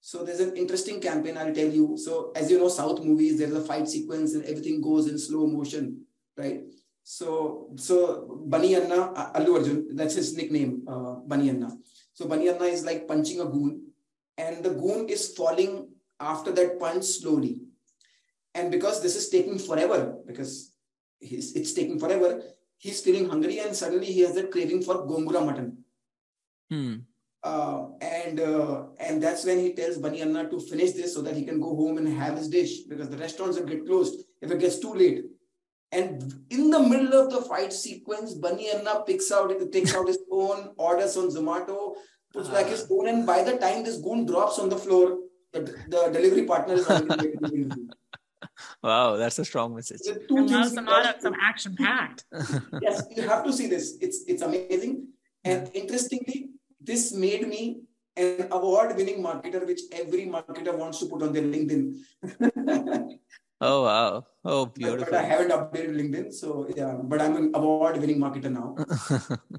So 0.00 0.22
there's 0.22 0.40
an 0.40 0.56
interesting 0.56 1.00
campaign 1.00 1.38
I'll 1.38 1.54
tell 1.54 1.68
you. 1.68 1.96
So 1.96 2.32
as 2.36 2.50
you 2.50 2.58
know, 2.58 2.68
South 2.68 3.02
movies, 3.02 3.38
there's 3.38 3.54
a 3.54 3.64
fight 3.64 3.88
sequence 3.88 4.34
and 4.34 4.44
everything 4.44 4.82
goes 4.82 5.08
in 5.08 5.18
slow 5.18 5.46
motion, 5.46 6.02
right? 6.38 6.62
So 7.02 7.70
so 7.76 8.40
Bunny 8.46 8.76
Anna, 8.76 9.12
Allu 9.34 9.58
Arjun, 9.58 9.96
that's 9.96 10.14
his 10.14 10.36
nickname, 10.36 10.84
uh, 10.86 11.14
Bunny 11.26 11.50
Anna. 11.50 11.70
So 12.12 12.26
Bunny 12.26 12.48
Anna 12.48 12.64
is 12.64 12.84
like 12.84 13.08
punching 13.08 13.40
a 13.40 13.46
goon, 13.46 13.92
and 14.36 14.64
the 14.64 14.70
goon 14.70 15.08
is 15.08 15.34
falling 15.34 15.88
after 16.20 16.52
that 16.52 16.78
punch 16.78 17.04
slowly. 17.04 17.62
And 18.54 18.70
because 18.70 19.02
this 19.02 19.16
is 19.16 19.28
taking 19.28 19.58
forever, 19.58 20.16
because 20.26 20.72
it's 21.20 21.72
taking 21.72 21.98
forever, 21.98 22.42
he's 22.78 23.00
feeling 23.00 23.28
hungry 23.28 23.58
and 23.58 23.74
suddenly 23.74 24.06
he 24.06 24.20
has 24.20 24.34
that 24.34 24.50
craving 24.50 24.82
for 24.82 25.06
gongura 25.06 25.44
mutton. 25.44 25.84
Hmm. 26.70 26.94
Uh, 27.42 27.86
and 28.00 28.40
uh, 28.40 28.86
and 28.98 29.22
that's 29.22 29.44
when 29.44 29.58
he 29.60 29.72
tells 29.72 29.98
Bunny 29.98 30.22
Anna 30.22 30.48
to 30.50 30.58
finish 30.58 30.92
this 30.92 31.14
so 31.14 31.22
that 31.22 31.36
he 31.36 31.44
can 31.44 31.60
go 31.60 31.74
home 31.74 31.98
and 31.98 32.08
have 32.08 32.36
his 32.36 32.48
dish 32.48 32.80
because 32.82 33.08
the 33.08 33.16
restaurants 33.16 33.58
will 33.58 33.66
get 33.66 33.86
closed 33.86 34.24
if 34.42 34.50
it 34.50 34.58
gets 34.58 34.78
too 34.78 34.92
late. 34.92 35.24
And 35.90 36.44
in 36.50 36.70
the 36.70 36.80
middle 36.80 37.14
of 37.14 37.32
the 37.32 37.40
fight 37.42 37.72
sequence, 37.72 38.34
Bunny 38.34 38.70
Anna 38.70 39.02
picks 39.06 39.32
out, 39.32 39.50
takes 39.72 39.94
out 39.94 40.06
his 40.06 40.18
phone, 40.28 40.70
orders 40.76 41.16
on 41.16 41.28
Zomato, 41.28 41.94
puts 42.32 42.48
back 42.48 42.66
his 42.66 42.82
ah. 42.82 42.86
phone, 42.88 43.08
and 43.08 43.26
by 43.26 43.42
the 43.42 43.56
time 43.56 43.84
this 43.84 43.96
goon 43.98 44.26
drops 44.26 44.58
on 44.58 44.68
the 44.68 44.76
floor, 44.76 45.18
the, 45.52 45.60
the 45.60 46.10
delivery 46.12 46.44
partner 46.44 46.74
is 46.74 46.88
already 46.88 47.32
waiting. 47.40 47.90
Wow, 48.82 49.16
that's 49.16 49.38
a 49.38 49.44
strong 49.44 49.74
message. 49.74 50.00
The 50.00 50.24
two 50.28 50.38
I 50.38 50.42
love 50.42 50.68
some, 50.68 50.88
some 51.20 51.34
action 51.40 51.76
packed. 51.76 52.24
yes, 52.82 53.02
you 53.14 53.22
have 53.28 53.44
to 53.44 53.52
see 53.52 53.66
this. 53.66 53.96
It's 54.00 54.24
it's 54.26 54.42
amazing. 54.42 55.08
And 55.44 55.70
interestingly, 55.74 56.50
this 56.80 57.12
made 57.12 57.46
me 57.46 57.82
an 58.16 58.48
award-winning 58.50 59.22
marketer, 59.22 59.64
which 59.66 59.82
every 59.92 60.26
marketer 60.26 60.76
wants 60.76 60.98
to 61.00 61.06
put 61.06 61.22
on 61.22 61.32
their 61.32 61.42
LinkedIn. 61.42 61.98
oh 63.60 63.84
wow! 63.84 64.26
Oh, 64.44 64.66
beautiful. 64.66 65.04
But, 65.04 65.10
but, 65.10 65.20
I 65.20 65.22
haven't 65.24 65.50
updated 65.50 65.96
LinkedIn, 66.00 66.32
so 66.32 66.66
yeah. 66.74 66.94
But 67.02 67.20
I'm 67.20 67.36
an 67.36 67.50
award-winning 67.54 68.18
marketer 68.18 68.50
now. 68.50 68.76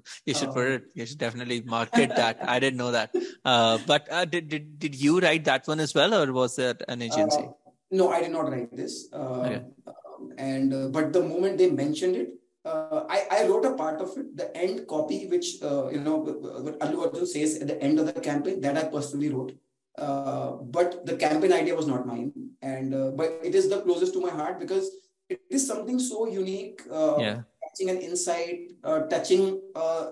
you 0.25 0.33
should 0.33 0.49
uh, 0.49 0.53
put 0.53 0.67
it. 0.67 0.83
You 0.95 1.05
should 1.05 1.19
definitely 1.19 1.61
market 1.61 2.09
that. 2.15 2.39
I 2.41 2.59
didn't 2.59 2.77
know 2.77 2.91
that. 2.91 3.13
Uh, 3.45 3.77
but 3.85 4.07
uh, 4.11 4.25
did, 4.25 4.49
did 4.49 4.79
did 4.79 4.95
you 4.95 5.19
write 5.19 5.45
that 5.45 5.67
one 5.67 5.79
as 5.79 5.93
well, 5.93 6.15
or 6.15 6.31
was 6.33 6.57
it 6.57 6.81
an 6.87 7.03
agency? 7.03 7.43
Uh, 7.43 7.71
no, 7.91 8.09
I 8.09 8.21
did 8.21 8.31
not 8.31 8.49
write 8.49 8.75
this. 8.75 9.09
Uh, 9.13 9.17
okay. 9.17 9.61
Um, 9.85 10.33
and 10.37 10.73
uh, 10.73 10.87
but 10.87 11.13
the 11.13 11.21
moment 11.21 11.57
they 11.59 11.69
mentioned 11.69 12.15
it, 12.15 12.29
uh, 12.65 13.03
I, 13.09 13.27
I 13.31 13.47
wrote 13.47 13.65
a 13.65 13.73
part 13.73 14.01
of 14.01 14.17
it, 14.17 14.35
the 14.35 14.55
end 14.57 14.87
copy, 14.87 15.27
which 15.27 15.61
uh, 15.61 15.89
you 15.89 15.99
know 15.99 16.17
what 16.17 16.79
Allu 16.79 17.05
Arjun 17.05 17.27
says 17.27 17.57
at 17.61 17.67
the 17.67 17.81
end 17.81 17.99
of 17.99 18.07
the 18.07 18.19
campaign, 18.19 18.61
that 18.61 18.77
I 18.77 18.85
personally 18.85 19.29
wrote. 19.29 19.53
Uh, 19.99 20.51
but 20.63 21.05
the 21.05 21.15
campaign 21.17 21.51
idea 21.51 21.75
was 21.75 21.87
not 21.87 22.07
mine, 22.07 22.31
and 22.61 22.95
uh, 22.95 23.11
but 23.11 23.39
it 23.43 23.53
is 23.53 23.69
the 23.69 23.81
closest 23.81 24.13
to 24.13 24.21
my 24.21 24.29
heart 24.29 24.59
because 24.59 24.91
it 25.27 25.41
is 25.49 25.67
something 25.67 25.99
so 25.99 26.27
unique. 26.27 26.81
Uh, 26.89 27.17
yeah. 27.19 27.41
Touching 27.67 27.89
an 27.89 28.01
insight, 28.01 28.71
uh, 28.83 29.01
touching 29.11 29.61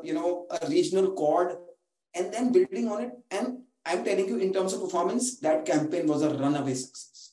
you 0.03 0.13
know 0.13 0.45
a 0.51 0.67
regional 0.67 1.11
chord, 1.13 1.55
and 2.13 2.33
then 2.33 2.51
building 2.51 2.87
on 2.89 3.03
it. 3.03 3.11
And 3.31 3.63
I'm 3.85 4.03
telling 4.03 4.27
you, 4.27 4.37
in 4.37 4.53
terms 4.53 4.73
of 4.73 4.81
performance, 4.81 5.39
that 5.39 5.65
campaign 5.65 6.05
was 6.05 6.21
a 6.21 6.29
runaway 6.29 6.73
success. 6.73 7.31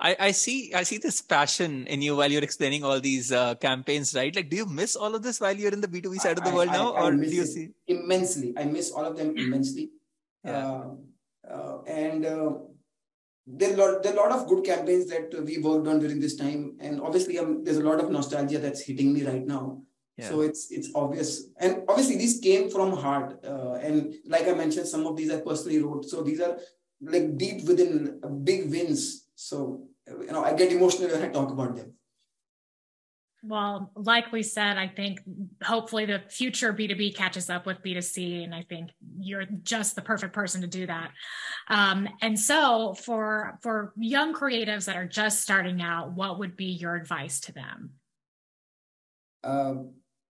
I, 0.00 0.16
I 0.18 0.30
see 0.32 0.74
I 0.74 0.82
see 0.82 0.98
this 0.98 1.22
passion 1.22 1.86
in 1.86 2.02
you 2.02 2.16
while 2.16 2.32
you're 2.32 2.42
explaining 2.42 2.82
all 2.82 2.98
these 2.98 3.30
uh, 3.30 3.54
campaigns, 3.56 4.14
right? 4.16 4.34
Like, 4.34 4.50
do 4.50 4.56
you 4.56 4.66
miss 4.66 4.96
all 4.96 5.14
of 5.14 5.22
this 5.22 5.40
while 5.40 5.54
you're 5.54 5.72
in 5.72 5.80
the 5.80 5.86
B2B 5.86 6.16
side 6.18 6.38
of 6.38 6.44
the 6.44 6.50
world 6.50 6.70
I, 6.70 6.76
now, 6.76 6.92
I, 6.94 7.02
or 7.04 7.12
do 7.12 7.28
you 7.30 7.44
see 7.44 7.68
immensely? 7.86 8.52
I 8.56 8.64
miss 8.64 8.90
all 8.90 9.04
of 9.04 9.16
them 9.16 9.36
immensely. 9.36 9.90
Yeah. 10.44 10.58
Uh, 10.58 10.72
uh, 10.72 10.94
and 11.86 12.24
uh, 12.24 12.52
there, 13.46 13.72
are 13.74 13.76
lot, 13.76 14.02
there 14.02 14.12
are 14.12 14.16
a 14.16 14.30
lot 14.30 14.40
of 14.40 14.48
good 14.48 14.64
campaigns 14.64 15.06
that 15.08 15.32
we 15.44 15.58
worked 15.58 15.88
on 15.88 15.98
during 15.98 16.20
this 16.20 16.36
time, 16.36 16.76
and 16.80 17.00
obviously, 17.00 17.38
um, 17.38 17.64
there's 17.64 17.78
a 17.78 17.82
lot 17.82 18.00
of 18.00 18.10
nostalgia 18.10 18.58
that's 18.58 18.82
hitting 18.82 19.12
me 19.12 19.24
right 19.24 19.46
now. 19.46 19.82
Yeah. 20.16 20.28
So 20.28 20.42
it's 20.42 20.70
it's 20.70 20.90
obvious, 20.94 21.46
and 21.58 21.82
obviously 21.88 22.16
these 22.16 22.38
came 22.38 22.70
from 22.70 22.92
heart. 22.96 23.40
Uh, 23.44 23.74
and 23.74 24.14
like 24.26 24.46
I 24.46 24.52
mentioned, 24.52 24.86
some 24.86 25.06
of 25.06 25.16
these 25.16 25.30
I 25.30 25.40
personally 25.40 25.82
wrote. 25.82 26.04
So 26.04 26.22
these 26.22 26.40
are 26.40 26.58
like 27.00 27.36
deep 27.36 27.66
within 27.66 28.20
big 28.44 28.70
wins. 28.70 29.26
So 29.34 29.88
you 30.06 30.32
know, 30.32 30.44
I 30.44 30.54
get 30.54 30.72
emotional 30.72 31.10
when 31.10 31.22
I 31.22 31.28
talk 31.28 31.50
about 31.50 31.76
them. 31.76 31.94
Well, 33.44 33.90
like 33.96 34.30
we 34.30 34.44
said, 34.44 34.78
I 34.78 34.86
think 34.86 35.20
hopefully 35.64 36.06
the 36.06 36.22
future 36.28 36.72
B2B 36.72 37.16
catches 37.16 37.50
up 37.50 37.66
with 37.66 37.82
B2C. 37.82 38.44
And 38.44 38.54
I 38.54 38.62
think 38.62 38.90
you're 39.18 39.44
just 39.64 39.96
the 39.96 40.02
perfect 40.02 40.32
person 40.32 40.60
to 40.60 40.68
do 40.68 40.86
that. 40.86 41.10
Um, 41.68 42.08
and 42.20 42.38
so 42.38 42.94
for 42.94 43.58
for 43.60 43.92
young 43.98 44.32
creatives 44.32 44.84
that 44.84 44.96
are 44.96 45.06
just 45.06 45.42
starting 45.42 45.82
out, 45.82 46.12
what 46.12 46.38
would 46.38 46.56
be 46.56 46.66
your 46.66 46.94
advice 46.94 47.40
to 47.40 47.52
them? 47.52 47.90
Uh, 49.42 49.74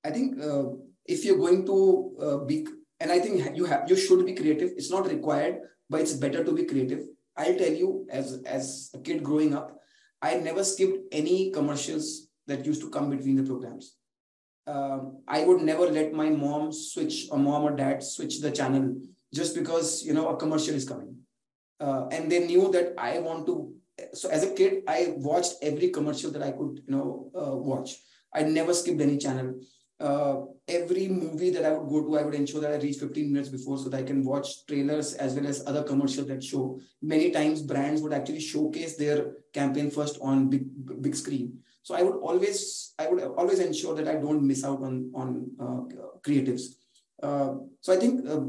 I 0.03 0.11
think 0.11 0.41
uh, 0.41 0.71
if 1.05 1.25
you're 1.27 1.37
going 1.37 1.67
to 1.67 2.17
uh, 2.19 2.39
be, 2.39 2.67
and 2.99 3.13
I 3.13 3.19
think 3.21 3.57
you 3.57 3.67
have 3.67 3.91
you 3.91 3.97
should 3.97 4.25
be 4.25 4.33
creative. 4.33 4.73
It's 4.77 4.91
not 4.91 5.07
required, 5.07 5.61
but 5.91 6.01
it's 6.01 6.15
better 6.15 6.43
to 6.43 6.53
be 6.53 6.65
creative. 6.65 7.05
I'll 7.37 7.57
tell 7.57 7.73
you, 7.73 8.07
as 8.11 8.41
as 8.47 8.91
a 8.95 8.99
kid 9.01 9.23
growing 9.23 9.55
up, 9.55 9.79
I 10.23 10.37
never 10.37 10.65
skipped 10.65 11.13
any 11.13 11.51
commercials 11.51 12.32
that 12.47 12.67
used 12.67 12.83
to 12.83 12.91
come 12.91 13.11
between 13.11 13.37
the 13.37 13.43
programs. 13.43 13.97
Um, 14.67 15.23
I 15.27 15.45
would 15.45 15.63
never 15.63 15.87
let 15.87 16.13
my 16.13 16.31
mom 16.31 16.73
switch, 16.73 17.29
or 17.31 17.39
mom 17.39 17.65
or 17.65 17.77
dad 17.77 18.03
switch 18.03 18.41
the 18.41 18.51
channel 18.51 18.95
just 19.35 19.55
because 19.55 20.05
you 20.05 20.13
know 20.13 20.29
a 20.29 20.37
commercial 20.37 20.75
is 20.75 20.89
coming, 20.89 21.17
uh, 21.81 22.07
and 22.13 22.31
they 22.31 22.47
knew 22.47 22.71
that 22.73 22.95
I 22.99 23.19
want 23.19 23.47
to. 23.47 23.75
So 24.15 24.31
as 24.31 24.45
a 24.45 24.55
kid, 24.55 24.85
I 24.87 25.15
watched 25.17 25.55
every 25.63 25.91
commercial 25.91 26.31
that 26.31 26.43
I 26.43 26.53
could 26.53 26.83
you 26.87 26.95
know 26.95 27.31
uh, 27.35 27.57
watch. 27.57 27.97
I 28.33 28.43
never 28.43 28.73
skipped 28.73 29.01
any 29.01 29.19
channel 29.19 29.61
uh, 30.03 30.41
every 30.67 31.07
movie 31.09 31.51
that 31.51 31.65
I 31.65 31.73
would 31.73 31.89
go 31.89 32.05
to, 32.05 32.19
I 32.19 32.25
would 32.25 32.35
ensure 32.35 32.61
that 32.61 32.73
I 32.73 32.77
reach 32.77 32.99
15 32.99 33.33
minutes 33.33 33.49
before 33.49 33.79
so 33.79 33.89
that 33.89 33.99
I 33.99 34.03
can 34.03 34.25
watch 34.25 34.67
trailers 34.67 35.15
as 35.15 35.35
well 35.35 35.47
as 35.47 35.65
other 35.67 35.85
commercials 35.85 36.27
that 36.27 36.43
show. 36.43 36.81
Many 37.01 37.31
times, 37.31 37.63
brands 37.63 38.03
would 38.03 38.13
actually 38.13 38.41
showcase 38.41 38.97
their 38.97 39.33
campaign 39.55 39.91
first 39.91 40.19
on 40.21 40.51
big 40.51 40.65
big 41.01 41.15
screen. 41.15 41.61
So 41.83 41.95
I 41.95 42.03
would 42.03 42.17
always 42.17 42.95
I 42.99 43.09
would 43.09 43.23
always 43.23 43.59
ensure 43.59 43.95
that 43.97 44.09
I 44.09 44.15
don't 44.15 44.47
miss 44.47 44.65
out 44.65 44.83
on 44.83 45.11
on 45.15 45.51
uh, 45.61 45.81
creatives. 46.27 46.63
Uh, 47.23 47.55
so 47.81 47.93
I 47.93 47.97
think 47.97 48.29
uh, 48.29 48.41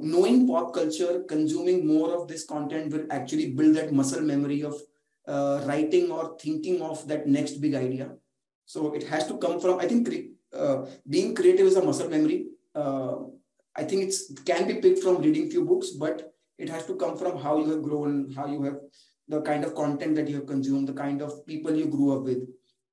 knowing 0.00 0.46
pop 0.48 0.74
culture, 0.74 1.24
consuming 1.28 1.86
more 1.86 2.12
of 2.14 2.26
this 2.28 2.44
content 2.44 2.92
will 2.92 3.06
actually 3.10 3.52
build 3.52 3.76
that 3.76 3.92
muscle 3.92 4.22
memory 4.22 4.62
of 4.62 4.74
uh, 5.26 5.62
writing 5.66 6.10
or 6.10 6.36
thinking 6.40 6.82
of 6.82 7.06
that 7.08 7.26
next 7.26 7.60
big 7.60 7.74
idea. 7.74 8.10
So 8.66 8.92
it 8.94 9.04
has 9.04 9.26
to 9.28 9.38
come 9.38 9.60
from 9.60 9.78
I 9.78 9.86
think 9.86 10.08
uh, 10.52 10.86
being 11.08 11.34
creative 11.34 11.66
is 11.66 11.76
a 11.76 11.84
muscle 11.84 12.08
memory. 12.08 12.46
Uh, 12.74 13.16
I 13.76 13.84
think 13.84 14.02
it's 14.02 14.30
it 14.30 14.44
can 14.44 14.66
be 14.66 14.74
picked 14.74 15.02
from 15.02 15.22
reading 15.22 15.50
few 15.50 15.64
books, 15.64 15.90
but 15.90 16.32
it 16.58 16.68
has 16.68 16.86
to 16.86 16.96
come 16.96 17.16
from 17.16 17.38
how 17.38 17.58
you 17.58 17.70
have 17.70 17.82
grown, 17.82 18.32
how 18.34 18.46
you 18.46 18.62
have 18.62 18.78
the 19.28 19.42
kind 19.42 19.64
of 19.64 19.74
content 19.74 20.16
that 20.16 20.28
you 20.28 20.36
have 20.36 20.46
consumed, 20.46 20.88
the 20.88 20.92
kind 20.94 21.22
of 21.22 21.46
people 21.46 21.74
you 21.74 21.86
grew 21.86 22.16
up 22.16 22.24
with. 22.24 22.48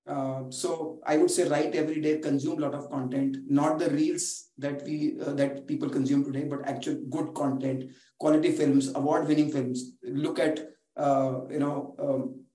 Uh, 0.07 0.43
so 0.49 0.99
I 1.05 1.17
would 1.17 1.31
say 1.31 1.47
write 1.47 1.73
every 1.73 1.99
day, 1.99 2.19
consume 2.19 2.59
a 2.59 2.61
lot 2.61 2.75
of 2.75 2.89
content, 2.91 3.37
not 3.47 3.79
the 3.79 3.89
reels 3.89 4.49
that 4.59 4.83
we 4.85 5.17
uh, 5.25 5.33
that 5.33 5.67
people 5.67 5.89
consume 5.89 6.23
today, 6.23 6.43
but 6.43 6.67
actual 6.67 7.01
good 7.09 7.33
content, 7.33 7.91
quality 8.19 8.51
films, 8.51 8.91
award-winning 8.93 9.51
films. 9.51 9.93
Look 10.03 10.37
at 10.37 10.59
uh, 10.95 11.41
you 11.49 11.59
know 11.59 11.95
um, 11.97 12.45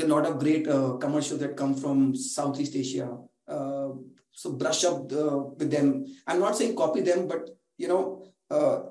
a 0.00 0.06
lot 0.06 0.24
of 0.24 0.38
great 0.38 0.66
uh, 0.66 0.96
commercials 0.96 1.40
that 1.40 1.56
come 1.56 1.74
from 1.74 2.14
Southeast 2.14 2.74
Asia. 2.74 3.16
Uh, 3.46 3.88
so 4.36 4.52
brush 4.52 4.84
up 4.84 5.08
the, 5.08 5.24
with 5.58 5.70
them 5.70 6.04
i'm 6.26 6.38
not 6.38 6.56
saying 6.56 6.76
copy 6.76 7.00
them 7.00 7.26
but 7.26 7.48
you 7.78 7.88
know 7.88 8.22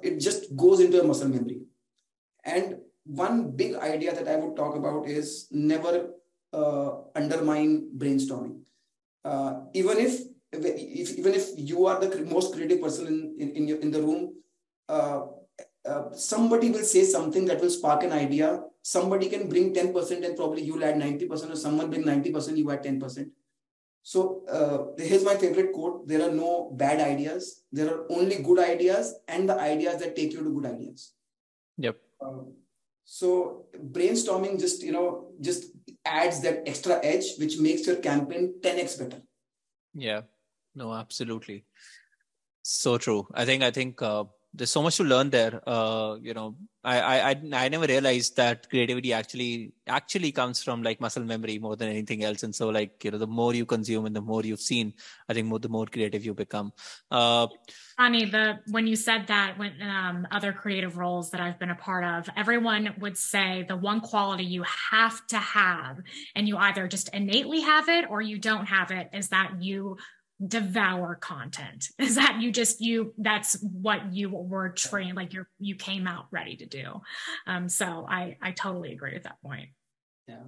it 0.01 0.19
just 0.19 0.55
goes 0.57 0.79
into 0.79 0.99
a 0.99 1.03
muscle 1.03 1.29
memory 1.29 1.61
and 2.43 2.77
one 3.05 3.51
big 3.51 3.75
idea 3.75 4.13
that 4.13 4.27
i 4.27 4.35
would 4.35 4.55
talk 4.55 4.75
about 4.75 5.07
is 5.07 5.47
never 5.51 6.09
undermine 7.15 7.89
brainstorming. 7.97 8.59
Uh, 9.23 9.61
even 9.73 9.97
if, 9.97 10.21
if 10.51 11.17
even 11.17 11.33
if 11.33 11.49
you 11.55 11.85
are 11.87 11.99
the 11.99 12.09
most 12.25 12.53
creative 12.53 12.81
person 12.81 13.07
in 13.07 13.17
in, 13.39 13.55
in, 13.55 13.67
your, 13.67 13.79
in 13.79 13.91
the 13.91 14.01
room 14.01 14.33
uh, 14.89 15.21
uh, 15.85 16.11
somebody 16.13 16.69
will 16.69 16.83
say 16.83 17.03
something 17.03 17.45
that 17.45 17.61
will 17.61 17.69
spark 17.69 18.03
an 18.03 18.11
idea. 18.11 18.63
Somebody 18.81 19.29
can 19.29 19.49
bring 19.49 19.73
10% 19.73 20.23
and 20.25 20.35
probably 20.37 20.61
you'll 20.61 20.83
add 20.83 20.95
90% 20.95 21.51
or 21.51 21.55
someone 21.55 21.89
bring 21.89 22.03
90% 22.03 22.57
you 22.57 22.69
add 22.71 22.83
10% 22.83 23.31
so 24.07 24.45
uh, 24.47 25.01
here's 25.03 25.25
my 25.25 25.35
favorite 25.35 25.73
quote. 25.73 26.07
There 26.07 26.21
are 26.21 26.31
no 26.31 26.69
bad 26.71 27.01
ideas. 27.01 27.63
There 27.71 27.91
are 27.91 28.05
only 28.11 28.35
good 28.43 28.59
ideas 28.59 29.15
and 29.27 29.49
the 29.49 29.59
ideas 29.59 29.99
that 29.99 30.15
take 30.15 30.31
you 30.31 30.43
to 30.43 30.53
good 30.53 30.67
ideas. 30.71 31.13
Yep. 31.79 31.97
Uh, 32.21 32.43
so 33.05 33.65
brainstorming 33.91 34.59
just 34.59 34.83
you 34.83 34.91
know 34.91 35.27
just 35.39 35.65
adds 36.05 36.41
that 36.41 36.67
extra 36.67 36.99
edge 37.03 37.37
which 37.37 37.59
makes 37.59 37.85
your 37.85 37.97
campaign 37.97 38.55
10x 38.61 38.97
better 38.97 39.21
yeah 39.93 40.21
no 40.73 40.93
absolutely 40.93 41.63
so 42.63 42.97
true 42.97 43.27
i 43.33 43.45
think 43.45 43.63
i 43.63 43.69
think 43.69 44.01
uh, 44.01 44.23
there's 44.55 44.71
so 44.71 44.81
much 44.81 44.97
to 44.97 45.03
learn 45.03 45.29
there. 45.29 45.61
Uh, 45.67 46.15
you 46.21 46.33
know, 46.33 46.55
I, 46.83 47.31
I 47.31 47.35
I 47.53 47.69
never 47.69 47.85
realized 47.85 48.37
that 48.37 48.69
creativity 48.69 49.11
actually 49.11 49.73
actually 49.85 50.31
comes 50.31 50.63
from 50.63 50.81
like 50.81 51.01
muscle 51.01 51.23
memory 51.23 51.59
more 51.59 51.75
than 51.75 51.89
anything 51.89 52.23
else. 52.23 52.43
And 52.43 52.55
so, 52.55 52.69
like 52.69 53.03
you 53.03 53.11
know, 53.11 53.17
the 53.17 53.27
more 53.27 53.53
you 53.53 53.65
consume 53.65 54.05
and 54.05 54.15
the 54.15 54.21
more 54.21 54.43
you've 54.43 54.61
seen, 54.61 54.93
I 55.27 55.33
think 55.33 55.47
more 55.47 55.59
the 55.59 55.69
more 55.69 55.85
creative 55.85 56.25
you 56.25 56.33
become. 56.33 56.71
Uh, 57.11 57.47
Funny 57.97 58.25
the 58.25 58.59
when 58.71 58.87
you 58.87 58.95
said 58.97 59.27
that 59.27 59.57
when 59.57 59.81
um, 59.81 60.27
other 60.29 60.51
creative 60.51 60.97
roles 60.97 61.31
that 61.31 61.39
I've 61.39 61.57
been 61.57 61.69
a 61.69 61.75
part 61.75 62.03
of, 62.03 62.29
everyone 62.35 62.93
would 62.99 63.17
say 63.17 63.63
the 63.67 63.77
one 63.77 64.01
quality 64.01 64.43
you 64.43 64.63
have 64.91 65.25
to 65.27 65.37
have, 65.37 65.99
and 66.35 66.47
you 66.47 66.57
either 66.57 66.89
just 66.89 67.09
innately 67.13 67.61
have 67.61 67.87
it 67.87 68.05
or 68.09 68.21
you 68.21 68.37
don't 68.37 68.65
have 68.65 68.91
it, 68.91 69.09
is 69.13 69.29
that 69.29 69.61
you 69.61 69.97
devour 70.45 71.15
content. 71.15 71.87
Is 71.97 72.15
that 72.15 72.39
you 72.41 72.51
just 72.51 72.81
you 72.81 73.13
that's 73.17 73.57
what 73.61 74.13
you 74.13 74.29
were 74.29 74.69
trained 74.69 75.15
like 75.15 75.31
you're 75.31 75.47
you 75.59 75.75
came 75.75 76.07
out 76.07 76.25
ready 76.29 76.57
to 76.57 76.65
do. 76.65 77.01
Um 77.47 77.69
so 77.69 78.05
i 78.09 78.35
i 78.41 78.51
totally 78.51 78.91
agree 78.91 79.13
with 79.13 79.23
that 79.23 79.41
point. 79.41 79.69
Yeah 80.27 80.43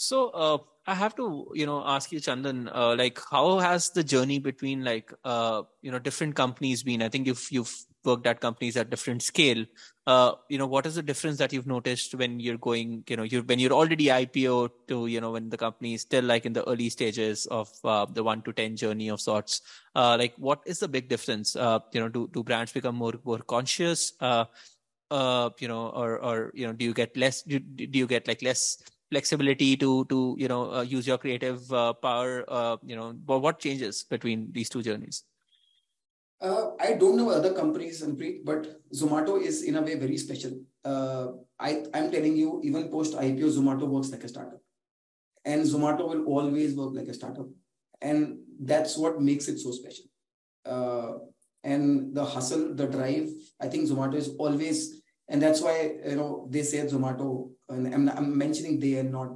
so 0.00 0.30
uh, 0.30 0.58
I 0.86 0.94
have 0.94 1.14
to, 1.16 1.46
you 1.54 1.66
know, 1.66 1.82
ask 1.84 2.10
you, 2.10 2.20
Chandan, 2.20 2.70
uh, 2.74 2.96
like, 2.96 3.18
how 3.30 3.58
has 3.58 3.90
the 3.90 4.02
journey 4.02 4.38
between 4.38 4.82
like, 4.82 5.12
uh, 5.24 5.62
you 5.82 5.90
know, 5.90 5.98
different 5.98 6.34
companies 6.34 6.82
been? 6.82 7.02
I 7.02 7.10
think 7.10 7.26
you've 7.26 7.46
you've 7.50 7.74
worked 8.02 8.26
at 8.26 8.40
companies 8.40 8.78
at 8.78 8.88
different 8.88 9.22
scale. 9.22 9.66
Uh, 10.06 10.32
you 10.48 10.56
know, 10.56 10.66
what 10.66 10.86
is 10.86 10.94
the 10.94 11.02
difference 11.02 11.36
that 11.36 11.52
you've 11.52 11.66
noticed 11.66 12.14
when 12.14 12.40
you're 12.40 12.56
going, 12.56 13.04
you 13.10 13.16
know, 13.16 13.24
you're 13.24 13.42
when 13.42 13.58
you're 13.58 13.74
already 13.74 14.10
IPO 14.10 14.70
to, 14.88 15.06
you 15.06 15.20
know, 15.20 15.32
when 15.32 15.50
the 15.50 15.58
company 15.58 15.92
is 15.92 16.00
still 16.00 16.24
like 16.24 16.46
in 16.46 16.54
the 16.54 16.66
early 16.66 16.88
stages 16.88 17.44
of 17.46 17.68
uh, 17.84 18.06
the 18.06 18.24
one 18.24 18.40
to 18.42 18.54
ten 18.54 18.76
journey 18.76 19.10
of 19.10 19.20
sorts? 19.20 19.60
Uh, 19.94 20.16
like, 20.18 20.32
what 20.38 20.62
is 20.64 20.78
the 20.78 20.88
big 20.88 21.10
difference? 21.10 21.54
You 21.56 22.00
know, 22.00 22.08
do 22.08 22.26
do 22.32 22.42
brands 22.42 22.72
become 22.72 22.94
more 22.94 23.14
more 23.22 23.40
conscious? 23.40 24.14
You 24.22 25.68
know, 25.68 25.88
or 25.94 26.18
or 26.18 26.52
you 26.54 26.66
know, 26.66 26.72
do 26.72 26.86
you 26.86 26.94
get 26.94 27.14
less? 27.18 27.42
Do, 27.42 27.58
do 27.58 27.98
you 27.98 28.06
get 28.06 28.26
like 28.26 28.40
less? 28.40 28.78
Flexibility 29.10 29.76
to 29.76 30.04
to 30.06 30.36
you 30.38 30.48
know 30.48 30.72
uh, 30.72 30.82
use 30.82 31.06
your 31.06 31.18
creative 31.18 31.72
uh, 31.72 31.92
power 31.92 32.44
uh, 32.48 32.76
you 32.82 32.96
know 32.96 33.12
what 33.26 33.58
changes 33.58 34.02
between 34.04 34.50
these 34.52 34.68
two 34.68 34.82
journeys? 34.82 35.24
Uh, 36.40 36.70
i 36.80 36.94
don't 36.94 37.16
know 37.16 37.30
other 37.30 37.52
companies 37.52 38.02
but 38.44 38.68
zomato 38.94 39.40
is 39.40 39.62
in 39.62 39.76
a 39.76 39.82
way 39.82 39.94
very 39.94 40.16
special. 40.16 40.52
Uh, 40.84 41.26
i 41.58 41.84
i'm 41.94 42.10
telling 42.10 42.36
you 42.36 42.60
even 42.64 42.88
post 42.88 43.14
ipo 43.14 43.50
zomato 43.56 43.86
works 43.86 44.10
like 44.10 44.24
a 44.24 44.28
startup. 44.28 44.60
And 45.44 45.62
zomato 45.64 46.06
will 46.08 46.24
always 46.26 46.74
work 46.74 46.94
like 46.94 47.08
a 47.08 47.14
startup. 47.14 47.46
And 48.02 48.40
that's 48.60 48.96
what 48.96 49.20
makes 49.20 49.48
it 49.48 49.58
so 49.58 49.70
special. 49.72 50.04
Uh, 50.66 51.12
and 51.64 52.14
the 52.14 52.24
hustle 52.24 52.74
the 52.74 52.86
drive 52.86 53.28
i 53.60 53.66
think 53.68 53.88
zomato 53.88 54.14
is 54.14 54.30
always 54.38 54.99
and 55.30 55.40
that's 55.40 55.60
why 55.60 55.76
you 56.06 56.16
know 56.16 56.46
they 56.50 56.62
say 56.62 56.78
zomato 56.86 57.50
and 57.70 57.94
I'm, 57.94 58.08
I'm 58.08 58.36
mentioning 58.36 58.78
they 58.80 58.94
and 58.94 59.12
not 59.12 59.28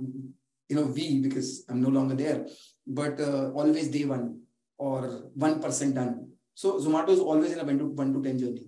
you 0.69 0.77
know 0.77 0.87
we 0.87 1.21
because 1.21 1.65
I'm 1.69 1.81
no 1.81 1.89
longer 1.89 2.15
there, 2.15 2.47
but 2.87 3.21
uh, 3.21 3.51
always 3.51 3.89
day 3.89 4.05
one 4.05 4.41
or 4.77 5.31
one 5.35 5.61
percent 5.61 5.95
done. 5.95 6.31
So 6.55 6.79
Zomato 6.79 7.11
is 7.11 7.21
always 7.21 7.53
in 7.53 7.61
a 7.61 7.65
one 7.65 7.79
to 7.79 7.87
one 7.87 8.13
to 8.13 8.23
ten 8.23 8.39
journey. 8.39 8.67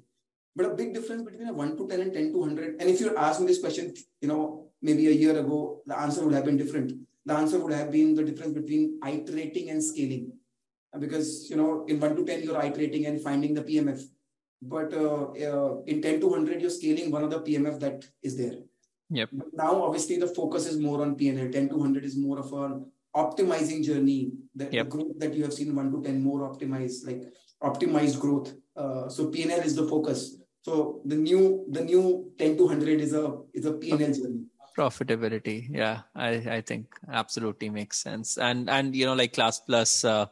But 0.54 0.66
a 0.66 0.74
big 0.74 0.94
difference 0.94 1.22
between 1.22 1.48
a 1.48 1.52
one 1.52 1.76
to 1.76 1.86
ten 1.88 2.00
and 2.00 2.12
ten 2.12 2.32
to 2.32 2.42
hundred. 2.42 2.80
And 2.80 2.88
if 2.88 3.00
you're 3.00 3.18
asking 3.18 3.46
this 3.46 3.60
question, 3.60 3.94
you 4.20 4.28
know, 4.28 4.68
maybe 4.82 5.06
a 5.08 5.12
year 5.12 5.38
ago, 5.38 5.82
the 5.86 5.98
answer 5.98 6.24
would 6.24 6.34
have 6.34 6.44
been 6.44 6.56
different. 6.56 6.92
The 7.24 7.34
answer 7.34 7.58
would 7.58 7.72
have 7.72 7.90
been 7.90 8.14
the 8.14 8.24
difference 8.24 8.54
between 8.54 9.00
iterating 9.04 9.70
and 9.70 9.82
scaling, 9.82 10.32
because 10.98 11.50
you 11.50 11.56
know, 11.56 11.84
in 11.86 11.98
one 12.00 12.16
to 12.16 12.24
ten, 12.24 12.42
you're 12.42 12.62
iterating 12.62 13.06
and 13.06 13.20
finding 13.20 13.54
the 13.54 13.62
PMF. 13.62 14.02
But 14.68 14.92
uh, 14.94 15.32
uh, 15.50 15.82
in 15.86 16.02
10 16.02 16.20
to 16.20 16.26
100, 16.28 16.60
you're 16.60 16.70
scaling 16.70 17.10
one 17.10 17.24
of 17.24 17.30
the 17.30 17.40
PMF 17.40 17.78
that 17.80 18.04
is 18.22 18.36
there. 18.36 18.58
Yep. 19.10 19.28
But 19.32 19.48
now, 19.54 19.82
obviously, 19.82 20.18
the 20.18 20.26
focus 20.26 20.66
is 20.66 20.78
more 20.78 21.02
on 21.02 21.16
PNL. 21.16 21.52
10 21.52 21.68
to 21.68 21.76
100 21.76 22.04
is 22.04 22.16
more 22.16 22.38
of 22.40 22.52
an 22.52 22.86
optimizing 23.14 23.84
journey. 23.84 24.32
The, 24.54 24.68
yep. 24.72 24.88
growth 24.88 25.18
that 25.18 25.34
you 25.34 25.44
have 25.44 25.52
seen 25.52 25.74
1 25.74 25.92
to 25.92 26.02
10 26.02 26.22
more 26.22 26.40
optimized, 26.40 27.06
like 27.06 27.22
optimized 27.62 28.18
growth. 28.20 28.54
Uh, 28.76 29.08
so 29.08 29.30
PNL 29.30 29.64
is 29.64 29.76
the 29.76 29.86
focus. 29.86 30.36
So 30.62 31.00
the 31.04 31.14
new 31.14 31.64
the 31.70 31.84
new 31.84 32.32
10 32.38 32.56
to 32.56 32.64
100 32.64 33.00
is 33.00 33.14
a 33.14 33.38
is 33.54 33.66
a 33.66 33.72
PNL 33.72 34.16
journey 34.16 34.46
profitability 34.76 35.68
yeah 35.70 36.02
i 36.14 36.30
i 36.56 36.60
think 36.60 36.86
absolutely 37.10 37.70
makes 37.70 37.98
sense 37.98 38.36
and 38.36 38.68
and 38.68 38.94
you 38.94 39.06
know 39.06 39.14
like 39.14 39.32
class 39.32 39.58
plus 39.58 40.04
uh, 40.04 40.26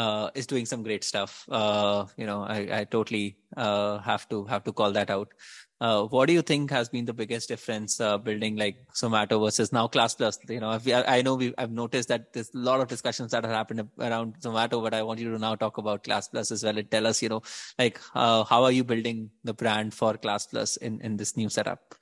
uh, 0.00 0.30
is 0.34 0.46
doing 0.46 0.66
some 0.72 0.82
great 0.88 1.04
stuff 1.10 1.44
uh, 1.60 2.04
you 2.16 2.26
know 2.30 2.40
i 2.56 2.58
i 2.80 2.82
totally 2.96 3.26
uh, 3.56 3.98
have 4.10 4.28
to 4.32 4.44
have 4.52 4.64
to 4.68 4.72
call 4.80 4.92
that 4.98 5.10
out 5.16 5.32
uh, 5.78 6.04
what 6.04 6.26
do 6.26 6.32
you 6.32 6.40
think 6.40 6.70
has 6.70 6.88
been 6.88 7.04
the 7.04 7.12
biggest 7.12 7.48
difference 7.48 8.00
uh, 8.00 8.16
building 8.16 8.56
like 8.56 8.76
Zomato 8.94 9.38
versus 9.44 9.72
now 9.72 9.86
Class 9.86 10.14
Plus? 10.14 10.38
You 10.48 10.60
know, 10.60 10.70
I, 10.70 11.18
I 11.18 11.22
know 11.22 11.34
we 11.34 11.52
I've 11.58 11.70
noticed 11.70 12.08
that 12.08 12.32
there's 12.32 12.54
a 12.54 12.58
lot 12.58 12.80
of 12.80 12.88
discussions 12.88 13.32
that 13.32 13.44
have 13.44 13.52
happened 13.52 13.86
around 13.98 14.40
Zomato, 14.40 14.82
but 14.82 14.94
I 14.94 15.02
want 15.02 15.20
you 15.20 15.30
to 15.32 15.38
now 15.38 15.54
talk 15.54 15.76
about 15.76 16.04
Class 16.04 16.28
Plus 16.28 16.50
as 16.50 16.64
well 16.64 16.78
and 16.78 16.90
tell 16.90 17.06
us, 17.06 17.22
you 17.22 17.28
know, 17.28 17.42
like 17.78 18.00
uh, 18.14 18.44
how 18.44 18.64
are 18.64 18.72
you 18.72 18.84
building 18.84 19.30
the 19.44 19.52
brand 19.52 19.92
for 19.92 20.16
Class 20.16 20.46
Plus 20.46 20.78
in 20.78 21.00
in 21.02 21.18
this 21.18 21.36
new 21.36 21.50
setup? 21.50 21.94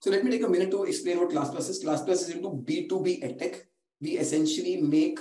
So 0.00 0.10
let 0.10 0.24
me 0.24 0.30
take 0.30 0.44
a 0.44 0.48
minute 0.48 0.70
to 0.70 0.84
explain 0.84 1.18
what 1.18 1.30
Class 1.30 1.50
Plus 1.50 1.68
is. 1.68 1.82
Class 1.82 2.02
Plus 2.02 2.22
is 2.22 2.34
into 2.34 2.48
B2B 2.48 3.22
edtech. 3.22 3.60
We 4.00 4.16
essentially 4.16 4.80
make 4.80 5.20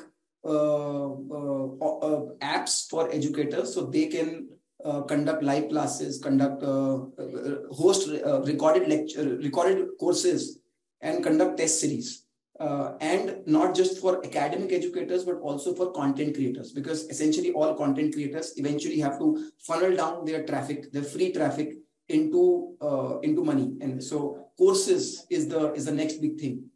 apps 2.41 2.89
for 2.89 3.11
educators 3.11 3.73
so 3.73 3.85
they 3.85 4.07
can 4.07 4.47
uh, 4.83 5.01
conduct 5.01 5.43
live 5.43 5.69
classes, 5.69 6.19
conduct 6.19 6.63
uh, 6.63 6.95
uh 6.95 7.67
host 7.71 8.09
uh, 8.09 8.41
recorded 8.41 8.87
lecture, 8.87 9.37
recorded 9.37 9.87
courses, 9.99 10.59
and 11.01 11.23
conduct 11.23 11.57
test 11.57 11.79
series. 11.79 12.25
Uh, 12.59 12.95
and 13.01 13.41
not 13.47 13.75
just 13.75 13.99
for 13.99 14.23
academic 14.23 14.71
educators, 14.71 15.23
but 15.23 15.35
also 15.41 15.73
for 15.73 15.91
content 15.93 16.35
creators, 16.35 16.71
because 16.71 17.09
essentially 17.09 17.51
all 17.53 17.73
content 17.73 18.13
creators 18.13 18.53
eventually 18.57 18.99
have 18.99 19.17
to 19.17 19.49
funnel 19.59 19.95
down 19.95 20.25
their 20.25 20.43
traffic, 20.45 20.91
their 20.91 21.03
free 21.03 21.31
traffic, 21.31 21.73
into 22.09 22.75
into 23.23 23.43
money. 23.43 23.73
And 23.81 24.03
so 24.03 24.47
courses 24.57 25.25
is 25.29 25.47
the 25.47 25.73
is 25.73 25.85
the 25.85 25.91
next 25.91 26.17
big 26.21 26.39
thing 26.39 26.70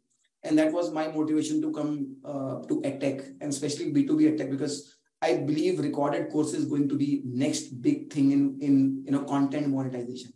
and 0.46 0.58
that 0.58 0.72
was 0.72 0.92
my 0.92 1.08
motivation 1.08 1.60
to 1.62 1.72
come 1.72 2.16
uh, 2.24 2.60
to 2.68 2.80
edtech 2.82 3.26
and 3.40 3.50
especially 3.50 3.92
b2b 3.92 4.20
edtech 4.30 4.50
because 4.50 4.96
I 5.22 5.38
believe 5.38 5.80
recorded 5.80 6.30
course 6.30 6.52
is 6.52 6.66
going 6.66 6.88
to 6.88 6.96
be 6.96 7.22
next 7.24 7.82
big 7.82 8.12
thing 8.12 8.32
in 8.32 8.58
in 8.60 9.02
you 9.06 9.12
know 9.12 9.24
content 9.24 9.68
monetization. 9.68 10.32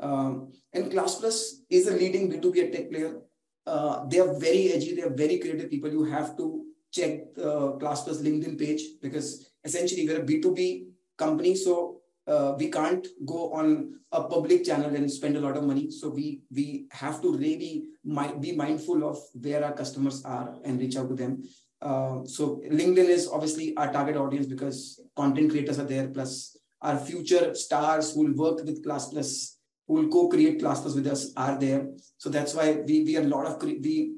Um, 0.00 0.52
and 0.72 0.90
Class 0.90 1.16
Plus 1.16 1.62
is 1.70 1.88
a 1.88 1.94
leading 1.94 2.30
B2B 2.30 2.72
tech 2.72 2.90
player. 2.90 3.20
Uh, 3.66 4.06
they 4.06 4.20
are 4.20 4.38
very 4.38 4.72
edgy. 4.72 4.94
They 4.94 5.02
are 5.02 5.14
very 5.14 5.38
creative 5.38 5.70
people. 5.70 5.90
You 5.90 6.04
have 6.04 6.36
to 6.36 6.64
check 6.92 7.34
the 7.34 7.72
Class 7.80 8.04
Plus 8.04 8.22
LinkedIn 8.22 8.58
page 8.58 8.82
because 9.02 9.50
essentially 9.64 10.06
we're 10.06 10.22
a 10.22 10.26
B2B 10.26 10.86
company. 11.16 11.54
So 11.54 11.97
uh, 12.28 12.54
we 12.58 12.70
can't 12.70 13.06
go 13.26 13.52
on 13.52 13.94
a 14.12 14.22
public 14.24 14.64
channel 14.64 14.94
and 14.94 15.10
spend 15.10 15.36
a 15.36 15.40
lot 15.40 15.56
of 15.56 15.64
money. 15.64 15.90
So 15.90 16.10
we 16.10 16.42
we 16.50 16.86
have 16.92 17.20
to 17.22 17.32
really 17.36 17.84
mi- 18.04 18.36
be 18.40 18.52
mindful 18.52 19.08
of 19.08 19.18
where 19.32 19.64
our 19.64 19.72
customers 19.72 20.24
are 20.24 20.54
and 20.64 20.78
reach 20.80 20.96
out 20.96 21.08
to 21.08 21.14
them. 21.14 21.42
Uh, 21.80 22.24
so 22.24 22.60
LinkedIn 22.70 23.08
is 23.08 23.28
obviously 23.28 23.76
our 23.76 23.92
target 23.92 24.16
audience 24.16 24.46
because 24.46 25.00
content 25.16 25.50
creators 25.50 25.78
are 25.78 25.84
there, 25.84 26.08
plus 26.08 26.56
our 26.82 26.98
future 26.98 27.54
stars 27.54 28.14
who 28.14 28.24
will 28.24 28.34
work 28.34 28.64
with 28.64 28.82
Class 28.84 29.08
Plus, 29.08 29.58
who 29.86 29.94
will 29.94 30.08
co-create 30.08 30.60
Class 30.60 30.80
Plus 30.80 30.94
with 30.94 31.06
us 31.06 31.32
are 31.36 31.58
there. 31.58 31.88
So 32.18 32.30
that's 32.30 32.54
why 32.54 32.72
we 32.86 33.04
we 33.04 33.16
are 33.16 33.22
a 33.22 33.32
lot 33.36 33.46
of 33.46 33.62
we 33.62 34.14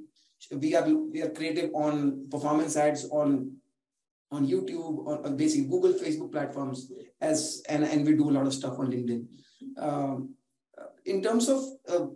we 0.53 0.75
are 0.75 0.89
we 0.89 1.23
are 1.23 1.31
creative 1.31 1.71
on 1.75 2.29
performance 2.31 2.77
ads 2.77 3.09
on 3.11 3.57
on 4.33 4.47
YouTube, 4.47 5.07
on, 5.07 5.27
on 5.27 5.37
basically 5.37 5.69
Google, 5.69 5.93
Facebook 5.93 6.31
platforms, 6.33 6.91
as 7.21 7.63
and 7.69 7.85
and 7.85 8.07
we 8.07 8.15
do 8.15 8.31
a 8.31 8.37
lot 8.39 8.47
of 8.47 8.55
stuff 8.55 8.79
on 8.79 8.91
LinkedIn. 8.91 9.27
Um, 9.79 10.35
in 11.05 11.23
terms 11.23 11.49
of 11.49 11.65
uh, 11.89 12.07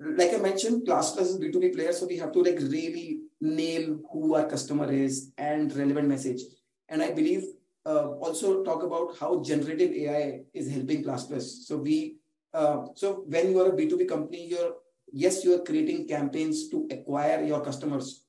like 0.00 0.34
I 0.34 0.38
mentioned, 0.38 0.86
Class 0.86 1.12
Plus 1.12 1.30
is 1.30 1.38
B2B 1.38 1.74
player, 1.74 1.92
so 1.92 2.06
we 2.06 2.18
have 2.18 2.32
to 2.32 2.42
like 2.42 2.60
really 2.60 3.20
nail 3.40 3.98
who 4.12 4.34
our 4.34 4.46
customer 4.46 4.90
is 4.92 5.32
and 5.38 5.74
relevant 5.74 6.08
message. 6.08 6.42
And 6.88 7.02
I 7.02 7.12
believe 7.12 7.44
uh, 7.86 8.10
also 8.10 8.62
talk 8.62 8.82
about 8.82 9.16
how 9.18 9.42
generative 9.42 9.92
AI 9.92 10.40
is 10.52 10.70
helping 10.70 11.02
Class 11.02 11.24
Plus. 11.24 11.64
So 11.66 11.78
we 11.78 12.16
uh, 12.52 12.86
so 12.94 13.24
when 13.26 13.50
you 13.50 13.60
are 13.60 13.68
a 13.68 13.72
B2B 13.72 14.08
company, 14.08 14.48
you're 14.48 14.74
yes, 15.12 15.44
you 15.44 15.54
are 15.54 15.64
creating 15.64 16.08
campaigns 16.08 16.68
to 16.68 16.86
acquire 16.90 17.42
your 17.42 17.60
customers, 17.64 18.24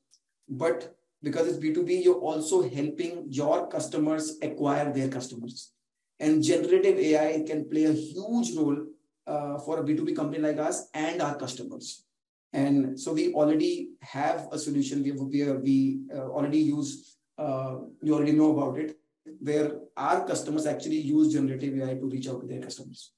but 0.47 0.95
because 1.24 1.47
it's 1.47 1.57
B2B, 1.57 2.03
you're 2.03 2.15
also 2.15 2.67
helping 2.67 3.26
your 3.30 3.67
customers 3.67 4.38
acquire 4.41 4.91
their 4.91 5.07
customers. 5.07 5.72
And 6.19 6.43
generative 6.43 6.97
AI 6.97 7.43
can 7.45 7.69
play 7.69 7.86
a 7.86 7.93
huge 7.93 8.55
role 8.55 8.86
uh, 9.28 9.57
for 9.59 9.80
a 9.80 9.84
B2B 9.84 10.15
company 10.15 10.39
like 10.39 10.57
us 10.57 10.88
and 10.93 11.22
our 11.22 11.36
customers. 11.36 12.03
And 12.53 12.99
so 12.99 13.13
we 13.13 13.34
already 13.34 13.91
have 14.01 14.47
a 14.51 14.59
solution. 14.59 15.03
We, 15.03 15.11
we, 15.11 15.51
we 15.53 16.01
uh, 16.13 16.28
already 16.28 16.59
use, 16.59 17.17
uh, 17.38 17.78
you 18.01 18.13
already 18.13 18.34
know 18.34 18.57
about 18.57 18.78
it, 18.80 18.97
where 19.39 19.80
our 19.95 20.26
customers 20.26 20.65
actually 20.65 20.97
use 20.97 21.34
generative 21.34 21.80
AI 21.80 21.93
to 21.95 22.09
reach 22.09 22.28
out 22.28 22.41
to 22.41 22.47
their 22.47 22.61
customers. 22.61 23.11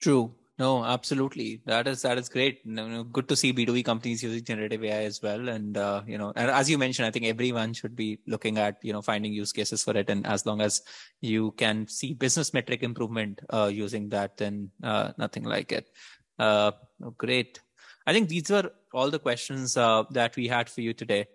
True. 0.00 0.34
No, 0.58 0.82
absolutely. 0.84 1.60
That 1.66 1.86
is 1.86 2.00
that 2.02 2.16
is 2.16 2.30
great. 2.30 2.64
Good 3.12 3.28
to 3.28 3.36
see 3.36 3.52
B2B 3.52 3.82
companies 3.82 4.22
using 4.22 4.42
generative 4.42 4.82
AI 4.82 5.02
as 5.04 5.20
well. 5.22 5.50
And 5.50 5.76
uh, 5.76 6.00
you 6.06 6.16
know, 6.16 6.32
and 6.34 6.50
as 6.50 6.70
you 6.70 6.78
mentioned, 6.78 7.04
I 7.06 7.10
think 7.10 7.26
everyone 7.26 7.74
should 7.74 7.94
be 7.94 8.20
looking 8.26 8.56
at 8.56 8.78
you 8.82 8.94
know 8.94 9.02
finding 9.02 9.34
use 9.34 9.52
cases 9.52 9.84
for 9.84 9.94
it. 9.94 10.08
And 10.08 10.26
as 10.26 10.46
long 10.46 10.62
as 10.62 10.80
you 11.20 11.50
can 11.58 11.86
see 11.88 12.14
business 12.14 12.54
metric 12.54 12.82
improvement 12.82 13.42
uh, 13.50 13.70
using 13.70 14.08
that, 14.10 14.38
then 14.38 14.70
uh, 14.82 15.12
nothing 15.18 15.44
like 15.44 15.72
it. 15.72 15.90
Uh, 16.38 16.72
great. 17.18 17.60
I 18.06 18.14
think 18.14 18.30
these 18.30 18.48
were 18.48 18.70
all 18.94 19.10
the 19.10 19.18
questions 19.18 19.76
uh, 19.76 20.04
that 20.12 20.36
we 20.36 20.48
had 20.48 20.70
for 20.70 20.80
you 20.80 20.94
today. 20.94 21.26